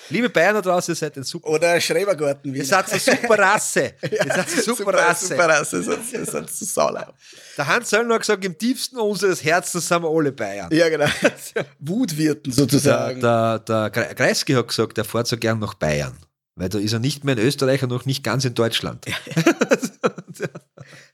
Liebe 0.10 0.30
Bayern 0.30 0.54
da 0.56 0.62
draußen, 0.62 0.92
ihr 0.92 0.96
seid 0.96 1.18
ein 1.18 1.24
super. 1.24 1.50
Oder 1.50 1.82
Schrebergarten. 1.82 2.54
Ihr 2.56 2.64
seid 2.64 2.92
eine 2.92 3.00
super 3.00 3.40
Rasse. 3.40 3.94
Ihr 4.04 4.18
seid 4.24 4.48
eine 4.54 4.62
super 4.62 4.94
Rasse. 4.94 5.28
Super 5.30 5.50
Rasse, 5.50 5.78
ist 5.78 6.34
das 6.34 6.62
ist 6.62 6.74
saulau. 6.76 7.12
Der 7.58 7.66
Hans 7.68 7.90
Söllner 7.90 8.14
hat 8.14 8.22
gesagt, 8.22 8.46
im 8.46 8.56
tiefsten 8.58 8.98
unseres 8.98 9.44
Herzens 9.44 9.88
sind 9.88 10.04
wir 10.04 10.10
alle 10.10 10.32
Bayern. 10.32 10.70
Ja, 10.72 10.88
genau. 10.90 11.08
Wutwirten 11.80 12.54
Der, 12.54 12.54
sozusagen. 12.54 13.20
der, 13.20 13.60
der 13.60 13.92
Gre- 13.92 14.14
Kreisky 14.14 14.54
hat 14.54 14.68
gesagt, 14.68 14.98
er 15.00 15.06
fährt 15.06 15.28
so 15.28 15.38
gern 15.38 15.58
nach 15.60 15.74
Bayern. 15.74 16.16
Weil 16.60 16.70
da 16.70 16.80
ist 16.80 16.92
er 16.92 16.98
nicht 17.00 17.24
mehr 17.24 17.38
in 17.38 17.44
Österreich 17.46 17.84
und 17.84 17.90
noch 17.90 18.06
nicht 18.06 18.24
ganz 18.24 18.44
in 18.44 18.56
Deutschland. 18.56 19.06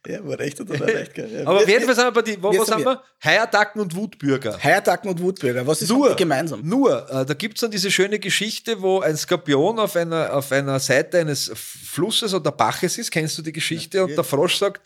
Ja, 0.08 0.26
war 0.26 0.40
recht 0.40 0.60
oder 0.62 0.80
war 0.80 0.88
recht, 0.88 1.14
gell? 1.14 1.30
Ja. 1.32 1.42
Aber 1.48 1.58
auf 1.60 1.68
Wir- 1.68 1.74
jeden 1.74 1.86
Fall 1.86 1.96
sind 1.96 2.06
wir 2.06 2.12
bei 2.12 2.22
die, 2.22 2.42
wo, 2.42 2.48
wo 2.50 2.64
sind 2.64 2.78
sind 2.78 2.86
wir? 2.86 3.02
Heiattacken 3.24 3.82
und 3.82 3.96
Wutbürger. 3.96 4.58
Heiertagen 4.62 5.10
und 5.10 5.22
Wutbürger, 5.22 5.66
was 5.68 5.82
ist 5.82 5.90
Nur, 5.90 6.10
haben 6.10 6.16
gemeinsam? 6.16 6.62
nur 6.64 7.10
äh, 7.10 7.26
da 7.26 7.34
gibt 7.34 7.58
es 7.58 7.62
dann 7.62 7.72
diese 7.72 7.92
schöne 7.92 8.20
Geschichte, 8.20 8.82
wo 8.82 9.02
ein 9.02 9.18
Skorpion 9.18 9.80
auf 9.80 9.96
einer, 9.96 10.34
auf 10.34 10.52
einer 10.52 10.80
Seite 10.80 11.20
eines 11.20 11.52
Flusses 11.56 12.34
oder 12.34 12.52
Baches 12.52 12.98
ist. 12.98 13.12
Kennst 13.12 13.38
du 13.38 13.42
die 13.42 13.54
Geschichte? 13.54 14.04
und 14.04 14.16
der 14.16 14.24
Frosch 14.24 14.58
sagt, 14.58 14.82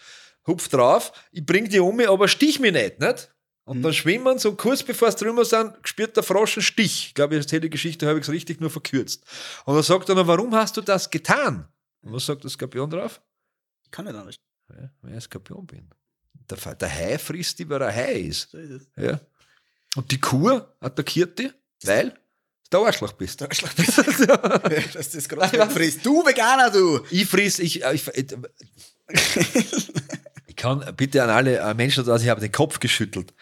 hupf 0.48 0.70
drauf, 0.70 1.12
ich 1.32 1.46
bring 1.46 1.70
die 1.70 1.80
um, 1.80 2.00
aber 2.00 2.28
stich 2.28 2.60
mich 2.60 2.74
nicht, 2.74 3.00
nicht? 3.00 3.30
Und 3.68 3.84
dann 3.84 3.94
schwimmen 3.94 4.40
sie 4.40 4.48
und 4.48 4.56
kurz 4.56 4.82
bevor 4.82 5.12
sie 5.12 5.18
drüber 5.18 5.44
sind, 5.44 5.74
spürt 5.84 6.16
der 6.16 6.24
Frosch 6.24 6.56
einen 6.56 6.64
Stich. 6.64 7.08
Ich 7.08 7.14
glaube, 7.14 7.36
ich 7.36 7.42
erzähle 7.42 7.64
die 7.64 7.70
Geschichte, 7.70 8.08
habe 8.08 8.18
ich 8.18 8.24
es 8.24 8.32
richtig 8.32 8.62
nur 8.62 8.70
verkürzt. 8.70 9.26
Und 9.66 9.76
er 9.76 9.84
sagt 9.84 10.08
dann, 10.08 10.26
warum 10.26 10.56
hast 10.56 10.78
du 10.78 10.82
das 10.82 11.10
getan? 11.10 11.68
Und 12.02 12.14
was 12.14 12.26
sagt 12.26 12.46
der 12.46 12.50
Skorpion 12.50 12.90
drauf? 12.90 13.22
Ich 13.84 13.92
kann 13.92 14.06
nicht 14.06 14.16
anders. 14.16 14.36
Ja, 14.70 14.90
weil 15.02 15.12
ich 15.12 15.16
ein 15.18 15.22
Skorpion 15.22 15.68
bin. 15.68 15.90
Der, 16.50 16.76
der 16.76 16.90
Hai 16.90 17.18
frisst 17.18 17.60
die, 17.60 17.68
weil 17.68 17.82
er 17.82 17.94
Hai 17.94 18.14
ist. 18.14 18.52
So 18.52 18.58
ist 18.58 18.70
es. 18.70 18.88
Ja. 18.96 19.20
Und 19.98 20.10
die 20.12 20.22
Kuh 20.22 20.62
attackiert 20.80 21.38
die, 21.38 21.52
weil 21.84 22.12
du 22.12 22.18
der 22.72 22.80
Arschloch 22.80 23.12
bist. 23.12 23.42
Der 23.42 23.50
Arschloch 23.50 23.74
bist 23.74 23.98
Dass 24.96 25.10
das 25.10 25.28
gerade 25.28 25.70
frisst. 25.70 26.06
Du 26.06 26.26
Veganer, 26.26 26.72
du! 26.72 27.02
Ich 27.12 27.26
friss, 27.26 27.60
ich, 27.60 27.84
äh, 27.84 27.94
ich, 27.94 28.08
ich, 28.08 28.34
ich 30.48 30.56
kann 30.56 30.96
bitte 30.96 31.22
an 31.22 31.32
alle 31.32 31.58
äh, 31.58 31.74
Menschen 31.74 32.06
da 32.06 32.12
draußen, 32.12 32.26
ich 32.26 32.30
habe 32.30 32.40
den 32.40 32.54
Kopf 32.54 32.80
geschüttelt. 32.80 33.34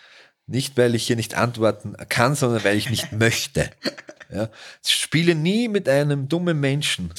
Nicht, 0.48 0.78
weil 0.78 0.94
ich 0.96 1.08
hier 1.08 1.16
nicht 1.16 1.36
antworten 1.36 1.96
kann, 2.10 2.36
sondern 2.36 2.64
weil 2.64 2.78
ich 2.78 2.90
nicht 2.90 3.12
möchte. 3.14 3.70
Ja. 4.32 4.50
Spiele 4.86 5.36
nie 5.36 5.68
mit 5.68 5.90
einem 5.90 6.28
dummen 6.30 6.60
Menschen. 6.60 7.12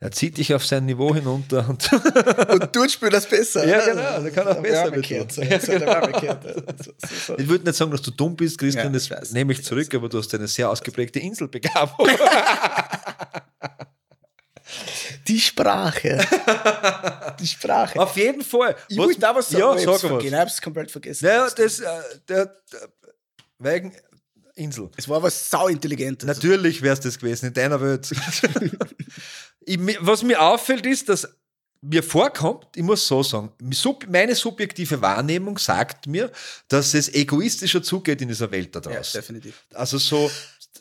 Er 0.00 0.10
zieht 0.10 0.36
dich 0.36 0.52
auf 0.52 0.66
sein 0.66 0.84
Niveau 0.84 1.14
hinunter 1.14 1.66
und 1.68 1.90
Und 2.50 2.76
du 2.76 2.88
spielst 2.88 3.14
das 3.14 3.26
besser. 3.26 3.66
Ja, 3.66 3.84
genau, 3.86 4.20
der 4.20 4.30
kann 4.32 4.46
auch 4.48 4.60
besser 4.60 4.82
hab 4.82 4.88
ich 4.90 4.96
mit 4.96 5.08
gehört, 5.08 5.24
uns. 5.24 5.34
so. 5.36 5.42
Ja, 5.42 6.40
so. 7.26 7.38
ich 7.38 7.48
würde 7.48 7.64
nicht 7.64 7.76
sagen, 7.76 7.90
dass 7.90 8.02
du 8.02 8.10
dumm 8.10 8.36
bist, 8.36 8.58
Christian, 8.58 8.92
Ja, 8.92 9.16
das 9.16 9.32
nehme 9.32 9.52
ich 9.54 9.64
zurück, 9.64 9.94
aber 9.94 10.10
du 10.10 10.18
hast 10.18 10.34
eine 10.34 10.46
sehr 10.46 10.68
ausgeprägte 10.68 11.20
Inselbegabung. 11.20 12.06
Die 15.28 15.40
Sprache. 15.40 16.18
Die 17.40 17.46
Sprache. 17.46 18.00
Auf 18.00 18.16
jeden 18.16 18.42
Fall. 18.42 18.76
Ich 18.88 18.96
wollte 18.96 19.20
da 19.20 19.34
was 19.34 19.48
sagen, 19.48 19.60
Ja, 19.60 19.74
ich 19.76 19.82
sag 19.84 20.02
mal 20.10 20.16
was. 20.18 20.24
Ich 20.24 20.34
hab's 20.34 20.62
komplett 20.62 20.90
vergessen. 20.90 21.26
Naja, 21.26 21.48
das, 21.50 21.80
äh, 21.80 21.86
der, 22.28 22.46
der, 22.72 22.88
wegen 23.58 23.94
Insel. 24.54 24.90
Es 24.96 25.08
war 25.08 25.22
was 25.22 25.50
sauintelligentes. 25.50 26.26
Natürlich 26.26 26.80
wäre 26.80 26.94
es 26.94 27.00
das 27.00 27.18
gewesen 27.18 27.46
in 27.46 27.54
deiner 27.54 27.80
Welt. 27.80 28.10
ich, 29.60 29.78
was 30.00 30.22
mir 30.22 30.40
auffällt, 30.40 30.86
ist, 30.86 31.08
dass 31.08 31.28
mir 31.86 32.02
vorkommt, 32.02 32.66
ich 32.76 32.82
muss 32.82 33.06
so 33.06 33.22
sagen, 33.22 33.52
meine 34.08 34.34
subjektive 34.34 35.02
Wahrnehmung 35.02 35.58
sagt 35.58 36.06
mir, 36.06 36.30
dass 36.68 36.94
es 36.94 37.12
egoistischer 37.12 37.82
zugeht 37.82 38.22
in 38.22 38.28
dieser 38.28 38.50
Welt 38.50 38.74
da 38.74 38.80
Ja, 38.80 38.96
draußen. 38.96 39.20
definitiv. 39.20 39.66
also 39.74 39.98
so 39.98 40.30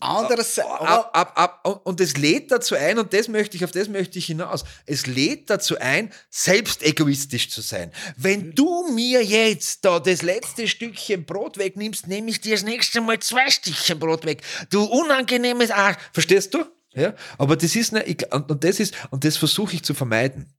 Andererseits, 0.04 0.68
ab, 0.68 1.12
ab, 1.14 1.62
ab, 1.64 1.82
und 1.86 2.02
es 2.02 2.18
lädt 2.18 2.52
dazu 2.52 2.76
ein, 2.76 3.00
und 3.00 3.14
das 3.14 3.28
möchte 3.28 3.56
ich, 3.56 3.64
auf 3.64 3.72
das 3.72 3.88
möchte 3.88 4.20
ich 4.20 4.26
hinaus, 4.26 4.66
es 4.86 5.08
lädt 5.08 5.50
dazu 5.50 5.78
ein, 5.80 6.12
selbst 6.30 6.84
egoistisch 6.84 7.50
zu 7.50 7.62
sein. 7.62 7.92
Wenn 8.18 8.54
du 8.54 8.92
mir 8.92 9.24
jetzt 9.24 9.86
da 9.86 10.00
das 10.00 10.22
letzte 10.22 10.68
Stückchen 10.68 11.26
Brot 11.26 11.58
wegnimmst, 11.58 12.08
nehme 12.08 12.30
ich 12.30 12.42
dir 12.42 12.56
das 12.56 12.64
nächste 12.64 13.02
Mal 13.02 13.20
zwei 13.20 13.50
Stückchen 13.50 13.98
Brot 14.00 14.26
weg. 14.26 14.42
Du 14.70 14.84
unangenehmes 14.84 15.72
Arsch. 15.72 15.98
Verstehst 16.12 16.54
du? 16.54 16.66
Ja? 16.94 17.14
Aber 17.38 17.56
das 17.56 17.76
ist, 17.76 17.94
ne, 17.94 18.04
und, 18.32 18.52
und 18.52 18.64
das 18.64 18.80
ist, 18.80 18.94
und 19.10 19.24
das 19.24 19.38
versuche 19.38 19.76
ich 19.76 19.84
zu 19.84 19.94
vermeiden. 19.94 20.54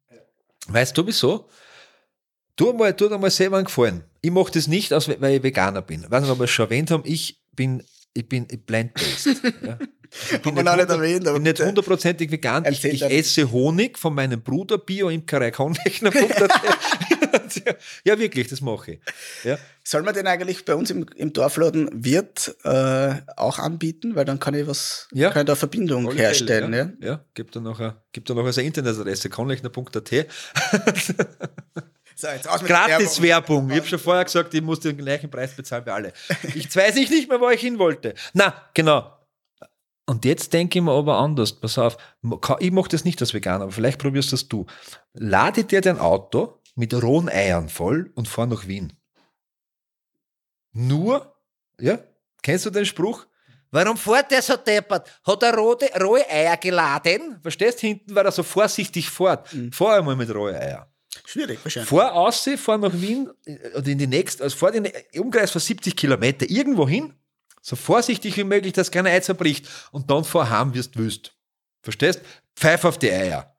Weißt 0.69 0.97
du 0.97 1.07
wieso? 1.07 1.49
Tu 2.57 2.73
mal, 2.73 2.95
tu 2.95 3.09
dir 3.09 3.19
mal 3.19 3.31
selber 3.31 3.57
einen 3.57 3.67
Gefallen. 3.67 4.05
Ich 4.23 4.31
mache 4.31 4.53
das 4.53 4.69
nicht, 4.69 4.91
weil 4.91 5.35
ich 5.35 5.43
Veganer 5.43 5.83
bin. 5.83 6.05
Ich 6.05 6.11
weiß 6.11 6.23
nicht, 6.23 6.31
ob 6.31 6.39
wir 6.39 6.45
es 6.45 6.51
schon 6.51 6.67
erwähnt 6.67 6.91
haben. 6.91 7.03
Ich 7.05 7.43
bin 7.53 7.83
ich 8.15 8.29
bin 8.29 8.47
plant-based. 8.47 9.27
ja. 9.63 9.79
Ich 10.31 10.41
bin 10.43 10.55
nicht, 10.55 10.65
nicht 10.65 10.89
erwähnt, 10.89 11.25
bin 11.25 11.43
nicht 11.43 11.61
hundertprozentig 11.61 12.31
vegan. 12.31 12.65
Ich, 12.67 12.85
ich 12.85 13.03
esse 13.03 13.51
Honig 13.51 13.99
von 13.99 14.15
meinem 14.15 14.41
Bruder 14.41 14.79
Bio-Imkerei 14.79 15.51
Ja, 18.05 18.19
wirklich, 18.19 18.49
das 18.49 18.61
mache 18.61 18.93
ich. 18.93 19.01
Ja. 19.43 19.59
Soll 19.83 20.03
man 20.03 20.15
den 20.15 20.29
eigentlich 20.29 20.65
bei 20.65 20.75
uns 20.77 20.91
im, 20.91 21.07
im 21.17 21.33
Dorfladen 21.33 21.91
Wirt 21.93 22.55
äh, 22.63 23.15
auch 23.37 23.59
anbieten? 23.59 24.15
Weil 24.15 24.25
dann 24.25 24.39
kann 24.39 24.55
ich 24.55 24.67
was, 24.67 25.09
ja. 25.13 25.31
kann 25.31 25.43
ich 25.43 25.47
da 25.47 25.57
Verbindung 25.57 26.05
Voll 26.05 26.17
herstellen. 26.17 26.73
ja. 26.73 26.91
ja, 27.01 27.07
ja. 27.07 27.25
gibt 27.35 27.57
da 27.57 27.61
noch, 27.61 27.81
eine, 27.81 27.97
gibt 28.13 28.31
da 28.31 28.35
noch 28.35 28.47
eine 28.47 28.67
Internetadresse, 28.67 29.31
konlechner.at. 29.31 30.11
So, 32.17 32.29
Gratis 32.65 33.21
Werbung. 33.21 33.71
Ich 33.71 33.77
habe 33.79 33.87
schon 33.87 33.99
vorher 33.99 34.25
gesagt, 34.25 34.55
ich 34.55 34.63
muss 34.63 34.81
den 34.81 34.97
gleichen 34.97 35.31
Preis 35.31 35.55
bezahlen 35.55 35.85
wie 35.87 35.91
alle. 35.91 36.13
Ich 36.55 36.75
weiß 36.75 36.97
ich 36.97 37.11
nicht 37.11 37.29
mehr, 37.29 37.41
wo 37.41 37.51
ich 37.51 37.61
hin 37.61 37.79
wollte. 37.79 38.15
Na, 38.33 38.55
genau. 38.73 39.11
Und 40.07 40.25
jetzt 40.25 40.53
denke 40.53 40.79
ich 40.79 40.85
mir 40.85 40.93
aber 40.93 41.19
anders. 41.19 41.53
Pass 41.53 41.79
auf, 41.79 41.97
ich 42.61 42.71
mache 42.71 42.89
das 42.89 43.05
nicht 43.05 43.21
als 43.21 43.33
Veganer, 43.33 43.65
aber 43.65 43.73
vielleicht 43.73 43.99
probierst 43.99 44.33
das 44.33 44.49
du. 44.49 44.67
Lade 45.15 45.65
dir 45.65 45.81
dein 45.81 45.99
Auto 45.99 46.61
mit 46.75 46.95
rohen 46.95 47.29
Eiern 47.29 47.69
voll 47.69 48.13
und 48.15 48.29
fahr 48.29 48.47
nach 48.47 48.67
Wien. 48.67 48.93
Nur, 50.73 51.35
ja, 51.81 51.99
kennst 52.43 52.67
du 52.67 52.71
den 52.71 52.85
Spruch? 52.85 53.27
Warum 53.71 53.97
fährt 53.97 54.31
der 54.31 54.43
so 54.43 54.57
deppert? 54.57 55.21
Hat 55.27 55.43
er 55.43 55.57
rote, 55.57 55.91
rohe 56.01 56.29
Eier 56.31 56.57
geladen? 56.59 57.41
Verstehst 57.43 57.81
hinten, 57.81 58.15
weil 58.15 58.25
er 58.25 58.31
so 58.31 58.43
vorsichtig 58.43 59.11
fährt. 59.11 59.53
Mhm. 59.53 59.73
Fahr 59.73 59.99
einmal 59.99 60.15
mit 60.17 60.33
rohe 60.33 60.55
Eier. 60.55 60.94
Schwierig 61.27 61.59
wahrscheinlich. 61.63 61.89
Vor 61.89 62.13
Aussee, 62.13 62.57
vor 62.57 62.79
nach 62.79 62.93
Wien 62.93 63.31
oder 63.75 63.87
in 63.87 63.99
die 63.99 64.07
nächste, 64.07 64.43
also 64.45 64.57
vor 64.57 64.71
den 64.71 64.89
Umkreis 65.17 65.51
von 65.51 65.61
70 65.61 65.97
Kilometer 65.97 66.49
irgendwo 66.49 66.89
hin, 66.89 67.15
so 67.63 67.77
vorsichtig 67.77 68.37
wie 68.37 68.45
möglich, 68.45 68.75
dass 68.75 68.91
kein 68.91 69.07
Ei 69.07 69.21
zerbricht 69.21 69.67
und 69.91 70.11
dann 70.11 70.25
vorhaben 70.25 70.75
wirst 70.75 70.99
wüsst. 70.99 71.35
Verstehst? 71.83 72.21
Pfeif 72.55 72.85
auf 72.85 72.99
die 72.99 73.11
Eier. 73.11 73.55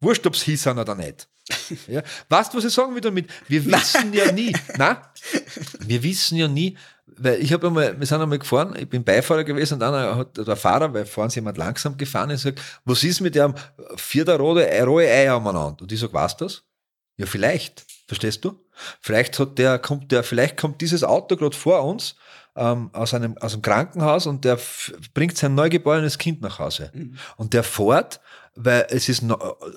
Wurscht, 0.00 0.26
ob 0.26 0.34
es 0.34 0.42
hieß 0.42 0.66
oder 0.66 0.94
nicht. 0.94 1.28
Ja. 1.86 2.02
Weißt 2.28 2.52
du, 2.52 2.58
was 2.58 2.64
ich 2.64 2.72
sagen 2.74 2.92
will 2.94 3.00
damit? 3.00 3.28
Wir 3.46 3.64
wissen 3.64 4.12
ja 4.12 4.32
nie, 4.32 4.52
na, 4.76 5.12
wir 5.78 6.02
wissen 6.02 6.36
ja 6.36 6.48
nie, 6.48 6.76
weil 7.06 7.40
ich 7.40 7.52
habe 7.52 7.68
einmal, 7.68 7.98
wir 7.98 8.06
sind 8.06 8.20
einmal 8.20 8.38
gefahren, 8.38 8.74
ich 8.76 8.88
bin 8.88 9.04
Beifahrer 9.04 9.44
gewesen 9.44 9.74
und 9.74 9.80
dann 9.80 10.16
hat 10.16 10.36
der 10.36 10.56
Fahrer, 10.56 10.92
weil 10.92 11.06
vorhin 11.06 11.28
ist 11.28 11.36
jemand 11.36 11.56
langsam 11.56 11.96
gefahren, 11.96 12.30
ist 12.30 12.42
gesagt, 12.42 12.60
was 12.84 13.04
ist 13.04 13.20
mit 13.20 13.36
dem 13.36 13.54
vierter 13.96 14.36
rote, 14.38 14.68
rohe 14.84 15.08
Eier 15.08 15.36
umeinander? 15.36 15.82
Und 15.82 15.92
ich 15.92 16.00
sag, 16.00 16.12
was 16.12 16.36
das? 16.36 16.64
Ja, 17.16 17.26
vielleicht. 17.26 17.86
Verstehst 18.06 18.44
du? 18.44 18.52
Vielleicht 19.00 19.38
hat 19.38 19.58
der, 19.58 19.78
kommt 19.78 20.12
der, 20.12 20.22
vielleicht 20.22 20.56
kommt 20.56 20.80
dieses 20.80 21.02
Auto 21.02 21.36
gerade 21.36 21.56
vor 21.56 21.82
uns 21.82 22.14
ähm, 22.56 22.90
aus, 22.92 23.14
einem, 23.14 23.36
aus 23.38 23.54
einem 23.54 23.62
Krankenhaus 23.62 24.26
und 24.26 24.44
der 24.44 24.58
bringt 25.14 25.36
sein 25.36 25.54
neugeborenes 25.54 26.18
Kind 26.18 26.40
nach 26.40 26.58
Hause. 26.58 26.90
Mhm. 26.94 27.16
Und 27.36 27.52
der 27.52 27.62
fährt, 27.62 28.20
weil 28.54 28.86
es 28.90 29.08
ist 29.08 29.22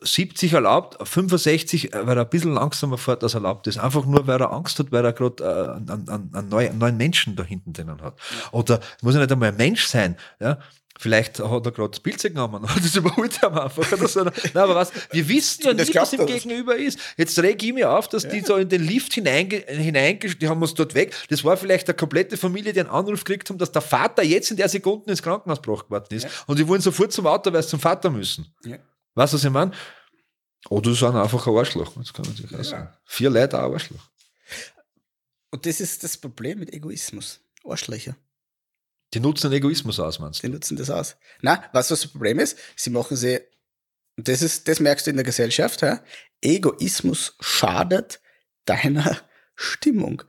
70 0.03 0.53
erlaubt, 0.53 0.97
65, 1.07 1.91
weil 1.93 2.17
er 2.17 2.23
ein 2.23 2.29
bisschen 2.29 2.53
langsamer 2.53 2.97
fährt, 2.97 3.23
als 3.23 3.33
erlaubt 3.33 3.67
ist. 3.67 3.77
Einfach 3.77 4.05
nur, 4.05 4.25
weil 4.27 4.39
er 4.39 4.53
Angst 4.53 4.79
hat, 4.79 4.91
weil 4.91 5.03
er 5.03 5.13
gerade 5.13 5.43
äh, 5.43 5.91
einen, 5.91 6.09
einen, 6.09 6.33
einen, 6.33 6.77
neuen 6.77 6.97
Menschen 6.97 7.35
da 7.35 7.43
hinten 7.43 7.73
drinnen 7.73 8.01
hat. 8.01 8.15
Oder 8.51 8.79
muss 9.01 9.15
ja 9.15 9.19
nicht 9.19 9.31
einmal 9.31 9.49
ein 9.49 9.57
Mensch 9.57 9.85
sein. 9.85 10.15
Ja? 10.39 10.59
Vielleicht 11.01 11.39
hat 11.39 11.65
er 11.65 11.71
gerade 11.71 11.91
das 11.91 12.01
Pilze 12.01 12.29
genommen 12.29 12.67
das 12.75 12.93
überholt 12.97 13.41
er 13.41 13.63
einfach. 13.63 13.89
Oder 13.89 14.05
so. 14.09 14.21
Nein, 14.21 14.33
aber 14.53 14.75
was, 14.75 14.91
wir 15.11 15.29
wissen 15.29 15.63
ja 15.63 15.73
nicht, 15.73 15.95
was 15.95 16.11
im 16.11 16.25
Gegenüber 16.25 16.75
ist. 16.75 16.99
Jetzt 17.15 17.39
reg 17.39 17.63
ich 17.63 17.71
mir 17.71 17.89
auf, 17.89 18.09
dass 18.09 18.23
ja. 18.23 18.31
die 18.31 18.41
so 18.41 18.57
in 18.57 18.67
den 18.67 18.83
Lift 18.83 19.13
hineinge, 19.13 19.63
hineinge 19.65 20.35
die 20.35 20.49
haben 20.49 20.61
uns 20.61 20.73
dort 20.73 20.95
weg. 20.95 21.15
Das 21.29 21.45
war 21.45 21.55
vielleicht 21.55 21.87
eine 21.87 21.95
komplette 21.95 22.35
Familie, 22.35 22.73
die 22.73 22.81
einen 22.81 22.89
Anruf 22.89 23.23
gekriegt 23.23 23.49
haben, 23.49 23.57
dass 23.57 23.71
der 23.71 23.81
Vater 23.81 24.23
jetzt 24.23 24.51
in 24.51 24.57
der 24.57 24.67
Sekunde 24.67 25.09
ins 25.09 25.23
Krankenhaus 25.23 25.61
gebracht 25.61 25.89
worden 25.89 26.13
ist. 26.13 26.23
Ja. 26.23 26.29
Und 26.47 26.59
die 26.59 26.67
wollen 26.67 26.81
sofort 26.81 27.13
zum 27.13 27.27
Auto, 27.27 27.53
weil 27.53 27.63
sie 27.63 27.69
zum 27.69 27.79
Vater 27.79 28.09
müssen. 28.09 28.53
Ja. 28.65 28.77
Weißt 29.15 29.31
du, 29.31 29.37
was 29.37 29.43
ich 29.45 29.49
meine? 29.49 29.71
Oder 30.69 30.89
sie 30.89 30.97
sind 30.97 31.15
einfach 31.15 31.47
ein 31.47 31.55
Arschloch. 31.55 31.93
Das 31.95 32.11
kann 32.11 32.25
man 32.25 32.35
sich 32.35 32.67
sagen. 32.67 32.89
Vier 33.05 33.29
Leute 33.29 33.57
ein 33.57 33.71
Arschloch. 33.71 34.09
Und 35.49 35.65
das 35.65 35.79
ist 35.79 36.03
das 36.03 36.17
Problem 36.17 36.59
mit 36.59 36.73
Egoismus. 36.73 37.39
Arschlöcher. 37.63 38.17
Die 39.13 39.19
nutzen 39.19 39.49
den 39.49 39.57
Egoismus 39.57 39.99
aus, 39.99 40.19
meinst 40.19 40.43
du? 40.43 40.47
Die 40.47 40.53
nutzen 40.53 40.77
das 40.77 40.89
aus. 40.89 41.15
Na, 41.41 41.63
was 41.73 41.87
das 41.87 42.05
Problem 42.07 42.39
ist? 42.39 42.57
Sie 42.75 42.89
machen 42.89 43.17
sie, 43.17 43.39
das 44.17 44.41
ist, 44.41 44.67
das 44.67 44.79
merkst 44.79 45.07
du 45.07 45.11
in 45.11 45.17
der 45.17 45.25
Gesellschaft, 45.25 45.81
ja? 45.81 46.03
Egoismus 46.41 47.35
schadet 47.39 48.21
deiner 48.65 49.17
Stimmung. 49.55 50.23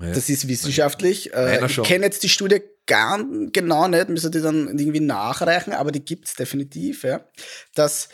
Ja. 0.00 0.12
Das 0.12 0.28
ist 0.28 0.48
wissenschaftlich. 0.48 1.32
Äh, 1.32 1.64
ich 1.66 1.82
kenne 1.82 2.06
jetzt 2.06 2.22
die 2.22 2.28
Studie 2.28 2.62
gar 2.86 3.22
genau 3.52 3.88
nicht, 3.88 4.08
müssen 4.08 4.32
die 4.32 4.40
dann 4.40 4.78
irgendwie 4.78 5.00
nachreichen, 5.00 5.72
aber 5.72 5.92
die 5.92 6.04
gibt's 6.04 6.34
definitiv, 6.34 7.04
ja. 7.04 7.26
Dass, 7.74 8.08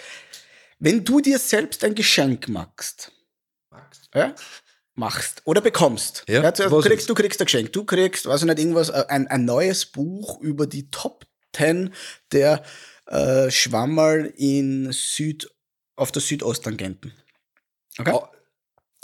wenn 0.78 1.04
du 1.04 1.20
dir 1.20 1.38
selbst 1.38 1.84
ein 1.84 1.94
Geschenk 1.94 2.48
machst, 2.48 3.12
magst. 3.70 4.08
Ja, 4.14 4.34
machst 5.00 5.42
oder 5.44 5.60
bekommst. 5.60 6.24
Ja, 6.28 6.42
ja 6.42 6.50
du, 6.52 6.80
kriegst, 6.80 7.10
du 7.10 7.14
kriegst 7.14 7.40
ein 7.40 7.46
Geschenk. 7.46 7.72
Du 7.72 7.84
kriegst, 7.84 8.26
weiß 8.26 8.42
ich 8.42 8.46
nicht, 8.46 8.58
irgendwas, 8.60 8.90
äh, 8.90 9.04
ein, 9.08 9.26
ein 9.26 9.44
neues 9.44 9.86
Buch 9.86 10.40
über 10.40 10.68
die 10.68 10.90
Top 10.92 11.26
10 11.56 11.92
der 12.30 12.62
äh, 13.06 13.50
Schwammerl 13.50 14.32
in 14.36 14.92
Süd, 14.92 15.50
auf 15.96 16.12
der 16.12 16.22
Südosttangenten. 16.22 17.12
Okay? 17.98 18.12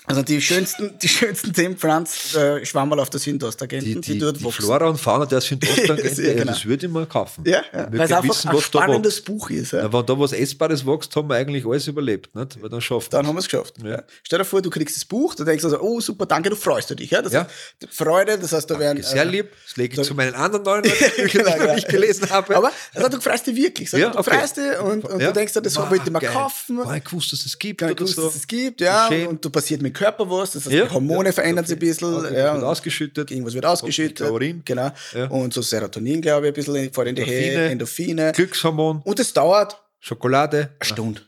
Also 0.06 0.22
die 0.22 0.40
schönsten, 0.40 0.96
die 1.02 1.08
schönsten 1.08 1.52
zehn 1.52 1.76
Pflanzen 1.76 2.38
äh, 2.38 2.64
schwammerl 2.64 3.00
auf 3.00 3.10
der 3.10 3.20
Südostagenten, 3.20 4.00
die, 4.00 4.00
die, 4.00 4.12
die 4.12 4.18
dort 4.18 4.38
die 4.38 4.44
wachsen. 4.44 4.64
Flora 4.64 4.88
und 4.88 4.98
Fauna 4.98 5.26
der 5.26 5.40
Südostagenten, 5.40 6.24
ja, 6.24 6.32
genau. 6.34 6.52
das 6.52 6.64
würde 6.64 6.86
ich 6.86 6.92
mal 6.92 7.06
kaufen. 7.06 7.44
Ja, 7.46 7.62
ja. 7.72 7.88
weil 7.90 8.00
es 8.00 8.12
einfach 8.12 8.28
wissen, 8.28 8.48
ein 8.48 8.60
spannendes 8.60 9.20
Buch 9.20 9.50
ist. 9.50 9.72
Ja. 9.72 9.82
Ja, 9.82 9.92
wenn 9.92 10.06
da 10.06 10.18
was 10.18 10.32
Essbares 10.32 10.86
wächst, 10.86 11.14
haben 11.16 11.28
wir 11.28 11.36
eigentlich 11.36 11.66
alles 11.66 11.88
überlebt, 11.88 12.34
nicht? 12.34 12.62
Weil 12.62 12.68
dann 12.68 12.80
schafft 12.80 13.12
Dann 13.12 13.26
haben 13.26 13.34
wir 13.34 13.40
es 13.40 13.46
geschafft. 13.46 13.74
Ja. 13.82 14.02
Stell 14.22 14.38
dir 14.38 14.44
vor, 14.44 14.62
du 14.62 14.70
kriegst 14.70 14.96
das 14.96 15.04
Buch, 15.04 15.34
du 15.34 15.44
denkst 15.44 15.64
also, 15.64 15.80
oh 15.80 16.00
super, 16.00 16.26
danke, 16.26 16.50
du 16.50 16.56
freust 16.56 16.96
dich. 16.98 17.10
Ja? 17.10 17.20
Das 17.22 17.32
ja. 17.32 17.40
Heißt, 17.40 17.50
Freude, 17.90 18.38
das 18.38 18.52
heißt, 18.52 18.70
da 18.70 18.78
werden... 18.78 19.02
Sehr 19.02 19.22
äh, 19.22 19.28
lieb, 19.28 19.50
das 19.66 19.76
lege 19.76 20.00
ich 20.00 20.06
zu 20.06 20.14
meinen 20.14 20.34
anderen 20.34 20.64
neuen 20.64 20.82
Büchern, 21.16 21.44
genau, 21.44 21.72
die 21.72 21.78
ich 21.78 21.88
gelesen 21.88 22.30
habe. 22.30 22.56
Aber 22.56 22.70
also, 22.94 23.08
du 23.08 23.20
freust 23.20 23.46
dich 23.46 23.56
wirklich. 23.56 23.90
So, 23.90 23.96
ja, 23.96 24.10
du 24.10 24.18
okay. 24.18 24.30
freust 24.30 24.56
dich 24.56 24.78
und, 24.78 25.04
und 25.04 25.20
du 25.20 25.32
denkst 25.32 25.52
dir, 25.52 25.62
das 25.62 25.76
wollte 25.76 26.04
ich 26.04 26.10
mal 26.10 26.20
kaufen. 26.20 26.80
Ich 26.96 27.04
gewusst, 27.04 27.32
dass 27.32 27.44
es 27.44 27.58
gibt. 27.58 27.82
Ich 27.82 27.96
gewusst, 27.96 28.18
dass 28.18 28.36
es 28.36 28.46
gibt, 28.46 28.80
ja. 28.80 29.08
Und 29.08 29.44
du 29.44 29.50
passiert 29.50 29.82
mit 29.82 29.95
Körper 29.96 30.30
was, 30.30 30.52
das 30.52 30.64
heißt, 30.64 30.74
ja, 30.74 30.84
die 30.86 30.90
Hormone 30.92 31.32
verändern 31.32 31.64
okay. 31.64 31.74
sich 31.74 31.76
ein 31.76 31.80
bisschen. 31.80 32.14
Okay, 32.14 32.38
ja, 32.38 32.54
wird 32.54 32.64
ausgeschüttet. 32.64 33.30
Irgendwas 33.30 33.54
wird 33.54 33.66
ausgeschüttet. 33.66 34.26
Chlorin. 34.26 34.62
Genau. 34.64 34.90
Ja. 35.12 35.26
Und 35.28 35.52
so 35.52 35.62
Serotonin, 35.62 36.20
glaube 36.20 36.46
ich, 36.46 36.52
ein 36.52 36.54
bisschen 36.54 36.92
vor 36.92 37.06
in 37.06 37.14
die 37.14 37.22
Endorphine, 37.22 37.68
Endorphine. 37.70 38.32
Glückshormon. 38.32 39.02
Und 39.02 39.20
es 39.20 39.32
dauert 39.32 39.80
Schokolade. 40.00 40.70
Eine 40.78 40.88
Stunde. 40.88 41.22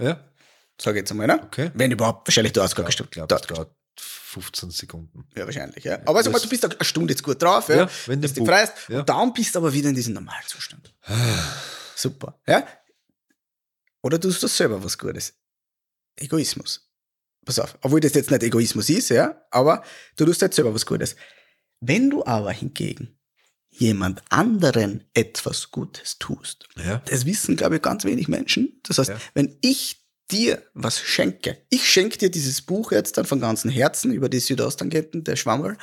Ja. 0.00 0.20
Sag 0.80 0.94
ich 0.94 1.00
jetzt 1.00 1.10
einmal, 1.10 1.26
ne? 1.26 1.40
Okay. 1.42 1.70
Wenn 1.74 1.90
überhaupt, 1.90 2.26
wahrscheinlich 2.26 2.52
dauert 2.52 2.68
es 2.68 2.74
gar 2.74 2.84
eine 2.84 2.92
Stunde. 2.92 3.26
Dauert 3.26 3.48
glaub, 3.48 3.70
15 3.96 4.70
Sekunden. 4.70 5.26
Ja, 5.36 5.44
wahrscheinlich, 5.44 5.84
ja. 5.84 5.98
Aber 6.06 6.18
also 6.18 6.30
mal, 6.30 6.40
du 6.40 6.48
bist 6.48 6.64
eine 6.64 6.74
Stunde 6.80 7.12
jetzt 7.12 7.22
gut 7.22 7.40
drauf, 7.40 7.68
ja, 7.68 7.76
ja 7.76 7.90
wenn 8.06 8.20
du 8.20 8.28
dich 8.28 8.46
freust. 8.46 8.72
Ja. 8.88 9.00
Und 9.00 9.08
dann 9.08 9.32
bist 9.32 9.54
du 9.54 9.60
aber 9.60 9.72
wieder 9.72 9.88
in 9.88 9.94
diesem 9.94 10.14
Normalzustand. 10.14 10.92
Super, 11.94 12.40
ja. 12.46 12.66
Oder 14.02 14.20
tust 14.20 14.42
du 14.42 14.48
selber 14.48 14.82
was 14.82 14.98
Gutes? 14.98 15.34
Egoismus 16.16 16.90
pass 17.44 17.58
auf, 17.58 17.78
obwohl 17.82 18.00
das 18.00 18.14
jetzt 18.14 18.30
nicht 18.30 18.42
Egoismus 18.42 18.88
ist, 18.90 19.10
ja, 19.10 19.42
aber 19.50 19.82
du 20.16 20.24
tust 20.24 20.42
jetzt 20.42 20.56
selber 20.56 20.74
was 20.74 20.86
Gutes. 20.86 21.16
Wenn 21.80 22.10
du 22.10 22.24
aber 22.24 22.52
hingegen 22.52 23.18
jemand 23.70 24.22
anderen 24.30 25.04
etwas 25.14 25.70
Gutes 25.70 26.18
tust, 26.18 26.68
ja. 26.76 27.02
das 27.06 27.26
wissen, 27.26 27.56
glaube 27.56 27.76
ich, 27.76 27.82
ganz 27.82 28.04
wenig 28.04 28.28
Menschen. 28.28 28.80
Das 28.84 28.98
heißt, 28.98 29.10
ja. 29.10 29.20
wenn 29.34 29.56
ich 29.60 30.06
dir 30.30 30.62
was 30.72 31.00
schenke, 31.00 31.58
ich 31.70 31.88
schenke 31.88 32.18
dir 32.18 32.30
dieses 32.30 32.62
Buch 32.62 32.92
jetzt 32.92 33.18
dann 33.18 33.26
von 33.26 33.40
ganzem 33.40 33.70
Herzen 33.70 34.12
über 34.12 34.28
die 34.28 34.40
Südosttangenten, 34.40 35.24
der 35.24 35.36
Schwammerl, 35.36 35.76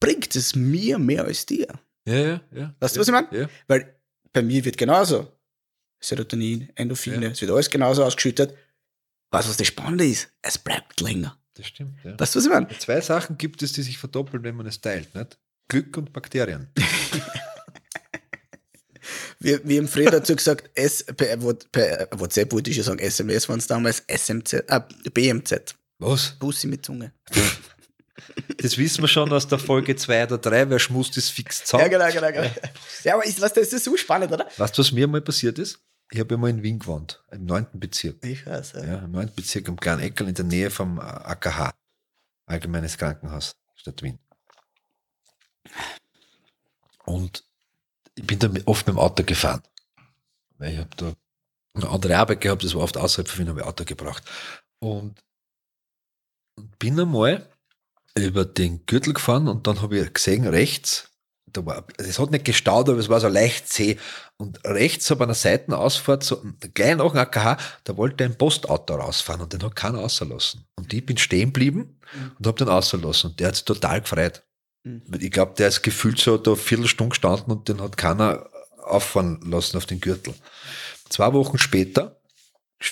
bringt 0.00 0.34
es 0.36 0.54
mir 0.54 0.98
mehr 0.98 1.24
als 1.24 1.46
dir. 1.46 1.68
Ja, 2.06 2.14
ja, 2.14 2.40
ja. 2.52 2.74
Weißt 2.80 2.96
du, 2.96 3.00
was 3.00 3.08
ich 3.08 3.12
meine? 3.12 3.28
Ja. 3.32 3.48
Weil 3.68 3.94
bei 4.32 4.42
mir 4.42 4.64
wird 4.64 4.76
genauso 4.76 5.28
Serotonin, 6.00 6.70
Endorphine, 6.74 7.32
es 7.32 7.40
wird 7.40 7.50
alles 7.50 7.70
genauso 7.70 8.04
ausgeschüttet 8.04 8.54
Weißt 9.30 9.46
du, 9.46 9.50
was 9.50 9.56
das 9.56 9.66
Spannende 9.66 10.06
ist? 10.06 10.28
Es 10.42 10.58
bleibt 10.58 11.00
länger. 11.00 11.36
Das 11.54 11.66
stimmt, 11.66 11.96
ja. 12.04 12.18
Weißt 12.18 12.34
du, 12.34 12.38
was 12.38 12.46
ich 12.46 12.50
meine? 12.50 12.68
Zwei 12.78 13.00
Sachen 13.00 13.38
gibt 13.38 13.62
es, 13.62 13.72
die 13.72 13.82
sich 13.82 13.98
verdoppeln, 13.98 14.42
wenn 14.42 14.56
man 14.56 14.66
es 14.66 14.80
teilt, 14.80 15.14
nicht? 15.14 15.38
Glück 15.68 15.96
und 15.96 16.12
Bakterien. 16.12 16.68
Wir, 19.42 19.66
wir 19.66 19.78
haben 19.78 19.88
früher 19.88 20.10
dazu 20.10 20.36
gesagt, 20.36 20.70
S, 20.74 21.02
per, 21.02 21.34
per 21.72 22.08
WhatsApp 22.12 22.52
wollte 22.52 22.70
ich 22.70 22.76
ja 22.76 22.82
sagen, 22.82 22.98
SMS 22.98 23.48
waren 23.48 23.58
es 23.58 23.66
damals, 23.66 24.04
SMZ, 24.06 24.52
äh, 24.52 24.80
BMZ. 25.14 25.74
Was? 25.98 26.36
Bussi 26.38 26.66
mit 26.66 26.84
Zunge. 26.84 27.14
Das 28.58 28.76
wissen 28.76 29.02
wir 29.02 29.08
schon 29.08 29.32
aus 29.32 29.48
der 29.48 29.58
Folge 29.58 29.96
2 29.96 30.24
oder 30.24 30.38
3, 30.38 30.68
wer 30.68 30.78
schmust 30.78 31.16
ist 31.16 31.30
fix 31.30 31.64
zusammen. 31.64 31.90
Ja, 31.90 32.10
genau, 32.10 32.12
genau, 32.12 32.32
genau. 32.32 32.54
Ja, 33.02 33.14
aber 33.14 33.24
ist, 33.24 33.40
was, 33.40 33.54
das 33.54 33.72
ist 33.72 33.84
so 33.84 33.96
spannend, 33.96 34.30
oder? 34.30 34.46
Weißt 34.58 34.76
du, 34.76 34.82
was 34.82 34.92
mir 34.92 35.08
mal 35.08 35.22
passiert 35.22 35.58
ist? 35.58 35.78
Ich 36.12 36.18
habe 36.18 36.34
ja 36.34 36.38
mal 36.38 36.50
in 36.50 36.62
Wien 36.62 36.80
gewohnt, 36.80 37.22
im 37.30 37.44
9. 37.46 37.68
Bezirk. 37.74 38.24
Ich 38.24 38.44
weiß, 38.44 38.72
ja. 38.72 38.84
ja 38.84 38.98
Im 38.98 39.12
9. 39.12 39.32
Bezirk, 39.34 39.68
am 39.68 39.78
kleinen 39.78 40.02
Eckel 40.02 40.28
in 40.28 40.34
der 40.34 40.44
Nähe 40.44 40.70
vom 40.70 40.98
AKH, 40.98 41.72
Allgemeines 42.46 42.98
Krankenhaus, 42.98 43.56
Stadt 43.76 44.02
Wien. 44.02 44.18
Und 47.04 47.44
ich 48.16 48.26
bin 48.26 48.40
da 48.40 48.50
oft 48.66 48.86
mit 48.88 48.96
dem 48.96 48.98
Auto 48.98 49.22
gefahren, 49.22 49.62
weil 50.58 50.72
ich 50.72 50.78
habe 50.78 50.96
da 50.96 51.14
eine 51.74 51.88
andere 51.88 52.16
Arbeit 52.16 52.40
gehabt, 52.40 52.64
das 52.64 52.74
war 52.74 52.82
oft 52.82 52.96
außerhalb 52.96 53.28
von 53.28 53.38
Wien, 53.38 53.48
habe 53.48 53.60
ich 53.60 53.66
Auto 53.66 53.84
gebracht. 53.84 54.24
Und, 54.80 55.22
und 56.56 56.78
bin 56.80 56.98
einmal 56.98 57.48
über 58.16 58.44
den 58.44 58.84
Gürtel 58.86 59.14
gefahren 59.14 59.46
und 59.46 59.68
dann 59.68 59.80
habe 59.80 59.98
ich 59.98 60.12
gesehen, 60.12 60.46
rechts, 60.46 61.09
da 61.52 61.64
war, 61.64 61.84
es 61.98 62.18
hat 62.18 62.30
nicht 62.30 62.44
gestaut, 62.44 62.88
aber 62.88 62.98
es 62.98 63.08
war 63.08 63.20
so 63.20 63.28
leicht 63.28 63.68
zäh. 63.68 63.98
Und 64.36 64.64
rechts 64.64 65.06
so 65.06 65.16
bei 65.16 65.24
einer 65.24 65.34
Seitenausfahrt, 65.34 66.22
so 66.22 66.42
gleich 66.74 66.96
nach 66.96 67.10
dem 67.10 67.18
AKH, 67.18 67.58
da 67.84 67.96
wollte 67.96 68.24
ein 68.24 68.36
Postauto 68.36 68.94
rausfahren 68.94 69.42
und 69.42 69.52
den 69.52 69.62
hat 69.62 69.76
keiner 69.76 69.98
außerlassen. 69.98 70.64
Und 70.76 70.92
ich 70.92 71.04
bin 71.04 71.18
stehen 71.18 71.52
geblieben 71.52 71.98
mhm. 72.14 72.32
und 72.38 72.46
habe 72.46 72.58
den 72.58 72.68
außerlassen. 72.68 73.30
Und 73.30 73.40
der 73.40 73.48
hat 73.48 73.56
sich 73.56 73.64
total 73.64 74.00
gefreut. 74.00 74.42
Mhm. 74.84 75.02
Ich 75.18 75.30
glaube, 75.30 75.54
der 75.58 75.68
ist 75.68 75.82
gefühlt 75.82 76.18
so 76.18 76.38
da 76.38 76.52
eine 76.52 76.60
Viertelstunde 76.60 77.10
gestanden 77.10 77.52
und 77.52 77.68
den 77.68 77.80
hat 77.80 77.96
keiner 77.96 78.48
auffahren 78.82 79.40
lassen 79.42 79.76
auf 79.76 79.86
den 79.86 80.00
Gürtel. 80.00 80.34
Zwei 81.08 81.32
Wochen 81.32 81.58
später 81.58 82.20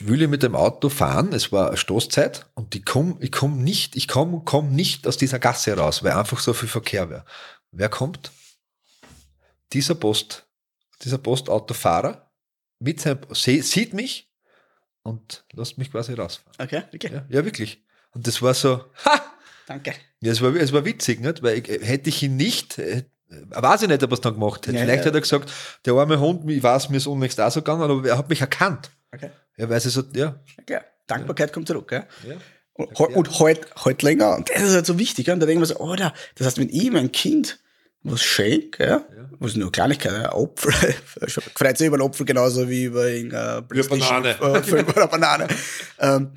will 0.00 0.22
ich 0.22 0.28
mit 0.28 0.42
dem 0.42 0.54
Auto 0.54 0.90
fahren, 0.90 1.32
es 1.32 1.50
war 1.50 1.76
Stoßzeit 1.76 2.46
und 2.54 2.74
ich 2.74 2.84
komme 2.84 3.16
ich 3.20 3.32
komm 3.32 3.62
nicht, 3.62 3.96
ich 3.96 4.06
komme 4.06 4.42
komm 4.44 4.74
nicht 4.74 5.06
aus 5.06 5.16
dieser 5.16 5.38
Gasse 5.38 5.76
raus, 5.76 6.02
weil 6.02 6.12
einfach 6.12 6.40
so 6.40 6.52
viel 6.52 6.68
Verkehr 6.68 7.08
wäre. 7.08 7.24
Wer 7.72 7.88
kommt? 7.88 8.30
Dieser 9.72 9.94
Post, 9.94 10.46
dieser 11.02 11.18
Postautofahrer 11.18 12.30
mit 12.80 13.00
seinem, 13.00 13.20
sieht 13.32 13.92
mich 13.92 14.32
und 15.02 15.44
lässt 15.52 15.78
mich 15.78 15.90
quasi 15.90 16.14
rausfahren. 16.14 16.52
Okay, 16.58 16.82
okay. 16.94 17.10
Ja, 17.12 17.26
ja, 17.28 17.44
wirklich. 17.44 17.84
Und 18.12 18.26
das 18.26 18.40
war 18.42 18.54
so, 18.54 18.84
ha! 19.04 19.20
Danke. 19.66 19.92
Ja, 20.20 20.32
es 20.32 20.40
war, 20.40 20.54
es 20.56 20.72
war 20.72 20.84
witzig, 20.84 21.20
nicht? 21.20 21.42
weil 21.42 21.58
ich, 21.58 21.68
hätte 21.68 22.08
ich 22.08 22.22
ihn 22.22 22.36
nicht, 22.36 22.78
äh, 22.78 23.04
weiß 23.28 23.82
ich 23.82 23.88
nicht, 23.88 24.02
ob 24.02 24.10
er 24.10 24.14
es 24.14 24.20
dann 24.20 24.34
gemacht 24.34 24.66
hätte. 24.66 24.76
Ja, 24.76 24.84
Vielleicht 24.84 25.04
ja. 25.04 25.08
hat 25.08 25.14
er 25.14 25.20
gesagt, 25.20 25.52
der 25.84 25.92
arme 25.94 26.18
Hund, 26.18 26.50
ich 26.50 26.62
weiß, 26.62 26.88
mir 26.88 26.96
ist 26.96 27.06
unlängst 27.06 27.40
auch 27.40 27.50
so 27.50 27.60
gegangen, 27.60 27.82
aber 27.82 28.08
er 28.08 28.16
hat 28.16 28.30
mich 28.30 28.40
erkannt. 28.40 28.90
Okay. 29.12 29.30
Ja, 29.58 29.68
weil 29.68 29.80
sie 29.80 29.90
so, 29.90 30.02
ja. 30.14 30.40
ja 30.68 30.80
Dankbarkeit 31.06 31.50
ja. 31.50 31.54
kommt 31.54 31.68
zurück, 31.68 31.92
ja. 31.92 32.06
ja. 32.26 32.36
Und, 32.72 33.16
und 33.16 33.40
halt, 33.40 33.74
halt 33.84 34.02
länger. 34.02 34.36
Und 34.36 34.48
das 34.50 34.62
ist 34.62 34.74
halt 34.74 34.86
so 34.86 34.98
wichtig. 34.98 35.28
Und 35.30 35.40
da 35.40 35.46
denken 35.46 35.60
wir 35.60 35.66
so, 35.66 35.76
oder, 35.76 36.14
das 36.36 36.46
heißt, 36.46 36.58
wenn 36.58 36.68
ich 36.68 36.90
mein 36.90 37.10
Kind 37.10 37.58
was 38.02 38.22
schenke, 38.22 38.84
ja, 38.84 38.88
ja. 38.90 39.30
was 39.38 39.56
nur 39.56 39.72
Kleinigkeit, 39.72 40.12
ein 40.12 40.26
Apfel, 40.26 40.72
freut 41.54 41.78
sich 41.78 41.86
über 41.86 41.96
einen 41.96 42.06
Apfel 42.06 42.26
genauso 42.26 42.68
wie 42.68 42.84
über 42.84 43.04
eine 43.04 43.62
Banane. 43.62 44.36
Äh, 44.40 44.80
über 44.80 44.96
eine 44.96 45.08
Banane. 45.08 45.48
ähm, 45.98 46.32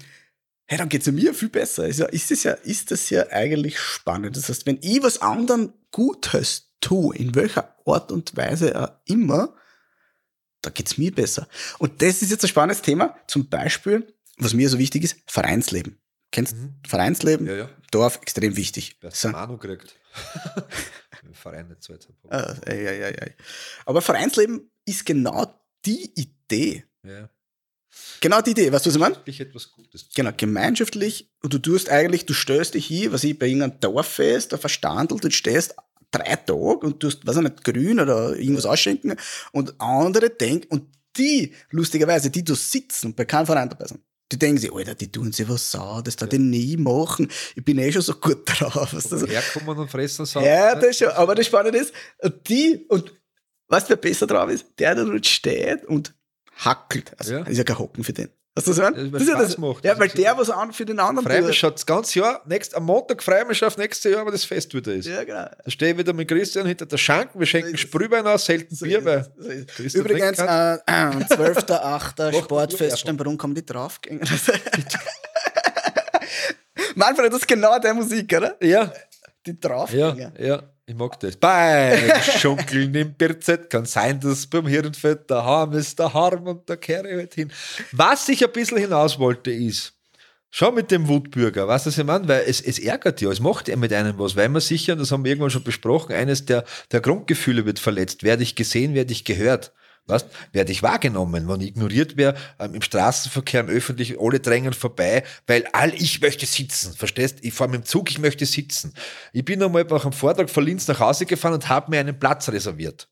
hey, 0.65 0.77
dann 0.77 0.89
geht's 0.89 1.07
mir 1.07 1.33
viel 1.33 1.49
besser. 1.49 1.87
Ist, 1.87 1.99
ja, 1.99 2.05
ist, 2.07 2.31
das 2.31 2.43
ja, 2.43 2.53
ist 2.53 2.91
das 2.91 3.09
ja 3.09 3.27
eigentlich 3.29 3.79
spannend. 3.79 4.37
Das 4.37 4.49
heißt, 4.49 4.65
wenn 4.65 4.79
ich 4.81 5.03
was 5.03 5.21
anderen 5.21 5.73
Gutes 5.91 6.73
tue, 6.79 7.15
in 7.15 7.35
welcher 7.35 7.75
Art 7.85 8.11
und 8.11 8.35
Weise 8.35 8.81
auch 8.81 8.91
immer, 9.05 9.55
da 10.61 10.69
geht's 10.69 10.97
mir 10.97 11.11
besser. 11.11 11.47
Und 11.79 12.01
das 12.01 12.21
ist 12.21 12.31
jetzt 12.31 12.43
ein 12.43 12.47
spannendes 12.47 12.81
Thema. 12.81 13.17
Zum 13.27 13.49
Beispiel, 13.49 14.13
was 14.37 14.53
mir 14.53 14.69
so 14.69 14.77
wichtig 14.77 15.03
ist, 15.03 15.17
Vereinsleben. 15.27 15.99
Kennst 16.31 16.55
mhm. 16.55 16.75
Vereinsleben? 16.87 17.47
Ja, 17.47 17.55
ja. 17.55 17.69
Dorf, 17.91 18.19
extrem 18.21 18.55
wichtig. 18.55 18.97
Wer 19.01 19.11
so. 19.11 19.29
Manu 19.29 19.57
kriegt. 19.57 19.95
Verein 21.33 21.67
nicht 21.67 21.83
so 21.83 21.93
ah, 22.29 22.55
ja, 22.67 22.73
ja, 22.73 23.09
ja. 23.09 23.27
Aber 23.85 24.01
Vereinsleben 24.01 24.71
ist 24.85 25.05
genau 25.05 25.53
die 25.85 26.11
Idee. 26.15 26.85
Ja. 27.03 27.29
Genau 28.21 28.41
die 28.41 28.51
Idee, 28.51 28.71
weißt 28.71 28.85
du, 28.85 28.89
was 28.89 28.95
ich 28.95 29.01
meine? 29.01 29.17
etwas 29.25 29.71
Gutes. 29.71 30.09
Genau, 30.15 30.31
gemeinschaftlich. 30.35 31.29
Und 31.43 31.53
du 31.53 31.59
tust 31.59 31.89
eigentlich, 31.89 32.25
du 32.25 32.33
stößt 32.33 32.73
dich 32.73 32.85
hier, 32.85 33.11
was 33.11 33.23
ich 33.23 33.37
bei 33.37 33.47
irgendeinem 33.47 33.79
Dorffest, 33.79 34.53
auf 34.53 34.61
Verstandel, 34.61 35.19
du 35.19 35.29
stehst 35.31 35.75
drei 36.11 36.35
Tage 36.35 36.85
und 36.85 37.01
du 37.01 37.07
hast, 37.07 37.25
weiß 37.25 37.37
ich 37.37 37.43
nicht, 37.43 37.63
grün 37.63 37.99
oder 37.99 38.35
irgendwas 38.35 38.65
ausschenken 38.65 39.15
und 39.51 39.79
andere 39.79 40.29
denken, 40.29 40.67
und 40.69 40.87
die, 41.17 41.53
lustigerweise, 41.71 42.29
die 42.29 42.43
du 42.43 42.55
sitzen 42.55 43.07
und 43.07 43.15
bei 43.15 43.25
keinem 43.25 43.45
Verein 43.45 43.69
dabei 43.69 43.87
sind, 43.87 44.01
die 44.31 44.39
denken 44.39 44.57
sich, 44.57 44.73
Alter, 44.73 44.95
die 44.95 45.11
tun 45.11 45.31
sich 45.31 45.47
was 45.49 45.71
sau, 45.71 46.01
das 46.01 46.15
da 46.15 46.25
ja. 46.25 46.29
die 46.29 46.39
nie 46.39 46.77
machen. 46.77 47.29
Ich 47.55 47.65
bin 47.65 47.77
eh 47.77 47.91
schon 47.91 48.01
so 48.01 48.13
gut 48.13 48.43
drauf. 48.45 48.93
Was 48.93 49.09
das 49.09 49.27
herkommen 49.27 49.77
und 49.77 49.89
fressen 49.89 50.25
sau. 50.25 50.41
Ja, 50.41 50.75
das 50.75 50.97
schon. 50.97 51.09
Aber 51.09 51.35
das 51.35 51.45
Spannende 51.45 51.79
ist, 51.79 51.93
die, 52.47 52.85
und 52.89 53.13
weißt 53.67 53.87
du, 53.87 53.89
wer 53.89 53.97
besser 53.97 54.27
drauf 54.27 54.49
ist? 54.49 54.65
Der, 54.79 54.95
der 54.95 55.05
dort 55.05 55.25
steht 55.25 55.85
und 55.85 56.13
hackelt. 56.55 57.13
Also, 57.17 57.33
ja. 57.33 57.43
ist 57.43 57.57
ja 57.57 57.63
kein 57.63 57.79
Hocken 57.79 58.03
für 58.03 58.13
den. 58.13 58.29
Hast 58.53 58.67
du 58.67 58.71
das 58.71 58.79
gehört? 58.79 59.13
Das 59.13 59.21
ist 59.21 59.29
ja, 59.29 59.37
das, 59.37 59.57
macht. 59.57 59.85
ja, 59.85 59.97
weil 59.97 60.09
der 60.09 60.37
was 60.37 60.49
an 60.49 60.73
für 60.73 60.83
den 60.83 60.99
anderen 60.99 61.25
Freue 61.25 61.41
mich 61.41 61.57
schon 61.57 61.71
das 61.71 61.85
ganze 61.85 62.19
Jahr. 62.19 62.41
Nächst, 62.45 62.75
am 62.75 62.83
Montag 62.83 63.23
freue 63.23 63.45
mich 63.45 63.57
schon 63.57 63.69
auf 63.69 63.77
nächstes 63.77 64.11
Jahr, 64.11 64.25
wenn 64.25 64.33
das 64.33 64.43
Fest 64.43 64.73
wieder 64.73 64.93
ist. 64.93 65.07
Ja, 65.07 65.23
genau. 65.23 65.45
Da 65.63 65.71
stehe 65.71 65.93
ich 65.93 65.97
wieder 65.97 66.11
mit 66.11 66.27
Christian 66.27 66.65
hinter 66.65 66.85
der 66.85 66.97
Schanken. 66.97 67.39
Wir 67.39 67.47
schenken 67.47 67.77
Sprühwein 67.77 68.27
aus, 68.27 68.45
selten 68.45 68.75
so 68.75 68.85
Bier. 68.85 69.05
Weil 69.05 69.25
so 69.87 69.99
Übrigens, 69.99 70.39
äh, 70.39 70.43
äh, 70.43 70.77
12.8. 70.85 72.39
Sportfest 72.43 72.99
Steinbrunn 72.99 73.37
kommen 73.37 73.55
die 73.55 73.65
draufgänger. 73.65 74.25
Manfred, 76.95 77.31
das 77.31 77.39
ist 77.39 77.47
genau 77.47 77.79
der 77.79 77.93
Musik, 77.93 78.33
oder? 78.35 78.57
Ja. 78.61 78.91
Die 79.45 79.57
Draufgänger. 79.59 80.33
Ja, 80.37 80.45
ja. 80.45 80.63
Ich 80.91 80.97
mag 80.97 81.17
das. 81.21 81.37
Beim 81.37 82.21
Schunkeln 82.21 82.93
im 82.93 83.13
BZ 83.13 83.69
kann 83.69 83.85
sein, 83.85 84.19
dass 84.19 84.45
beim 84.45 84.67
Hirnfett 84.67 85.29
der 85.29 85.41
Harm 85.41 85.71
ist, 85.71 85.97
der 85.97 86.13
Harm 86.13 86.45
und 86.47 86.67
der 86.67 86.75
kehre 86.75 87.15
halt 87.15 87.33
hin. 87.33 87.49
Was 87.93 88.27
ich 88.27 88.43
ein 88.45 88.51
bisschen 88.51 88.77
hinaus 88.79 89.17
wollte, 89.17 89.51
ist, 89.51 89.93
Schau 90.53 90.73
mit 90.73 90.91
dem 90.91 91.07
Wutbürger, 91.07 91.65
weißt 91.65 91.85
du, 91.85 91.91
was 91.91 91.97
ich 91.97 92.03
meine? 92.03 92.27
Weil 92.27 92.43
es, 92.45 92.59
es 92.59 92.77
ärgert 92.77 93.21
ja, 93.21 93.31
es 93.31 93.39
macht 93.39 93.69
ja 93.69 93.77
mit 93.77 93.93
einem 93.93 94.19
was, 94.19 94.35
weil 94.35 94.49
man 94.49 94.59
sicher, 94.59 94.91
und 94.91 94.99
das 94.99 95.13
haben 95.13 95.23
wir 95.23 95.31
irgendwann 95.31 95.49
schon 95.49 95.63
besprochen, 95.63 96.13
eines 96.13 96.43
der, 96.43 96.65
der 96.91 96.99
Grundgefühle 96.99 97.65
wird 97.65 97.79
verletzt. 97.79 98.23
Werde 98.23 98.43
ich 98.43 98.57
gesehen, 98.57 98.93
werde 98.93 99.13
ich 99.13 99.23
gehört. 99.23 99.71
Weißt, 100.07 100.27
werde 100.51 100.71
ich 100.71 100.83
wahrgenommen, 100.83 101.47
wenn 101.47 101.61
ich 101.61 101.69
ignoriert 101.69 102.17
wäre, 102.17 102.35
ähm, 102.59 102.75
im 102.75 102.81
Straßenverkehr, 102.81 103.61
im 103.61 103.69
Öffentlichen, 103.69 104.17
alle 104.19 104.39
drängen 104.39 104.73
vorbei, 104.73 105.23
weil 105.47 105.65
all 105.73 105.93
ich 105.93 106.21
möchte 106.21 106.45
sitzen, 106.45 106.93
verstehst? 106.93 107.37
Ich 107.41 107.53
fahre 107.53 107.69
mit 107.69 107.83
dem 107.83 107.85
Zug, 107.85 108.09
ich 108.09 108.19
möchte 108.19 108.45
sitzen. 108.45 108.93
Ich 109.31 109.45
bin 109.45 109.61
einmal 109.61 109.83
nach 109.85 110.03
einem 110.03 110.13
Vortrag 110.13 110.49
von 110.49 110.65
Linz 110.65 110.87
nach 110.87 110.99
Hause 110.99 111.25
gefahren 111.25 111.53
und 111.53 111.69
habe 111.69 111.91
mir 111.91 111.99
einen 111.99 112.19
Platz 112.19 112.49
reserviert. 112.49 113.07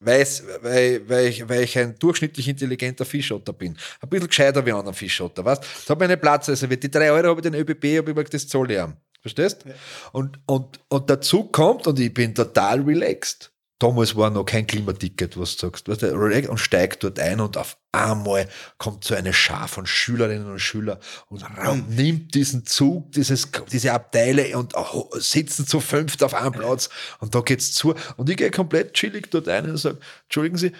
Weiß, 0.00 0.42
weil, 0.62 1.08
weil, 1.08 1.26
ich, 1.26 1.48
weil 1.48 1.62
ich 1.62 1.78
ein 1.78 1.96
durchschnittlich 1.98 2.48
intelligenter 2.48 3.04
Fischotter 3.04 3.52
bin. 3.52 3.76
Ein 4.00 4.08
bisschen 4.08 4.26
gescheiter 4.26 4.66
wie 4.66 4.72
ein 4.72 4.78
anderer 4.78 4.94
Fischotter, 4.94 5.44
weißt? 5.44 5.62
Ich 5.84 5.88
habe 5.88 6.04
mir 6.04 6.10
einen 6.12 6.20
Platz 6.20 6.48
reserviert. 6.48 6.82
Die 6.82 6.90
drei 6.90 7.12
Euro 7.12 7.28
habe 7.28 7.40
ich 7.40 7.42
den 7.42 7.54
ÖBB, 7.54 7.98
habe 7.98 8.10
ich 8.10 8.16
gesagt, 8.16 8.34
das 8.34 8.48
zahle 8.48 8.74
ich 8.74 9.20
Verstehst? 9.20 9.64
Ja. 9.66 9.74
Und, 10.12 10.40
und, 10.46 10.80
und 10.88 11.10
der 11.10 11.20
Zug 11.20 11.52
kommt 11.52 11.86
und 11.86 12.00
ich 12.00 12.12
bin 12.12 12.34
total 12.34 12.80
relaxed. 12.80 13.52
Damals 13.80 14.14
war 14.14 14.28
noch 14.28 14.44
kein 14.44 14.66
Klimaticket, 14.66 15.38
was 15.38 15.56
du 15.56 15.66
sagst. 15.66 15.88
Weißt 15.88 16.02
du, 16.02 16.50
und 16.50 16.58
steigt 16.58 17.02
dort 17.02 17.18
ein 17.18 17.40
und 17.40 17.56
auf 17.56 17.78
einmal 17.92 18.46
kommt 18.76 19.04
so 19.04 19.14
eine 19.14 19.32
Schar 19.32 19.68
von 19.68 19.86
Schülerinnen 19.86 20.50
und 20.50 20.58
Schülern 20.58 20.98
und 21.30 21.88
nimmt 21.88 22.34
diesen 22.34 22.66
Zug, 22.66 23.10
dieses, 23.12 23.48
diese 23.72 23.94
Abteile 23.94 24.54
und 24.58 24.74
oh, 24.76 25.08
sitzen 25.14 25.66
zu 25.66 25.80
fünft 25.80 26.22
auf 26.22 26.34
einem 26.34 26.52
Platz 26.52 26.90
und 27.20 27.34
da 27.34 27.40
geht's 27.40 27.72
zu. 27.72 27.94
Und 28.18 28.28
ich 28.28 28.36
gehe 28.36 28.50
komplett 28.50 28.92
chillig 28.92 29.30
dort 29.30 29.48
ein 29.48 29.70
und 29.70 29.78
sage, 29.78 29.98
entschuldigen 30.24 30.58
Sie, 30.58 30.72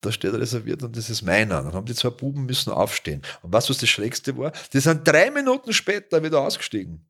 da 0.00 0.10
steht 0.10 0.32
reserviert 0.32 0.82
und 0.82 0.96
das 0.96 1.10
ist 1.10 1.20
meiner. 1.20 1.62
Dann 1.62 1.74
haben 1.74 1.84
die 1.86 1.94
zwei 1.94 2.10
Buben 2.10 2.46
müssen 2.46 2.72
aufstehen. 2.72 3.20
Und 3.42 3.52
was, 3.52 3.68
was 3.68 3.76
das 3.76 3.90
Schrägste 3.90 4.34
war? 4.38 4.52
Die 4.72 4.80
sind 4.80 5.06
drei 5.06 5.30
Minuten 5.30 5.74
später 5.74 6.22
wieder 6.22 6.40
ausgestiegen. 6.40 7.04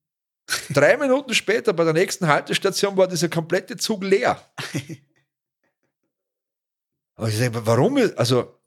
drei 0.71 0.97
Minuten 0.97 1.35
später 1.35 1.73
bei 1.73 1.85
der 1.85 1.93
nächsten 1.93 2.27
Haltestation 2.27 2.97
war 2.97 3.07
dieser 3.07 3.29
komplette 3.29 3.77
Zug 3.77 4.03
leer. 4.03 4.41
Aber 7.17 7.29
ich 7.29 7.39
denke, 7.39 7.67
warum? 7.67 7.99
Also, 8.17 8.61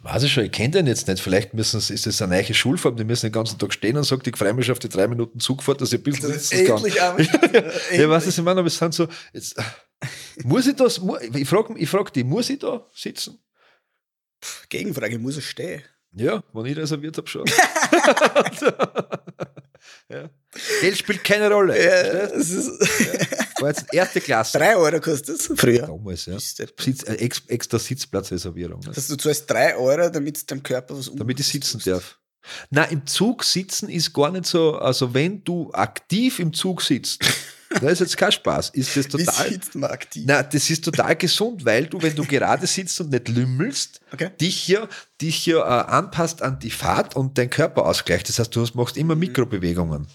weiß 0.00 0.22
ich 0.24 0.32
schon, 0.32 0.44
ich 0.44 0.52
kenne 0.52 0.70
den 0.70 0.86
jetzt 0.86 1.06
nicht. 1.06 1.22
Vielleicht 1.22 1.54
müssen 1.54 1.78
ist 1.78 2.06
das 2.06 2.22
eine 2.22 2.36
neue 2.36 2.54
Schulform, 2.54 2.96
die 2.96 3.04
müssen 3.04 3.26
den 3.26 3.32
ganzen 3.32 3.58
Tag 3.58 3.72
stehen 3.72 3.96
und 3.96 4.04
sagt, 4.04 4.26
ich 4.26 4.36
freue 4.36 4.54
mich 4.54 4.70
auf 4.70 4.78
die 4.78 4.88
drei 4.88 5.06
Minuten 5.06 5.38
Zugfahrt, 5.40 5.80
dass 5.80 5.92
ich 5.92 6.00
ein 6.00 6.02
bisschen 6.02 6.32
sitzen 6.38 6.66
kann. 6.66 6.84
ja, 6.94 7.16
ja, 7.92 8.08
weiß 8.08 8.26
ich 8.26 8.44
meine, 8.44 8.60
aber 8.60 8.68
es 8.68 8.76
sind 8.76 8.94
so, 8.94 9.06
jetzt, 9.32 9.56
muss 10.44 10.66
ich 10.66 10.76
das, 10.76 11.00
ich 11.34 11.48
frage 11.48 11.74
ich 11.78 11.88
frag 11.88 12.12
dich, 12.12 12.24
muss 12.24 12.50
ich 12.50 12.58
da 12.58 12.86
sitzen? 12.94 13.38
Gegenfrage, 14.68 15.18
muss 15.18 15.36
ich 15.36 15.48
stehen? 15.48 15.82
Ja, 16.16 16.42
wenn 16.52 16.66
ich 16.66 16.76
reserviert 16.76 17.16
habe, 17.16 17.26
schon. 17.28 17.44
ja. 20.08 20.30
Geld 20.80 20.98
spielt 20.98 21.24
keine 21.24 21.50
Rolle. 21.50 21.76
Ja, 21.82 22.24
ja. 22.24 22.30
war 23.60 23.68
jetzt 23.68 23.92
erste 23.92 24.20
Klasse. 24.20 24.58
Drei 24.58 24.76
Euro 24.76 25.00
kostet 25.00 25.38
das 25.38 25.50
früher. 25.56 25.86
Damals, 25.86 26.26
ja. 26.26 26.38
Sitz, 26.38 27.02
äh, 27.04 27.14
ex, 27.14 27.42
extra 27.48 27.78
Sitzplatzreservierung. 27.78 28.80
Ne? 28.80 28.92
Dass 28.92 29.08
du 29.08 29.16
zahlst 29.16 29.50
drei 29.50 29.76
Euro, 29.76 30.08
damit 30.10 30.48
deinem 30.50 30.62
Körper 30.62 30.96
was 30.96 31.10
Damit 31.14 31.40
ich 31.40 31.48
sitzen 31.48 31.80
darf. 31.84 32.18
Na, 32.70 32.84
im 32.84 33.06
Zug 33.06 33.42
sitzen 33.42 33.88
ist 33.88 34.12
gar 34.12 34.30
nicht 34.30 34.46
so, 34.46 34.76
also 34.76 35.14
wenn 35.14 35.42
du 35.44 35.72
aktiv 35.72 36.38
im 36.38 36.52
Zug 36.52 36.82
sitzt, 36.82 37.24
das 37.80 37.92
ist 37.92 38.00
jetzt 38.00 38.16
kein 38.16 38.32
Spaß. 38.32 38.70
Ist 38.70 38.96
das 38.96 39.08
total. 39.08 39.46
Wie 39.48 39.52
sitzt 39.54 39.74
man 39.74 39.90
aktiv? 39.90 40.24
Na, 40.26 40.42
das 40.42 40.70
ist 40.70 40.84
total 40.84 41.16
gesund, 41.16 41.64
weil 41.64 41.86
du, 41.86 42.00
wenn 42.02 42.14
du 42.14 42.24
gerade 42.24 42.66
sitzt 42.66 43.00
und 43.00 43.10
nicht 43.10 43.28
lümmelst, 43.28 44.00
Okay. 44.12 44.30
dich 44.40 44.56
hier, 44.56 44.88
dich 45.20 45.36
hier 45.36 45.58
äh, 45.58 45.62
anpasst 45.62 46.42
an 46.42 46.58
die 46.58 46.70
Fahrt 46.70 47.16
und 47.16 47.36
dein 47.38 47.50
Körper 47.50 47.86
ausgleicht. 47.86 48.28
Das 48.28 48.38
heißt, 48.38 48.54
du 48.54 48.62
hast- 48.62 48.74
machst 48.74 48.96
immer 48.96 49.14
Mikrobewegungen. 49.16 50.06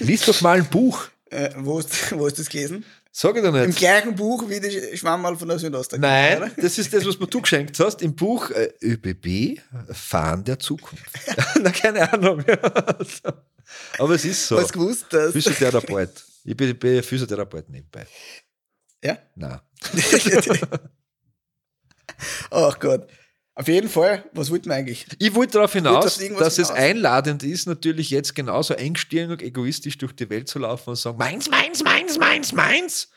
Lies 0.00 0.26
doch 0.26 0.40
mal 0.42 0.58
ein 0.58 0.66
Buch. 0.68 1.06
Äh, 1.30 1.50
wo, 1.58 1.78
ist, 1.78 2.12
wo 2.12 2.26
ist 2.26 2.38
das 2.38 2.48
gelesen? 2.48 2.84
Sag 3.16 3.36
ich 3.36 3.42
dir 3.42 3.48
Im 3.48 3.66
nicht. 3.68 3.78
gleichen 3.78 4.16
Buch 4.16 4.48
wie 4.48 4.58
die 4.58 4.96
Schwammerl 4.96 5.36
von 5.36 5.46
der 5.46 5.58
Südostak. 5.60 6.00
Nein, 6.00 6.50
das 6.56 6.78
ist 6.78 6.92
das, 6.92 7.06
was 7.06 7.18
mir 7.20 7.28
du 7.28 7.40
geschenkt 7.40 7.78
hast. 7.78 8.02
Im 8.02 8.14
Buch 8.16 8.50
äh, 8.50 8.72
ÖBB, 8.82 9.60
Fahren 9.92 10.42
der 10.42 10.58
Zukunft. 10.58 11.04
Na, 11.62 11.70
keine 11.70 12.12
Ahnung. 12.12 12.44
Aber 13.98 14.14
es 14.14 14.24
ist 14.24 14.46
so. 14.48 14.56
Was 14.56 14.72
gewusst, 14.72 15.06
dass. 15.10 15.32
Physiotherapeut. 15.32 16.10
Ich 16.44 16.56
bin, 16.56 16.78
bin 16.78 17.02
Physiotherapeut 17.02 17.68
nebenbei. 17.70 18.06
Ja? 19.02 19.18
Nein. 19.34 19.60
Ach 22.50 22.78
Gott. 22.78 23.08
Auf 23.56 23.68
jeden 23.68 23.88
Fall, 23.88 24.28
was 24.32 24.50
wollten 24.50 24.68
wir 24.68 24.74
eigentlich? 24.74 25.06
Ich 25.18 25.34
wollte 25.34 25.52
darauf 25.54 25.72
hinaus, 25.72 26.20
irgendwas 26.20 26.56
dass 26.56 26.58
es 26.58 26.68
hinaus? 26.68 26.82
einladend 26.82 27.42
ist, 27.44 27.66
natürlich 27.66 28.10
jetzt 28.10 28.34
genauso 28.34 28.74
engstirnig 28.74 29.38
und 29.38 29.42
egoistisch 29.42 29.96
durch 29.96 30.12
die 30.12 30.28
Welt 30.28 30.48
zu 30.48 30.58
laufen 30.58 30.90
und 30.90 30.96
sagen, 30.96 31.18
meins, 31.18 31.48
meins, 31.48 31.84
meins, 31.84 32.18
meins, 32.18 32.52
meins. 32.52 33.10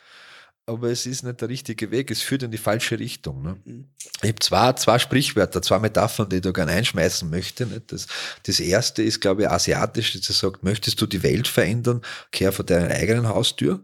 Aber 0.69 0.89
es 0.89 1.05
ist 1.05 1.23
nicht 1.23 1.39
der 1.39 1.47
richtige 1.47 1.91
Weg, 1.91 2.11
es 2.11 2.21
führt 2.21 2.43
in 2.43 2.51
die 2.51 2.57
falsche 2.57 2.99
Richtung. 2.99 3.41
Ne? 3.41 3.57
Mhm. 3.63 3.85
Ich 4.21 4.29
habe 4.29 4.39
zwei, 4.39 4.73
zwei 4.73 4.99
Sprichwörter, 4.99 5.61
zwei 5.61 5.79
Metaphern, 5.79 6.27
die 6.27 6.35
ich 6.35 6.41
da 6.41 6.51
gerne 6.51 6.73
einschmeißen 6.73 7.29
möchte. 7.29 7.65
Nicht? 7.65 7.89
Das, 7.93 8.07
das 8.43 8.59
erste 8.59 9.01
ist, 9.01 9.21
glaube 9.21 9.43
ich, 9.43 9.49
asiatisch, 9.49 10.19
das 10.19 10.37
sagt, 10.37 10.63
möchtest 10.63 10.99
du 10.99 11.05
die 11.05 11.23
Welt 11.23 11.47
verändern, 11.47 12.01
kehr 12.31 12.51
vor 12.51 12.65
deiner 12.65 12.93
eigenen 12.93 13.29
Haustür. 13.29 13.81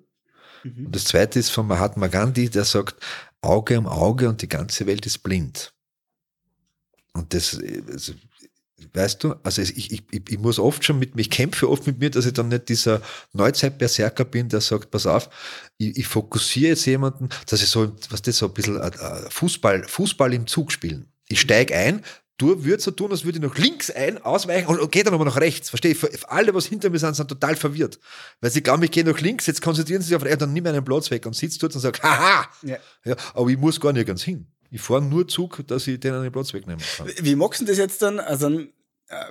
Mhm. 0.64 0.88
Und 0.88 0.96
das 0.96 1.06
zweite 1.06 1.40
ist 1.40 1.52
von 1.52 1.68
Mahatma 1.68 2.08
Gandhi, 2.08 2.50
der 2.50 2.66
sagt, 2.66 2.96
Auge 3.40 3.80
um 3.80 3.88
Auge 3.88 4.28
und 4.28 4.42
die 4.42 4.50
ganze 4.50 4.86
Welt 4.86 5.06
ist 5.06 5.20
blind. 5.20 5.74
Und 7.14 7.34
das, 7.34 7.58
also, 7.90 8.14
weißt 8.94 9.24
du, 9.24 9.36
also 9.44 9.62
ich, 9.62 9.92
ich, 9.92 10.04
ich, 10.12 10.40
muss 10.40 10.60
oft 10.60 10.84
schon 10.84 11.00
mit 11.00 11.16
mir, 11.16 11.22
ich 11.22 11.30
kämpfe 11.30 11.70
oft 11.70 11.86
mit 11.88 12.00
mir, 12.00 12.10
dass 12.10 12.26
ich 12.26 12.34
dann 12.34 12.50
nicht 12.50 12.70
dieser 12.70 13.02
Neuzeit-Berserker 13.34 14.26
bin, 14.26 14.50
der 14.50 14.62
sagt, 14.62 14.92
pass 14.92 15.06
auf, 15.06 15.30
ich, 15.78 15.98
ich 15.98 16.08
fokussiere 16.08 16.70
jetzt 16.70 16.86
jemanden, 16.86 17.30
dass 17.48 17.62
ich 17.62 17.70
so, 17.70 17.94
was 18.10 18.22
das 18.22 18.38
so 18.38 18.48
ein 18.48 18.54
bisschen 18.54 18.80
äh, 18.80 18.88
äh, 18.88 19.30
Fußball, 19.30 19.88
Fußball 19.88 20.34
im 20.34 20.48
Zug 20.48 20.72
spielen. 20.72 21.08
Ich 21.28 21.42
steige 21.42 21.76
ein, 21.76 22.04
du 22.38 22.64
würdest 22.64 22.86
so 22.86 22.92
tun, 22.92 23.12
als 23.12 23.24
würde 23.24 23.38
ich 23.38 23.44
nach 23.44 23.58
links 23.58 23.90
ein, 23.90 24.24
ausweichen 24.24 24.68
und 24.68 24.92
geht 24.92 25.08
dann 25.08 25.14
aber 25.14 25.26
nach 25.26 25.38
rechts. 25.38 25.70
Verstehe 25.70 25.92
ich? 25.92 26.30
Alle, 26.30 26.54
was 26.54 26.66
hinter 26.66 26.90
mir 26.90 27.00
sind, 27.00 27.16
sind 27.16 27.30
total 27.30 27.56
verwirrt. 27.56 28.00
Weil 28.42 28.52
sie 28.52 28.62
glauben, 28.62 28.84
ich 28.84 28.92
gehe 28.92 29.04
nach 29.04 29.20
links, 29.20 29.46
jetzt 29.48 29.62
konzentrieren 29.62 30.02
sie 30.02 30.10
sich 30.10 30.16
auf, 30.16 30.26
er 30.26 30.38
dann 30.38 30.54
nimm 30.54 30.66
einen 30.66 30.84
Platz 30.84 31.12
weg 31.12 31.26
und 31.26 31.36
sitzt 31.36 31.62
dort 31.64 31.76
und 31.76 31.82
sagt, 31.82 32.04
haha! 32.04 32.48
Ja. 32.64 32.78
Ja, 33.06 33.16
aber 33.34 33.50
ich 33.50 33.58
muss 33.58 33.80
gar 33.80 33.94
nirgends 33.94 34.24
hin. 34.24 34.48
Ich 34.74 34.82
fahre 34.82 35.02
nur 35.04 35.28
Zug, 35.28 35.62
dass 35.68 35.86
ich 35.88 36.00
denen 36.00 36.24
den 36.24 36.32
Platz 36.32 36.52
wegnehmen 36.54 36.84
kann. 36.98 37.08
Wie 37.22 37.36
magst 37.36 37.62
du 37.62 37.66
das 37.66 37.78
jetzt 37.78 38.02
dann? 38.02 38.20
Also, 38.20 38.50
äh, 38.50 38.66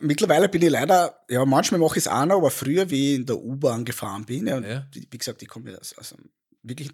mittlerweile 0.00 0.48
bin 0.48 0.62
ich 0.62 0.70
leider, 0.70 1.18
ja, 1.28 1.44
manchmal 1.44 1.80
mache 1.80 1.98
ich 1.98 2.06
es 2.06 2.08
auch 2.08 2.24
noch, 2.26 2.36
aber 2.36 2.50
früher, 2.52 2.88
wie 2.90 3.14
ich 3.14 3.16
in 3.20 3.26
der 3.26 3.36
U-Bahn 3.38 3.84
gefahren 3.84 4.24
bin, 4.24 4.46
ja, 4.46 4.60
Ja. 4.60 4.86
wie 4.92 5.18
gesagt, 5.18 5.42
ich 5.42 5.48
komme 5.48 5.76
aus, 5.78 5.98
aus 5.98 6.12
einem 6.12 6.30
wirklich 6.62 6.90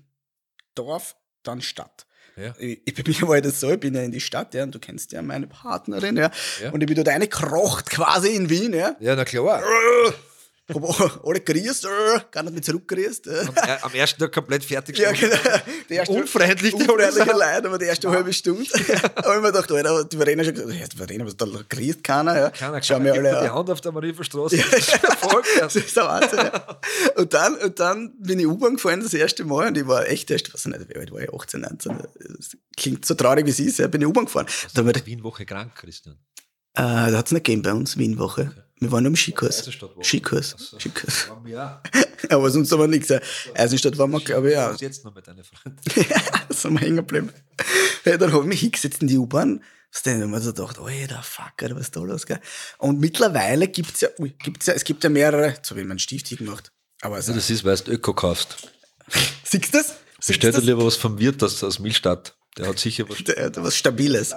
Dorf, 0.74 1.14
dann 1.42 1.60
Stadt. 1.60 2.06
Ja. 2.36 2.54
Ich, 2.58 2.80
ich, 2.86 2.94
bei 2.94 3.02
mir 3.06 3.28
war 3.28 3.40
das 3.40 3.60
so, 3.60 3.70
ich 3.70 3.80
bin 3.80 3.94
ja 3.94 4.00
in 4.02 4.12
die 4.12 4.20
Stadt, 4.20 4.54
ja, 4.54 4.62
und 4.62 4.74
du 4.74 4.78
kennst 4.78 5.12
ja 5.12 5.20
meine 5.20 5.46
Partnerin, 5.48 6.16
ja, 6.16 6.30
Ja. 6.62 6.70
und 6.70 6.80
ich 6.80 6.86
bin 6.86 6.96
dort 6.96 7.08
reingekrocht 7.08 7.90
quasi 7.90 8.28
in 8.28 8.48
Wien, 8.48 8.72
ja. 8.72 8.96
Ja, 9.00 9.14
na 9.14 9.24
klar. 9.26 9.62
Hab 10.72 11.24
alle 11.26 11.40
grüßt, 11.40 11.84
äh, 11.86 11.88
gar 12.30 12.42
nicht 12.42 12.52
mehr 12.52 12.62
zurückgrüßt. 12.62 13.26
Äh. 13.28 13.40
Am, 13.46 13.54
er- 13.56 13.84
am 13.84 13.92
ersten 13.94 14.20
Tag 14.20 14.32
komplett 14.32 14.64
fertig. 14.64 14.98
Ja, 14.98 15.12
genau. 15.12 15.34
Erste, 15.88 16.12
Unfreundlich, 16.14 16.72
Leute. 16.72 16.92
Leute, 17.24 17.66
aber 17.68 17.78
die 17.78 17.86
erste 17.86 18.10
halbe 18.10 18.32
Stunde. 18.32 18.64
aber 19.16 19.36
ich 19.36 19.42
mir 19.42 19.52
gedacht, 19.52 19.72
Alter, 19.72 20.04
die 20.04 20.16
Verena 20.16 20.44
schon 20.44 20.54
gesagt, 20.54 20.74
ja, 20.74 20.86
die 20.86 20.96
Verena, 20.96 21.24
was 21.26 21.36
da 21.36 21.46
grüßt 21.46 22.04
keiner, 22.04 22.38
ja. 22.38 22.50
Keiner, 22.50 22.82
Schau 22.82 22.94
keiner 22.98 23.12
alle 23.12 23.22
die 23.22 23.28
an. 23.36 23.54
Hand 23.54 23.70
auf 23.70 23.80
der 23.80 23.92
Marienstraße. 23.92 24.56
Das 24.70 24.78
ist 24.88 25.04
Erfolg. 25.04 25.44
Das 25.58 25.76
ist 25.76 25.96
der 25.96 26.04
Wahnsinn, 26.04 26.38
ja. 26.38 26.80
Und 27.16 27.32
dann, 27.34 27.54
und 27.56 27.80
dann 27.80 28.12
bin 28.20 28.38
ich 28.38 28.46
U-Bahn 28.46 28.74
gefahren 28.74 29.00
das 29.02 29.14
erste 29.14 29.44
Mal 29.44 29.68
und 29.68 29.78
ich 29.78 29.86
war 29.86 30.06
echt 30.06 30.30
erst, 30.30 30.52
weiß 30.52 30.66
ich 30.66 30.72
nicht, 30.78 30.88
wie 30.90 30.96
alt 30.96 31.10
war 31.12 31.20
ich, 31.20 31.32
18, 31.32 31.60
19. 31.62 31.98
Das 32.38 32.56
klingt 32.76 33.06
so 33.06 33.14
traurig, 33.14 33.46
wie 33.46 33.50
es 33.50 33.58
ist, 33.60 33.78
ja, 33.78 33.86
bin 33.88 34.02
ich 34.02 34.06
U-Bahn 34.06 34.26
gefahren. 34.26 34.46
Da, 34.74 34.80
haben 34.82 34.94
wir- 34.94 35.06
Wien-Woche 35.06 35.46
krank, 35.46 35.74
Christian. 35.76 36.16
äh, 36.74 36.82
da 36.82 37.12
hat 37.12 37.26
es 37.26 37.32
nicht 37.32 37.44
gegeben 37.44 37.62
bei 37.62 37.72
uns, 37.72 37.96
Wien-Woche. 37.96 38.52
Wir 38.80 38.92
waren 38.92 39.02
nur 39.02 39.10
im 39.10 39.16
Skikurs. 39.16 39.68
Skikurs. 40.02 40.74
Skikurs. 40.78 41.28
Ja. 41.46 41.82
Aber 42.30 42.50
sonst 42.50 42.72
aber 42.72 42.88
nichts. 42.88 43.08
ja. 43.08 43.20
Eisenstadt 43.54 43.96
waren 43.96 44.10
wir, 44.10 44.20
glaube 44.20 44.48
ich, 44.48 44.54
ja. 44.54 44.72
Was 44.72 44.80
jetzt 44.80 45.04
noch 45.04 45.14
mit 45.14 45.26
deinen 45.26 45.44
Freunden? 45.44 45.78
ja, 46.10 46.20
sind 46.50 46.72
wir 46.74 46.80
hängen 46.80 46.96
geblieben. 46.96 47.32
Ja, 48.04 48.16
dann 48.16 48.32
habe 48.32 48.42
ich 48.42 48.48
mich 48.48 48.60
hingesetzt 48.60 49.00
in 49.02 49.08
die 49.08 49.16
U-Bahn. 49.18 49.62
Was 49.92 50.02
denn? 50.02 50.22
Und 50.22 50.30
mir 50.32 50.40
so 50.40 50.52
gedacht, 50.52 50.78
alter 50.78 51.22
Fuck, 51.22 51.62
Alter, 51.62 51.74
was 51.76 51.82
ist 51.82 51.96
da 51.96 52.00
los, 52.00 52.26
gell? 52.26 52.40
Und 52.78 52.98
mittlerweile 53.00 53.68
gibt's 53.68 54.00
ja, 54.00 54.08
ui, 54.18 54.30
gibt's 54.30 54.66
ja, 54.66 54.74
es 54.74 54.84
gibt 54.84 55.02
ja 55.04 55.10
mehrere, 55.10 55.46
jetzt 55.48 55.70
habe 55.70 55.80
ich 55.80 55.86
meinen 55.86 55.98
Stift 56.00 56.26
hier 56.26 56.36
gemacht. 56.38 56.72
Aber 57.00 57.14
also, 57.16 57.32
Das 57.32 57.48
ist, 57.50 57.64
weil 57.64 57.76
du 57.76 57.92
Öko 57.92 58.12
kaufst. 58.12 58.68
siehst 59.44 59.72
du 59.72 59.78
das? 59.78 59.94
Bestell 60.26 60.52
dir 60.52 60.60
lieber 60.60 60.84
was 60.84 60.96
vom 60.96 61.18
Wirt 61.18 61.42
aus, 61.44 61.62
aus 61.62 61.78
Milchstadt. 61.78 62.36
Der 62.58 62.66
hat 62.66 62.78
sicher 62.80 63.08
was. 63.08 63.18
Der- 63.24 63.50
der 63.50 63.62
Was 63.62 63.76
Stabiles. 63.76 64.34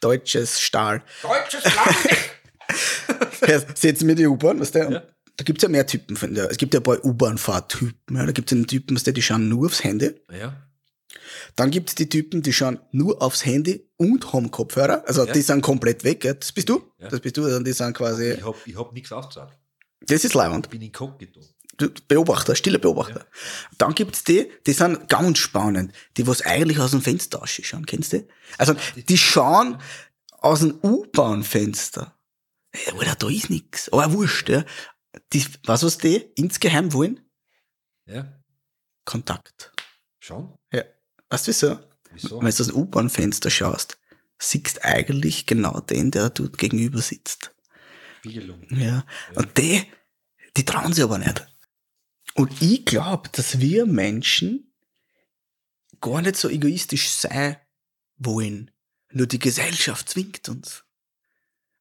Deutsches 0.00 0.60
Stahl. 0.60 1.02
Deutsches 1.22 1.62
Plastik! 1.64 2.18
Ja, 3.46 3.60
setzen 3.74 4.08
wir 4.08 4.14
die 4.14 4.26
U-Bahn, 4.26 4.58
weißt 4.60 4.74
du? 4.76 4.86
Und 4.86 4.94
Da 4.94 5.44
gibt's 5.44 5.62
ja 5.62 5.68
mehr 5.68 5.86
Typen. 5.86 6.16
Von 6.16 6.32
der, 6.34 6.50
es 6.50 6.56
gibt 6.56 6.72
ja 6.74 6.80
ein 6.80 6.84
paar 6.84 7.04
U-Bahn-Fahrtypen. 7.04 8.16
Ja, 8.16 8.24
da 8.24 8.32
gibt's 8.32 8.52
einen 8.52 8.66
Typen, 8.66 8.96
du, 8.96 9.12
die 9.12 9.22
schauen 9.22 9.48
nur 9.48 9.66
aufs 9.66 9.84
Handy. 9.84 10.12
Ja. 10.32 10.56
Dann 11.56 11.70
gibt's 11.70 11.94
die 11.94 12.08
Typen, 12.08 12.42
die 12.42 12.52
schauen 12.52 12.78
nur 12.90 13.20
aufs 13.22 13.44
Handy 13.44 13.86
und 13.96 14.32
haben 14.32 14.50
Kopfhörer. 14.50 15.04
Also 15.06 15.26
Ja. 15.26 15.32
die 15.32 15.42
sind 15.42 15.60
komplett 15.62 16.04
weg. 16.04 16.20
Gell? 16.20 16.34
Das 16.34 16.52
bist 16.52 16.68
du. 16.68 16.82
Ja. 16.98 17.08
Das 17.08 17.20
bist 17.20 17.36
du. 17.36 17.44
Also 17.44 17.60
die 17.60 17.72
sind 17.72 17.94
quasi. 17.96 18.32
Ich 18.32 18.44
hab, 18.44 18.56
ich 18.66 18.76
hab 18.78 18.92
nichts 18.92 19.12
aufgezahlt. 19.12 19.50
Das 20.00 20.24
ist 20.24 20.34
leibend. 20.34 20.66
Ich 20.66 20.70
bin 20.70 20.82
inkognito. 20.82 21.40
Du- 21.76 21.90
Beobachter, 22.08 22.54
stiller 22.54 22.78
Beobachter. 22.78 23.26
Dann 23.78 23.94
gibt's 23.94 24.22
die, 24.24 24.48
die 24.66 24.72
sind 24.72 25.08
ganz 25.08 25.38
spannend, 25.38 25.92
die 26.16 26.26
was 26.26 26.40
eigentlich 26.42 26.78
aus 26.78 26.92
dem 26.92 27.02
Fenster 27.02 27.42
ausschauen, 27.42 27.84
kennst 27.86 28.12
du? 28.12 28.24
Also, 28.58 28.74
die 29.08 29.18
schauen 29.18 29.78
aus 30.38 30.60
dem 30.60 30.78
U-Bahn-Fenster. 30.82 32.13
Ey, 32.74 32.92
Alter, 32.92 33.14
da 33.14 33.28
ist 33.28 33.50
nix. 33.50 33.88
Aber 33.90 34.12
wurscht, 34.12 34.48
ja. 34.48 34.64
Die, 35.32 35.46
was 35.64 35.84
was 35.84 35.98
die 35.98 36.16
insgeheim 36.34 36.92
wollen? 36.92 37.20
Ja. 38.06 38.42
Kontakt. 39.04 39.72
Schon? 40.18 40.58
Ja. 40.72 40.82
Weißt 41.30 41.46
du 41.46 41.50
wieso? 41.50 41.78
Wieso? 42.10 42.42
Wenn 42.42 42.50
du 42.50 42.62
aus 42.62 42.66
dem 42.66 42.76
U-Bahn-Fenster 42.76 43.50
schaust, 43.50 43.98
siehst 44.40 44.84
eigentlich 44.84 45.46
genau 45.46 45.80
den, 45.80 46.10
der 46.10 46.30
dort 46.30 46.58
gegenüber 46.58 47.00
sitzt. 47.00 47.54
Spiegelung. 48.18 48.66
Ja. 48.70 49.04
Und 49.34 49.56
die, 49.56 49.84
die 50.56 50.64
trauen 50.64 50.92
sich 50.92 51.04
aber 51.04 51.18
nicht. 51.18 51.46
Und 52.34 52.60
ich 52.60 52.84
glaube, 52.84 53.28
dass 53.30 53.60
wir 53.60 53.86
Menschen 53.86 54.74
gar 56.00 56.22
nicht 56.22 56.36
so 56.36 56.48
egoistisch 56.48 57.08
sein 57.10 57.56
wollen. 58.16 58.72
Nur 59.12 59.28
die 59.28 59.38
Gesellschaft 59.38 60.08
zwingt 60.08 60.48
uns. 60.48 60.83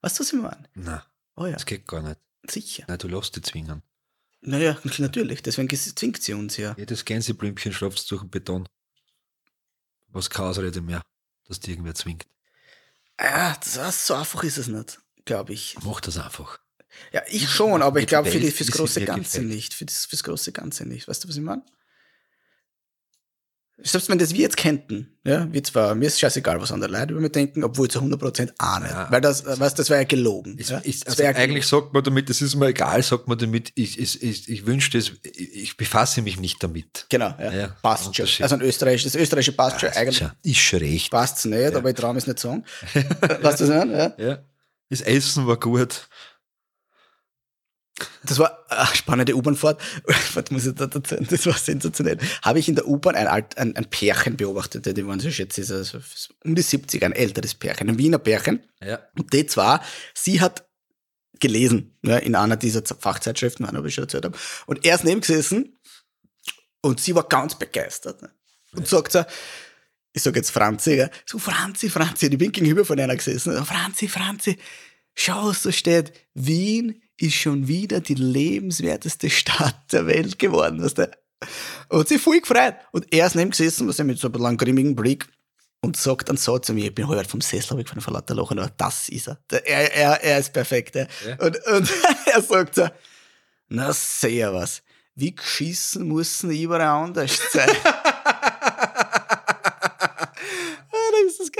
Weißt 0.03 0.19
du, 0.19 0.23
was 0.23 0.31
ich 0.33 0.39
meine? 0.39 0.69
Na, 0.75 1.03
Oh 1.35 1.47
ja, 1.47 1.53
das 1.53 1.65
geht 1.65 1.87
gar 1.87 2.03
nicht. 2.03 2.19
sicher. 2.47 2.83
Nein, 2.87 2.99
du 2.99 3.07
lässt 3.07 3.35
dich 3.35 3.43
zwingen. 3.43 3.81
Naja, 4.41 4.77
natürlich. 4.99 5.41
Deswegen 5.41 5.69
zwingt 5.75 6.21
sie 6.21 6.33
uns 6.33 6.57
ja. 6.57 6.75
Jedes 6.77 7.05
Gänseblümchen 7.05 7.73
schraubst 7.73 8.11
durch 8.11 8.21
den 8.21 8.29
Beton. 8.29 8.69
Was 10.09 10.29
keine 10.29 10.49
Ausrede 10.49 10.81
mehr, 10.81 11.01
dass 11.47 11.59
dir 11.59 11.71
irgendwer 11.71 11.95
zwingt. 11.95 12.27
Ja, 13.19 13.57
das, 13.75 14.05
so 14.05 14.13
einfach 14.13 14.43
ist 14.43 14.57
es 14.57 14.67
nicht, 14.67 14.99
glaube 15.25 15.53
ich. 15.53 15.75
Mach 15.83 16.01
das 16.01 16.17
einfach. 16.17 16.59
Ja, 17.11 17.23
ich 17.27 17.49
schon, 17.49 17.81
aber 17.81 17.99
ich 17.99 18.05
Die 18.05 18.09
glaube 18.09 18.29
für 18.29 18.39
die, 18.39 18.51
fürs 18.51 18.69
große 18.69 19.05
Ganze 19.05 19.39
gefällt. 19.39 19.47
nicht. 19.47 19.73
Für 19.73 19.85
das, 19.85 20.05
fürs 20.05 20.23
große 20.23 20.51
Ganze 20.51 20.85
nicht. 20.85 21.07
Weißt 21.07 21.23
du, 21.23 21.29
was 21.29 21.35
ich 21.37 21.41
meine? 21.41 21.63
Selbst 23.85 24.09
wenn 24.09 24.17
das 24.17 24.33
wir 24.33 24.39
jetzt 24.39 24.55
könnten, 24.55 25.17
ja, 25.25 25.51
wir 25.51 25.63
zwar, 25.63 25.93
mir 25.93 26.07
ist 26.07 26.19
scheißegal, 26.19 26.59
was 26.61 26.71
andere 26.71 26.89
Leute 26.91 27.11
über 27.11 27.21
mich 27.21 27.33
denken, 27.33 27.63
obwohl 27.63 27.89
zu 27.89 27.99
100% 27.99 28.53
auch 28.57 28.79
nicht. 28.79 28.91
Ja. 28.91 29.11
Weil 29.11 29.19
das, 29.19 29.41
äh, 29.45 29.59
weißt, 29.59 29.77
das 29.77 29.89
wäre 29.89 30.01
ja 30.01 30.07
gelogen. 30.07 30.55
Es, 30.57 30.69
ja? 30.69 30.77
ist, 30.79 31.07
also 31.07 31.23
eigentlich 31.23 31.67
sagt 31.67 31.93
man 31.93 32.03
damit, 32.03 32.29
das 32.29 32.41
ist 32.41 32.55
mir 32.55 32.67
egal, 32.67 33.03
sagt 33.03 33.27
man 33.27 33.37
damit, 33.37 33.71
ich, 33.75 33.99
ich, 33.99 34.23
ich, 34.23 34.49
ich 34.49 34.65
wünschte 34.65 34.97
es, 34.97 35.11
ich, 35.23 35.55
ich 35.55 35.77
befasse 35.77 36.21
mich 36.21 36.39
nicht 36.39 36.63
damit. 36.63 37.07
Genau, 37.09 37.35
ja. 37.39 37.51
Ja, 37.51 37.67
passt 37.81 38.15
schon. 38.15 38.25
Also 38.41 38.55
ein 38.55 38.61
Österreich, 38.61 39.03
das 39.03 39.15
Österreichische 39.15 39.51
passt 39.51 39.81
schon. 39.81 39.89
Eigentlich 39.89 40.23
ist 40.43 40.59
schon 40.59 40.79
recht. 40.79 41.11
passt's 41.11 41.45
nicht, 41.45 41.75
aber 41.75 41.89
ich 41.89 41.95
traue 41.95 42.15
es 42.17 42.25
nicht 42.25 42.39
sagen. 42.39 42.63
weißt 42.93 43.59
du 43.59 43.65
das 43.65 43.85
nicht? 43.85 43.97
Ja? 43.97 44.13
Ja. 44.17 44.39
Das 44.89 45.01
Essen 45.01 45.47
war 45.47 45.59
gut. 45.59 46.07
Das 48.23 48.39
war 48.39 48.65
eine 48.69 48.95
spannende 48.95 49.35
U-Bahn-Fahrt. 49.35 49.79
Was 50.33 50.51
muss 50.51 50.65
ich 50.65 50.73
da? 50.73 50.87
Das 50.87 51.45
war 51.45 51.53
sensationell. 51.53 52.17
Habe 52.41 52.59
ich 52.59 52.67
in 52.67 52.75
der 52.75 52.87
U-Bahn 52.87 53.15
ein, 53.15 53.27
Alt, 53.27 53.57
ein, 53.57 53.75
ein 53.75 53.85
Pärchen 53.85 54.35
beobachtet, 54.35 54.85
die 54.85 55.07
waren 55.07 55.19
so 55.19 55.29
schätze 55.29 55.61
ich, 55.61 55.71
also 55.71 55.99
um 56.43 56.55
die 56.55 56.61
70, 56.61 57.03
ein 57.03 57.13
älteres 57.13 57.53
Pärchen, 57.53 57.89
ein 57.89 57.97
Wiener 57.97 58.17
Pärchen. 58.17 58.63
Ja. 58.81 58.99
Und 59.17 59.31
die 59.33 59.45
zwar, 59.45 59.83
sie 60.13 60.41
hat 60.41 60.65
gelesen, 61.39 61.97
ja, 62.03 62.17
in 62.17 62.35
einer 62.35 62.55
dieser 62.55 62.83
Fachzeitschriften, 62.83 63.67
habe 63.67 63.87
ich 63.87 63.93
schon 63.93 64.05
erzählt 64.05 64.25
habe. 64.25 64.37
Und 64.65 64.85
er 64.85 64.95
ist 64.95 65.03
neben 65.03 65.21
gesessen 65.21 65.77
und 66.81 66.99
sie 66.99 67.13
war 67.13 67.27
ganz 67.27 67.55
begeistert. 67.55 68.21
Ne? 68.21 68.31
Und 68.73 68.87
sagt 68.87 69.11
so, 69.11 69.23
ich 70.13 70.23
sage 70.23 70.39
jetzt 70.39 70.51
Franzi, 70.51 70.95
ja, 70.95 71.09
so 71.25 71.37
Franzi, 71.37 71.89
Franzi, 71.89 72.27
ich 72.27 72.37
bin 72.37 72.51
gegenüber 72.51 72.85
von 72.85 72.99
einer 72.99 73.15
gesessen, 73.15 73.65
Franzi, 73.65 74.07
Franzi, 74.07 74.57
schau, 75.13 75.49
was 75.49 75.63
da 75.63 75.71
steht, 75.71 76.13
Wien 76.33 77.02
ist 77.17 77.35
schon 77.35 77.67
wieder 77.67 77.99
die 77.99 78.15
lebenswerteste 78.15 79.29
Stadt 79.31 79.91
der 79.91 80.07
Welt 80.07 80.39
geworden, 80.39 80.81
weißt 80.81 80.97
du? 80.97 81.11
Und 81.89 82.07
sie 82.07 82.19
voll 82.19 82.39
gefreut. 82.39 82.75
Und 82.91 83.11
er 83.13 83.27
ist 83.27 83.35
neben 83.35 83.51
gesessen, 83.51 83.87
was 83.87 83.99
er 83.99 84.05
mit 84.05 84.17
so 84.17 84.31
einem 84.31 84.57
grimmigen 84.57 84.95
Blick 84.95 85.27
und 85.81 85.97
sagt 85.97 86.29
dann 86.29 86.37
so 86.37 86.57
zu 86.57 86.73
mir, 86.73 86.85
ich 86.85 86.95
bin 86.95 87.07
heute 87.07 87.27
vom 87.27 87.41
Sessel 87.41 87.77
weg 87.77 87.89
von 87.89 87.99
vor 87.99 88.13
lauter 88.13 88.35
Lachen, 88.35 88.57
aber 88.57 88.71
das 88.77 89.09
ist 89.09 89.27
er. 89.27 89.37
Er, 89.51 89.93
er, 89.93 90.23
er 90.23 90.39
ist 90.39 90.53
perfekt. 90.53 90.95
Ja. 90.95 91.07
ja. 91.27 91.45
Und, 91.45 91.57
und 91.67 91.91
er 92.33 92.41
sagt 92.41 92.75
so, 92.75 92.87
na 93.67 93.91
sehr 93.91 94.53
was, 94.53 94.81
wie 95.15 95.35
geschissen 95.35 96.07
muss 96.07 96.43
überall 96.43 97.03
anders 97.03 97.37
sein. 97.51 97.69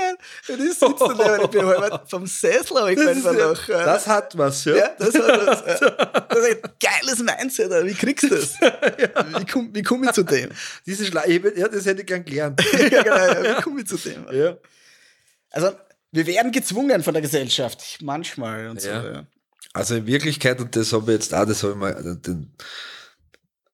geil. 0.04 0.18
Und 0.50 0.66
ich 0.66 0.74
sitze 0.74 1.16
da 1.18 1.36
und 1.36 1.44
ich 1.44 1.50
bin 1.50 1.66
halt 1.66 2.10
vom 2.10 2.28
Sessel 2.28 2.78
weggefallen 2.86 3.22
vor 3.22 3.34
Lachen. 3.34 3.74
Das 3.74 4.08
hat 4.08 4.38
was, 4.38 4.66
ja. 4.66 4.76
ja 4.76 4.96
das 4.98 5.16
hat 5.16 5.48
was. 5.48 5.64
Das 6.34 6.48
ist 6.48 6.64
ein 6.64 6.72
geiles 6.80 7.20
Mindset, 7.20 7.86
wie 7.86 7.94
kriegst 7.94 8.24
du 8.24 8.30
das? 8.30 8.60
ja. 8.62 9.40
Wie 9.40 9.46
komme 9.46 9.70
wie 9.72 9.84
komm 9.84 10.04
ich 10.04 10.12
zu 10.12 10.24
dem? 10.24 10.50
Diese 10.86 11.06
Schleife, 11.06 11.54
ja, 11.56 11.68
das 11.68 11.86
hätte 11.86 12.02
ich 12.02 12.08
gern 12.08 12.26
gelernt. 12.26 12.62
ja, 12.92 13.04
genau, 13.04 13.58
wie 13.58 13.62
komme 13.62 13.82
ich 13.82 13.88
zu 13.88 13.98
dem? 13.98 14.26
Ja. 14.32 14.58
Also, 15.52 15.72
wir 16.12 16.26
werden 16.26 16.52
gezwungen 16.52 17.04
von 17.04 17.14
der 17.14 17.22
Gesellschaft, 17.22 18.00
manchmal 18.02 18.70
und 18.70 18.82
so. 18.82 18.90
Ja. 18.90 19.26
Also 19.74 19.96
in 19.96 20.08
Wirklichkeit, 20.08 20.60
und 20.60 20.76
das 20.76 20.94
habe 20.94 21.14
ich 21.14 21.20
jetzt 21.20 21.34
auch, 21.34 21.46
das 21.46 21.64
habe 21.64 21.74
ich 21.74 21.80
mal, 21.80 22.18
den, 22.20 22.52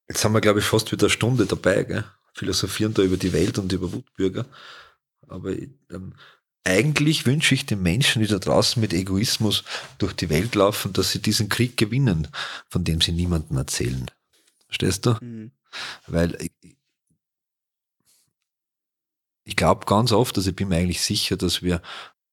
jetzt 0.07 0.23
haben 0.23 0.33
wir, 0.33 0.41
glaube 0.41 0.59
ich, 0.59 0.65
fast 0.65 0.91
wieder 0.91 1.05
eine 1.05 1.09
Stunde 1.09 1.45
dabei, 1.45 1.83
gell? 1.83 2.03
philosophieren 2.33 2.93
da 2.93 3.01
über 3.01 3.17
die 3.17 3.33
Welt 3.33 3.57
und 3.57 3.71
über 3.71 3.91
Wutbürger. 3.91 4.45
Aber 5.29 5.53
ähm, 5.91 6.13
eigentlich 6.63 7.25
wünsche 7.25 7.55
ich 7.55 7.65
den 7.65 7.81
Menschen, 7.81 8.21
die 8.21 8.27
da 8.27 8.39
draußen 8.39 8.79
mit 8.81 8.93
Egoismus 8.93 9.63
durch 9.97 10.13
die 10.13 10.29
Welt 10.29 10.55
laufen, 10.55 10.93
dass 10.93 11.11
sie 11.11 11.21
diesen 11.21 11.49
Krieg 11.49 11.77
gewinnen, 11.77 12.27
von 12.69 12.83
dem 12.83 13.01
sie 13.01 13.11
niemandem 13.11 13.57
erzählen. 13.57 14.05
Verstehst 14.67 15.05
du? 15.05 15.15
Mhm. 15.21 15.51
Weil 16.07 16.35
ich, 16.41 16.51
ich 19.45 19.55
glaube 19.55 19.85
ganz 19.85 20.11
oft, 20.11 20.37
also 20.37 20.49
ich 20.49 20.55
bin 20.55 20.67
mir 20.67 20.77
eigentlich 20.77 21.01
sicher, 21.01 21.37
dass 21.37 21.63
wir, 21.63 21.81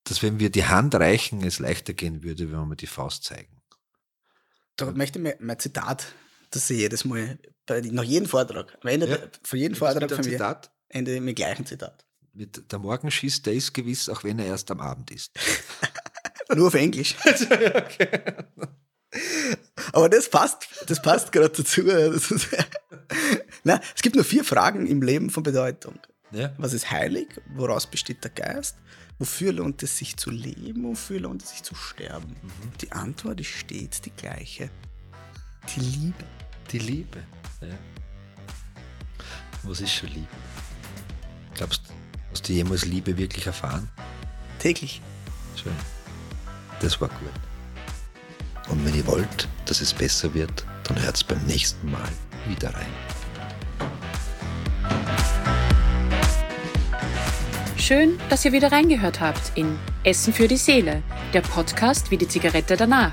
dass 0.05 0.23
wenn 0.23 0.39
wir 0.39 0.51
die 0.51 0.67
Hand 0.67 0.95
reichen, 0.95 1.43
es 1.43 1.59
leichter 1.59 1.95
gehen 1.95 2.23
würde, 2.23 2.51
wenn 2.53 2.69
wir 2.69 2.77
die 2.77 2.87
Faust 2.87 3.25
zeigen. 3.25 3.57
Da 4.77 4.91
möchte 4.91 5.19
ich 5.19 5.35
mein 5.41 5.59
Zitat, 5.59 6.15
das 6.51 6.69
ich 6.69 6.79
jedes 6.79 7.05
Mal, 7.05 7.39
bei, 7.65 7.81
nach 7.81 8.05
jedem 8.05 8.29
Vortrag, 8.29 8.77
am 8.83 8.89
Ende 8.89 9.09
ja. 9.09 9.19
von 9.43 9.59
jedem 9.59 9.77
Vortrag 9.77 10.11
von 10.11 10.25
mir, 10.25 10.33
Zitat? 10.33 10.71
Ende 10.89 11.21
mit 11.21 11.37
gleichen 11.37 11.65
Zitat. 11.65 12.06
Mit 12.37 12.71
der 12.71 12.79
Morgenschiss, 12.79 13.41
der 13.41 13.55
ist 13.55 13.73
gewiss, 13.73 14.11
auch 14.11 14.23
wenn 14.23 14.39
er 14.39 14.45
erst 14.45 14.71
am 14.71 14.81
Abend 14.81 15.11
ist. 15.11 15.33
Nur 16.55 16.67
auf 16.67 16.75
Englisch. 16.75 17.17
okay. 17.25 18.09
Aber 19.93 20.11
das 20.11 20.29
passt, 20.29 20.69
das 20.87 21.01
passt 21.01 21.33
gerade 21.33 21.49
dazu. 21.49 21.81
Na, 23.65 23.81
es 23.95 24.03
gibt 24.03 24.17
nur 24.17 24.25
vier 24.25 24.45
Fragen 24.45 24.87
im 24.87 25.01
Leben 25.01 25.31
von 25.31 25.43
Bedeutung. 25.43 25.99
Ja. 26.31 26.53
Was 26.59 26.75
ist 26.75 26.91
heilig? 26.91 27.29
Woraus 27.55 27.87
besteht 27.87 28.23
der 28.23 28.33
Geist? 28.33 28.77
Wofür 29.19 29.53
lohnt 29.55 29.83
es 29.83 29.97
sich 29.97 30.19
zu 30.19 30.31
leben? 30.31 30.85
Wofür 30.85 31.21
lohnt 31.21 31.43
es 31.43 31.51
sich 31.51 31.63
zu 31.63 31.75
sterben? 31.75 32.37
Mhm. 32.43 32.73
Die 32.83 32.93
Antwort 32.93 33.41
ist 33.41 33.49
stets 33.49 34.03
die 34.03 34.11
gleiche. 34.11 34.69
Die 35.75 35.81
Liebe. 35.81 36.25
Die 36.71 36.79
Liebe. 36.81 37.19
Ja. 37.63 37.79
Was 39.63 39.81
ist 39.81 39.95
schon 39.95 40.11
Liebe? 40.11 40.29
Glaubst 41.55 41.89
du, 41.89 42.06
Hast 42.37 42.51
du 42.51 42.53
jemals 42.53 42.85
Liebe 42.85 43.17
wirklich 43.17 43.47
erfahren? 43.47 43.89
Täglich. 44.59 45.01
Schön. 45.57 45.73
Das 46.83 47.01
war 47.01 47.09
gut. 47.09 48.69
Und 48.69 48.85
wenn 48.85 48.95
ihr 48.95 49.07
wollt, 49.07 49.49
dass 49.65 49.81
es 49.81 49.95
besser 49.95 50.35
wird, 50.35 50.67
dann 50.85 51.03
hört 51.03 51.17
es 51.17 51.25
beim 51.25 51.43
nächsten 51.47 51.91
Mal 51.91 52.11
wieder 52.47 52.75
rein. 52.75 52.93
Schön, 57.79 58.21
dass 58.29 58.45
ihr 58.45 58.53
wieder 58.53 58.71
reingehört 58.71 59.19
habt 59.19 59.53
in 59.55 59.79
Essen 60.05 60.35
für 60.35 60.47
die 60.47 60.59
Seele, 60.59 61.03
der 61.33 61.41
Podcast 61.41 62.11
wie 62.11 62.19
die 62.19 62.29
Zigarette 62.29 62.77
danach. 62.77 63.13